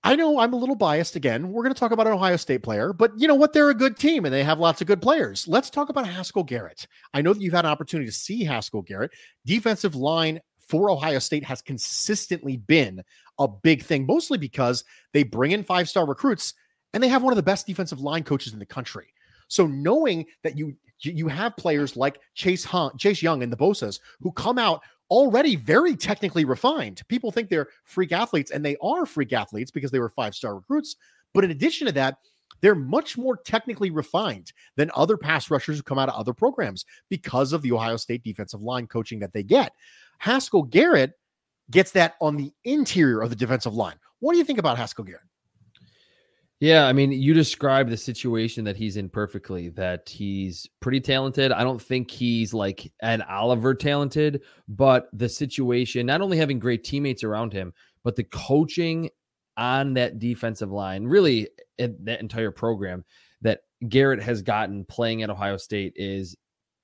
I 0.03 0.15
know 0.15 0.39
I'm 0.39 0.53
a 0.53 0.57
little 0.57 0.75
biased 0.75 1.15
again. 1.15 1.51
We're 1.51 1.63
going 1.63 1.73
to 1.73 1.79
talk 1.79 1.91
about 1.91 2.07
an 2.07 2.13
Ohio 2.13 2.37
State 2.37 2.63
player, 2.63 2.93
but 2.93 3.11
you 3.17 3.27
know 3.27 3.35
what? 3.35 3.51
They're 3.51 3.69
a 3.69 3.75
good 3.75 3.97
team 3.97 4.25
and 4.25 4.33
they 4.33 4.43
have 4.43 4.59
lots 4.59 4.79
of 4.79 4.87
good 4.87 5.01
players. 5.01 5.47
Let's 5.47 5.69
talk 5.69 5.89
about 5.89 6.07
Haskell 6.07 6.43
Garrett. 6.43 6.87
I 7.13 7.21
know 7.21 7.33
that 7.33 7.41
you've 7.41 7.53
had 7.53 7.65
an 7.65 7.71
opportunity 7.71 8.09
to 8.09 8.15
see 8.15 8.43
Haskell 8.43 8.83
Garrett. 8.83 9.11
Defensive 9.45 9.95
line 9.95 10.39
for 10.67 10.89
Ohio 10.89 11.19
State 11.19 11.43
has 11.43 11.61
consistently 11.61 12.57
been 12.57 13.03
a 13.39 13.47
big 13.47 13.83
thing, 13.83 14.05
mostly 14.05 14.37
because 14.37 14.83
they 15.13 15.23
bring 15.23 15.51
in 15.51 15.63
five 15.63 15.87
star 15.89 16.05
recruits 16.05 16.53
and 16.93 17.01
they 17.03 17.07
have 17.07 17.23
one 17.23 17.33
of 17.33 17.37
the 17.37 17.43
best 17.43 17.67
defensive 17.67 17.99
line 17.99 18.23
coaches 18.23 18.53
in 18.53 18.59
the 18.59 18.65
country. 18.65 19.07
So 19.47 19.67
knowing 19.67 20.25
that 20.43 20.57
you 20.57 20.75
you 20.99 21.27
have 21.27 21.55
players 21.57 21.95
like 21.95 22.19
Chase 22.33 22.63
Hunt, 22.63 22.97
Chase 22.97 23.21
Young, 23.21 23.43
and 23.43 23.51
the 23.51 23.57
Bosa's 23.57 23.99
who 24.19 24.31
come 24.31 24.57
out 24.57 24.81
already 25.09 25.55
very 25.55 25.95
technically 25.95 26.43
refined. 26.43 27.01
People 27.07 27.31
think 27.31 27.49
they're 27.49 27.69
freak 27.83 28.11
athletes, 28.11 28.51
and 28.51 28.65
they 28.65 28.77
are 28.81 29.05
freak 29.05 29.31
athletes 29.31 29.71
because 29.71 29.91
they 29.91 29.99
were 29.99 30.09
five 30.09 30.35
star 30.35 30.55
recruits. 30.55 30.95
But 31.33 31.43
in 31.43 31.51
addition 31.51 31.87
to 31.87 31.93
that, 31.93 32.17
they're 32.61 32.75
much 32.75 33.17
more 33.17 33.37
technically 33.37 33.91
refined 33.91 34.51
than 34.75 34.89
other 34.95 35.17
pass 35.17 35.51
rushers 35.51 35.77
who 35.77 35.83
come 35.83 35.99
out 35.99 36.09
of 36.09 36.15
other 36.15 36.33
programs 36.33 36.85
because 37.09 37.53
of 37.53 37.61
the 37.61 37.71
Ohio 37.71 37.97
State 37.97 38.23
defensive 38.23 38.61
line 38.61 38.87
coaching 38.87 39.19
that 39.19 39.33
they 39.33 39.43
get. 39.43 39.73
Haskell 40.19 40.63
Garrett 40.63 41.13
gets 41.71 41.91
that 41.91 42.15
on 42.21 42.37
the 42.37 42.51
interior 42.63 43.21
of 43.21 43.29
the 43.29 43.35
defensive 43.35 43.75
line. 43.75 43.95
What 44.19 44.33
do 44.33 44.39
you 44.39 44.45
think 44.45 44.59
about 44.59 44.77
Haskell 44.77 45.05
Garrett? 45.05 45.23
Yeah, 46.59 46.87
I 46.87 46.93
mean, 46.93 47.11
you 47.11 47.35
described 47.35 47.91
the 47.91 47.97
situation 47.97 48.63
that 48.63 48.75
he's 48.75 48.97
in 48.97 49.09
perfectly. 49.09 49.69
That 49.69 50.09
he's 50.09 50.67
pretty 50.79 50.99
talented. 50.99 51.51
I 51.51 51.63
don't 51.63 51.81
think 51.81 52.09
he's 52.09 52.51
like 52.51 52.91
an 53.01 53.21
Oliver 53.23 53.75
talented, 53.75 54.41
but 54.67 55.07
the 55.13 55.29
situation, 55.29 56.07
not 56.07 56.21
only 56.21 56.37
having 56.37 56.57
great 56.57 56.83
teammates 56.83 57.23
around 57.23 57.53
him, 57.53 57.73
but 58.03 58.15
the 58.15 58.23
coaching 58.23 59.09
on 59.55 59.93
that 59.95 60.17
defensive 60.17 60.71
line, 60.71 61.03
really 61.03 61.47
eh, 61.77 61.89
that 61.99 62.21
entire 62.21 62.51
program 62.51 63.05
that 63.41 63.61
Garrett 63.87 64.23
has 64.23 64.41
gotten 64.41 64.83
playing 64.85 65.21
at 65.21 65.29
Ohio 65.29 65.57
State 65.57 65.93
is 65.95 66.35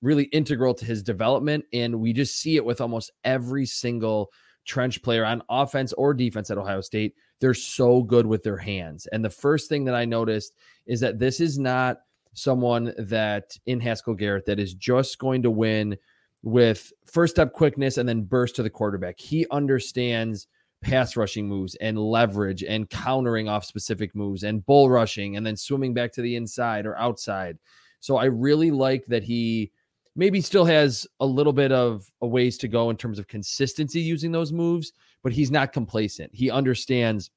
really 0.03 0.25
integral 0.25 0.73
to 0.75 0.85
his 0.85 1.01
development. 1.01 1.65
And 1.73 1.99
we 1.99 2.13
just 2.13 2.37
see 2.37 2.57
it 2.57 2.65
with 2.65 2.81
almost 2.81 3.11
every 3.23 3.65
single 3.65 4.31
trench 4.65 5.01
player 5.01 5.25
on 5.25 5.41
offense 5.49 5.93
or 5.93 6.13
defense 6.13 6.51
at 6.51 6.57
Ohio 6.57 6.81
State. 6.81 7.15
They're 7.39 7.53
so 7.53 8.03
good 8.03 8.25
with 8.25 8.43
their 8.43 8.57
hands. 8.57 9.07
And 9.07 9.23
the 9.23 9.29
first 9.29 9.69
thing 9.69 9.85
that 9.85 9.95
I 9.95 10.05
noticed 10.05 10.53
is 10.85 10.99
that 10.99 11.19
this 11.19 11.39
is 11.39 11.57
not 11.57 12.01
someone 12.33 12.93
that 12.97 13.57
in 13.65 13.79
Haskell 13.79 14.13
Garrett 14.13 14.45
that 14.45 14.59
is 14.59 14.73
just 14.73 15.19
going 15.19 15.41
to 15.43 15.51
win 15.51 15.97
with 16.41 16.91
first 17.05 17.35
step 17.35 17.53
quickness 17.53 17.97
and 17.97 18.07
then 18.07 18.23
burst 18.23 18.55
to 18.57 18.63
the 18.63 18.69
quarterback. 18.69 19.19
He 19.19 19.45
understands 19.51 20.47
pass 20.81 21.15
rushing 21.15 21.47
moves 21.47 21.75
and 21.75 21.97
leverage 21.97 22.63
and 22.63 22.89
countering 22.89 23.47
off 23.47 23.63
specific 23.63 24.13
moves 24.13 24.43
and 24.43 24.65
bull 24.65 24.89
rushing 24.89 25.37
and 25.37 25.45
then 25.45 25.55
swimming 25.55 25.93
back 25.93 26.11
to 26.11 26.21
the 26.21 26.35
inside 26.35 26.85
or 26.85 26.97
outside. 26.97 27.57
So 28.01 28.17
I 28.17 28.25
really 28.25 28.69
like 28.69 29.05
that 29.05 29.23
he 29.23 29.71
maybe 30.15 30.41
still 30.41 30.65
has 30.65 31.07
a 31.19 31.25
little 31.25 31.53
bit 31.53 31.71
of 31.71 32.05
a 32.21 32.27
ways 32.27 32.57
to 32.59 32.67
go 32.67 32.89
in 32.89 32.97
terms 32.97 33.19
of 33.19 33.27
consistency 33.27 33.99
using 33.99 34.31
those 34.31 34.51
moves, 34.51 34.93
but 35.23 35.33
he's 35.33 35.51
not 35.51 35.73
complacent. 35.73 36.33
He 36.33 36.51
understands 36.51 37.31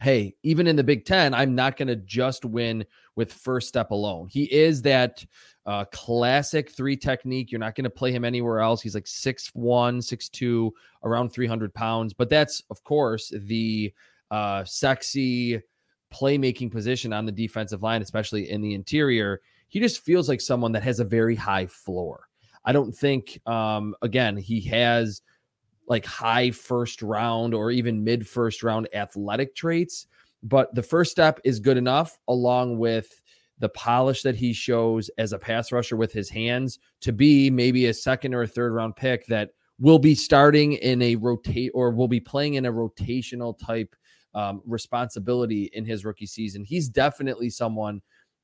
hey, 0.00 0.34
even 0.42 0.66
in 0.66 0.76
the 0.76 0.84
Big 0.84 1.04
Ten, 1.04 1.34
I'm 1.34 1.54
not 1.54 1.76
going 1.76 1.88
to 1.88 1.96
just 1.96 2.44
win 2.44 2.86
with 3.16 3.32
first 3.32 3.68
step 3.68 3.90
alone. 3.90 4.28
He 4.30 4.44
is 4.44 4.80
that 4.82 5.24
uh, 5.66 5.84
classic 5.92 6.70
three 6.70 6.96
technique. 6.96 7.52
You're 7.52 7.60
not 7.60 7.74
going 7.74 7.84
to 7.84 7.90
play 7.90 8.10
him 8.10 8.24
anywhere 8.24 8.60
else. 8.60 8.80
He's 8.80 8.94
like 8.94 9.06
six 9.06 9.50
one, 9.52 10.00
six 10.00 10.28
two, 10.28 10.72
around 11.04 11.30
300 11.30 11.72
pounds. 11.74 12.14
But 12.14 12.30
that's, 12.30 12.62
of 12.70 12.82
course, 12.82 13.30
the 13.42 13.92
uh, 14.30 14.64
sexy 14.64 15.60
playmaking 16.12 16.72
position 16.72 17.12
on 17.12 17.26
the 17.26 17.32
defensive 17.32 17.82
line, 17.82 18.02
especially 18.02 18.50
in 18.50 18.62
the 18.62 18.74
interior. 18.74 19.40
He 19.70 19.80
just 19.80 20.04
feels 20.04 20.28
like 20.28 20.40
someone 20.40 20.72
that 20.72 20.82
has 20.82 21.00
a 21.00 21.04
very 21.04 21.34
high 21.34 21.66
floor. 21.66 22.28
I 22.64 22.72
don't 22.72 22.92
think, 22.92 23.40
um, 23.46 23.94
again, 24.02 24.36
he 24.36 24.60
has 24.62 25.22
like 25.88 26.04
high 26.04 26.50
first 26.50 27.02
round 27.02 27.54
or 27.54 27.70
even 27.70 28.04
mid 28.04 28.26
first 28.28 28.62
round 28.62 28.88
athletic 28.92 29.54
traits. 29.54 30.06
But 30.42 30.74
the 30.74 30.82
first 30.82 31.10
step 31.10 31.40
is 31.44 31.58
good 31.58 31.76
enough, 31.76 32.18
along 32.28 32.78
with 32.78 33.22
the 33.58 33.68
polish 33.70 34.22
that 34.22 34.36
he 34.36 34.52
shows 34.52 35.10
as 35.18 35.32
a 35.32 35.38
pass 35.38 35.72
rusher 35.72 35.96
with 35.96 36.12
his 36.12 36.30
hands, 36.30 36.78
to 37.00 37.12
be 37.12 37.50
maybe 37.50 37.86
a 37.86 37.94
second 37.94 38.34
or 38.34 38.42
a 38.42 38.48
third 38.48 38.72
round 38.72 38.96
pick 38.96 39.26
that 39.26 39.50
will 39.78 39.98
be 39.98 40.14
starting 40.14 40.74
in 40.74 41.00
a 41.02 41.16
rotate 41.16 41.70
or 41.74 41.90
will 41.90 42.08
be 42.08 42.20
playing 42.20 42.54
in 42.54 42.66
a 42.66 42.72
rotational 42.72 43.58
type 43.58 43.94
um, 44.34 44.62
responsibility 44.64 45.70
in 45.72 45.84
his 45.84 46.04
rookie 46.04 46.26
season. 46.26 46.64
He's 46.64 46.88
definitely 46.88 47.50
someone 47.50 48.00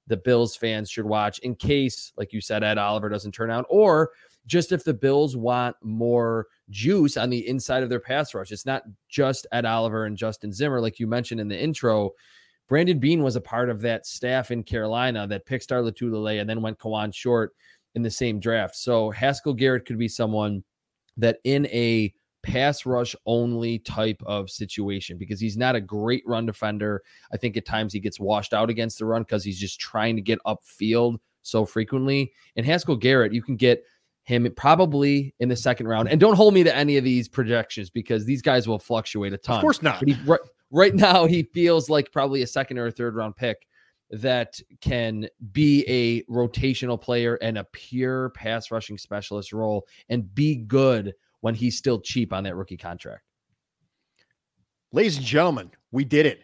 the 0.06 0.16
Bills 0.16 0.56
fans 0.56 0.90
should 0.90 1.06
watch 1.06 1.38
in 1.40 1.54
case, 1.54 2.12
like 2.16 2.32
you 2.32 2.40
said, 2.40 2.62
Ed 2.62 2.78
Oliver 2.78 3.08
doesn't 3.08 3.32
turn 3.32 3.50
out, 3.50 3.66
or 3.68 4.12
just 4.46 4.72
if 4.72 4.84
the 4.84 4.94
Bills 4.94 5.36
want 5.36 5.76
more 5.82 6.46
juice 6.70 7.16
on 7.16 7.30
the 7.30 7.46
inside 7.48 7.82
of 7.82 7.88
their 7.88 8.00
pass 8.00 8.34
rush. 8.34 8.52
It's 8.52 8.66
not 8.66 8.82
just 9.08 9.46
Ed 9.52 9.64
Oliver 9.64 10.06
and 10.06 10.16
Justin 10.16 10.52
Zimmer, 10.52 10.80
like 10.80 11.00
you 11.00 11.06
mentioned 11.06 11.40
in 11.40 11.48
the 11.48 11.60
intro. 11.60 12.12
Brandon 12.68 12.98
Beane 12.98 13.22
was 13.22 13.36
a 13.36 13.40
part 13.40 13.70
of 13.70 13.80
that 13.82 14.06
staff 14.06 14.50
in 14.50 14.62
Carolina 14.62 15.26
that 15.26 15.46
picked 15.46 15.64
Star 15.64 15.80
Lotulelei 15.80 16.40
and 16.40 16.48
then 16.48 16.62
went 16.62 16.78
Kawann 16.78 17.14
Short 17.14 17.54
in 17.94 18.02
the 18.02 18.10
same 18.10 18.40
draft. 18.40 18.76
So 18.76 19.10
Haskell 19.10 19.54
Garrett 19.54 19.86
could 19.86 19.98
be 19.98 20.08
someone 20.08 20.64
that 21.16 21.38
in 21.44 21.66
a 21.66 22.12
pass 22.46 22.86
rush 22.86 23.16
only 23.26 23.80
type 23.80 24.22
of 24.24 24.48
situation 24.48 25.18
because 25.18 25.40
he's 25.40 25.56
not 25.56 25.74
a 25.74 25.80
great 25.80 26.22
run 26.26 26.46
defender. 26.46 27.02
I 27.32 27.36
think 27.36 27.56
at 27.56 27.66
times 27.66 27.92
he 27.92 27.98
gets 27.98 28.20
washed 28.20 28.54
out 28.54 28.70
against 28.70 28.98
the 28.98 29.04
run 29.04 29.22
because 29.22 29.42
he's 29.42 29.58
just 29.58 29.80
trying 29.80 30.14
to 30.14 30.22
get 30.22 30.38
upfield 30.46 31.18
so 31.42 31.64
frequently. 31.64 32.32
And 32.54 32.64
Haskell 32.64 32.96
Garrett, 32.96 33.34
you 33.34 33.42
can 33.42 33.56
get 33.56 33.82
him 34.22 34.48
probably 34.56 35.34
in 35.40 35.48
the 35.48 35.56
second 35.56 35.88
round. 35.88 36.08
And 36.08 36.20
don't 36.20 36.36
hold 36.36 36.54
me 36.54 36.62
to 36.62 36.74
any 36.74 36.96
of 36.96 37.04
these 37.04 37.28
projections 37.28 37.90
because 37.90 38.24
these 38.24 38.42
guys 38.42 38.68
will 38.68 38.78
fluctuate 38.78 39.32
a 39.32 39.38
ton. 39.38 39.56
Of 39.56 39.62
course 39.62 39.82
not. 39.82 39.98
But 39.98 40.08
he, 40.08 40.16
right, 40.24 40.40
right 40.70 40.94
now, 40.94 41.26
he 41.26 41.42
feels 41.42 41.90
like 41.90 42.12
probably 42.12 42.42
a 42.42 42.46
second 42.46 42.78
or 42.78 42.86
a 42.86 42.92
third 42.92 43.16
round 43.16 43.34
pick 43.36 43.66
that 44.10 44.60
can 44.80 45.28
be 45.50 45.84
a 45.88 46.22
rotational 46.32 47.00
player 47.00 47.34
and 47.42 47.58
a 47.58 47.64
pure 47.72 48.30
pass 48.30 48.70
rushing 48.70 48.98
specialist 48.98 49.52
role 49.52 49.84
and 50.08 50.32
be 50.32 50.54
good 50.54 51.12
when 51.46 51.54
he's 51.54 51.78
still 51.78 52.00
cheap 52.00 52.32
on 52.32 52.42
that 52.42 52.56
rookie 52.56 52.76
contract. 52.76 53.22
Ladies 54.90 55.16
and 55.16 55.24
gentlemen, 55.24 55.70
we 55.92 56.04
did 56.04 56.26
it. 56.26 56.40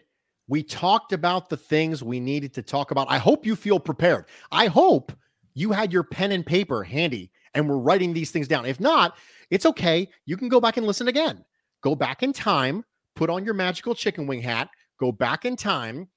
We 0.47 0.63
talked 0.63 1.11
about 1.11 1.49
the 1.49 1.57
things 1.57 2.01
we 2.01 2.21
needed 2.21 2.53
to 2.53 2.61
talk 2.61 2.91
about. 2.91 3.11
I 3.11 3.17
hope 3.17 3.45
you 3.45 3.57
feel 3.57 3.81
prepared. 3.81 4.27
I 4.49 4.67
hope 4.67 5.11
you 5.55 5.73
had 5.73 5.91
your 5.91 6.03
pen 6.03 6.31
and 6.31 6.45
paper 6.45 6.85
handy 6.85 7.33
and 7.53 7.67
we're 7.67 7.79
writing 7.79 8.13
these 8.13 8.31
things 8.31 8.47
down. 8.47 8.65
If 8.65 8.79
not, 8.79 9.17
it's 9.49 9.65
okay. 9.65 10.07
You 10.25 10.37
can 10.37 10.47
go 10.47 10.61
back 10.61 10.77
and 10.77 10.87
listen 10.87 11.09
again. 11.09 11.43
Go 11.81 11.95
back 11.95 12.23
in 12.23 12.31
time, 12.31 12.85
put 13.13 13.29
on 13.29 13.43
your 13.43 13.55
magical 13.55 13.95
chicken 13.95 14.25
wing 14.25 14.41
hat, 14.41 14.69
go 15.01 15.11
back 15.11 15.43
in 15.43 15.57
time, 15.57 16.07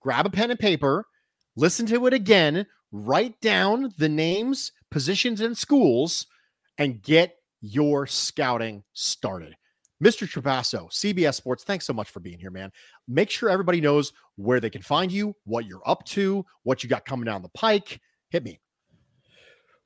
grab 0.00 0.26
a 0.26 0.30
pen 0.30 0.50
and 0.50 0.58
paper, 0.58 1.06
listen 1.54 1.86
to 1.86 2.08
it 2.08 2.12
again, 2.12 2.66
write 2.90 3.40
down 3.40 3.92
the 3.98 4.08
names, 4.08 4.72
positions, 4.90 5.40
and 5.40 5.56
schools, 5.56 6.26
and 6.76 7.04
get 7.04 7.36
your 7.62 8.06
scouting 8.06 8.82
started. 8.92 9.54
Mr. 10.02 10.26
Trapasso, 10.26 10.90
CBS 10.90 11.34
Sports, 11.34 11.62
thanks 11.62 11.86
so 11.86 11.92
much 11.92 12.10
for 12.10 12.18
being 12.18 12.38
here, 12.38 12.50
man. 12.50 12.72
Make 13.06 13.30
sure 13.30 13.48
everybody 13.48 13.80
knows 13.80 14.12
where 14.34 14.58
they 14.58 14.70
can 14.70 14.82
find 14.82 15.12
you, 15.12 15.34
what 15.44 15.64
you're 15.64 15.82
up 15.86 16.04
to, 16.06 16.44
what 16.64 16.82
you 16.82 16.88
got 16.88 17.04
coming 17.04 17.24
down 17.24 17.42
the 17.42 17.48
pike. 17.50 18.00
Hit 18.30 18.42
me. 18.42 18.60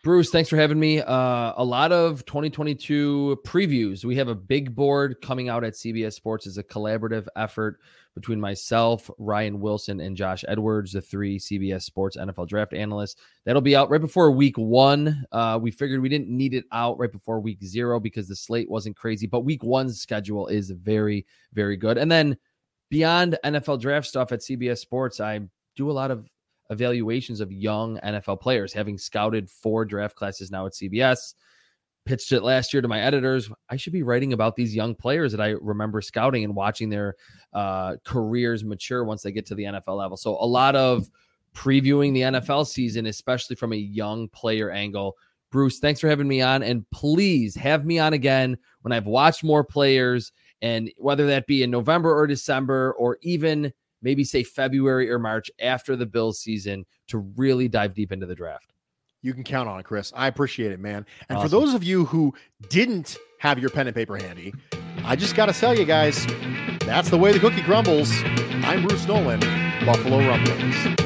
Bruce, 0.07 0.31
thanks 0.31 0.49
for 0.49 0.57
having 0.57 0.79
me. 0.79 1.01
Uh, 1.01 1.53
a 1.57 1.65
lot 1.65 1.91
of 1.91 2.25
2022 2.27 3.41
previews. 3.45 4.05
We 4.05 4.15
have 4.15 4.29
a 4.29 4.37
big 4.37 4.73
board 4.73 5.21
coming 5.21 5.49
out 5.49 5.65
at 5.65 5.73
CBS 5.73 6.13
Sports 6.13 6.47
as 6.47 6.59
a 6.59 6.63
collaborative 6.63 7.27
effort 7.35 7.81
between 8.15 8.41
myself, 8.41 9.11
Ryan 9.19 9.59
Wilson, 9.59 9.99
and 9.99 10.17
Josh 10.17 10.45
Edwards, 10.47 10.93
the 10.93 11.01
three 11.01 11.41
CBS 11.41 11.83
Sports 11.83 12.17
NFL 12.17 12.47
draft 12.47 12.73
analysts. 12.73 13.17
That'll 13.45 13.61
be 13.61 13.75
out 13.75 13.91
right 13.91 14.01
before 14.01 14.31
week 14.31 14.57
one. 14.57 15.25
Uh, 15.33 15.59
we 15.61 15.73
figured 15.73 16.01
we 16.01 16.09
didn't 16.09 16.29
need 16.29 16.55
it 16.55 16.67
out 16.71 17.01
right 17.01 17.11
before 17.11 17.41
week 17.41 17.65
zero 17.65 17.99
because 17.99 18.29
the 18.29 18.37
slate 18.37 18.71
wasn't 18.71 18.95
crazy, 18.95 19.27
but 19.27 19.41
week 19.41 19.65
one's 19.65 20.01
schedule 20.01 20.47
is 20.47 20.71
very, 20.71 21.27
very 21.53 21.77
good. 21.77 21.99
And 21.99 22.13
then 22.13 22.37
beyond 22.91 23.39
NFL 23.45 23.81
draft 23.81 24.07
stuff 24.07 24.31
at 24.31 24.39
CBS 24.39 24.79
Sports, 24.79 25.19
I 25.19 25.41
do 25.75 25.91
a 25.91 25.93
lot 25.93 26.13
of 26.13 26.29
evaluations 26.71 27.41
of 27.41 27.53
young 27.53 27.99
NFL 27.99 28.41
players, 28.41 28.73
having 28.73 28.99
scouted 28.99 29.51
four 29.51 29.85
draft 29.85 30.17
classes 30.17 30.51
now 30.51 30.67
at 30.67 30.73
CBS. 30.73 31.35
Pitched 32.05 32.31
it 32.31 32.43
last 32.43 32.73
year 32.73 32.81
to 32.81 32.89
my 32.89 33.01
editors. 33.01 33.51
I 33.69 33.77
should 33.77 33.93
be 33.93 34.05
writing 34.05 34.33
about 34.33 34.55
these 34.55 34.77
young 34.77 34.95
players 34.95 35.33
that 35.33 35.41
I 35.41 35.57
remember 35.61 36.01
scouting 36.01 36.45
and 36.45 36.55
watching 36.55 36.89
their 36.89 37.17
uh, 37.53 37.97
careers 38.05 38.65
mature 38.65 39.05
once 39.05 39.23
they 39.23 39.33
get 39.33 39.47
to 39.47 39.57
the 39.57 39.65
NFL 39.65 39.97
level. 39.99 40.17
So, 40.17 40.37
a 40.41 40.47
lot 40.47 40.77
of 40.77 41.11
previewing 41.57 42.13
the 42.13 42.21
NFL 42.21 42.67
season, 42.67 43.07
especially 43.07 43.57
from 43.57 43.73
a 43.73 43.77
young 43.77 44.29
player 44.29 44.71
angle. 44.71 45.17
Bruce, 45.51 45.79
thanks 45.79 46.01
for 46.01 46.09
having 46.09 46.29
me 46.29 46.43
on. 46.43 46.63
And 46.63 46.89
please 46.91 47.57
have 47.57 47.85
me 47.85 47.99
on 47.99 48.13
again 48.13 48.59
when 48.83 48.93
I've 48.93 49.07
watched 49.07 49.43
more 49.43 49.65
players, 49.65 50.33
and 50.63 50.91
whether 50.99 51.27
that 51.27 51.47
be 51.47 51.63
in 51.63 51.71
November 51.71 52.15
or 52.15 52.27
December, 52.27 52.95
or 52.99 53.19
even 53.23 53.73
maybe 54.03 54.25
say 54.25 54.43
February 54.43 55.11
or 55.11 55.19
March 55.19 55.51
after 55.61 55.97
the 55.97 56.07
Bills 56.07 56.41
season 56.41 56.85
to 57.09 57.19
really 57.19 57.69
dive 57.69 57.95
deep 57.95 58.13
into 58.13 58.27
the 58.27 58.35
draft. 58.35 58.73
You 59.23 59.35
can 59.35 59.45
count 59.45 59.69
on 59.69 59.81
it, 59.81 59.85
Chris. 59.85 60.13
I 60.15 60.29
appreciate 60.29 60.73
it, 60.73 60.79
man. 60.79 61.05
And 61.29 61.39
awesome. 61.39 61.49
for 61.49 61.51
those 61.51 61.75
of 61.75 61.83
you 61.83 62.05
who 62.05 62.35
didn't 62.69 63.17
have 63.39 63.59
your 63.59 63.71
pen 63.71 63.87
and 63.87 63.97
paper 63.97 64.17
handy, 64.17 64.55
I 65.05 65.17
just 65.17 65.35
got 65.35 65.47
to 65.47 65.53
tell 65.53 65.77
you 65.77 65.85
guys, 65.85 66.27
that's 66.81 67.11
the 67.11 67.19
way 67.19 67.33
the 67.33 67.41
cookie 67.41 67.63
crumbles. 67.63 68.11
I'm 68.25 68.87
Bruce 68.87 69.07
Nolan, 69.07 69.41
Buffalo 69.85 70.19
Rumblings. 70.19 71.06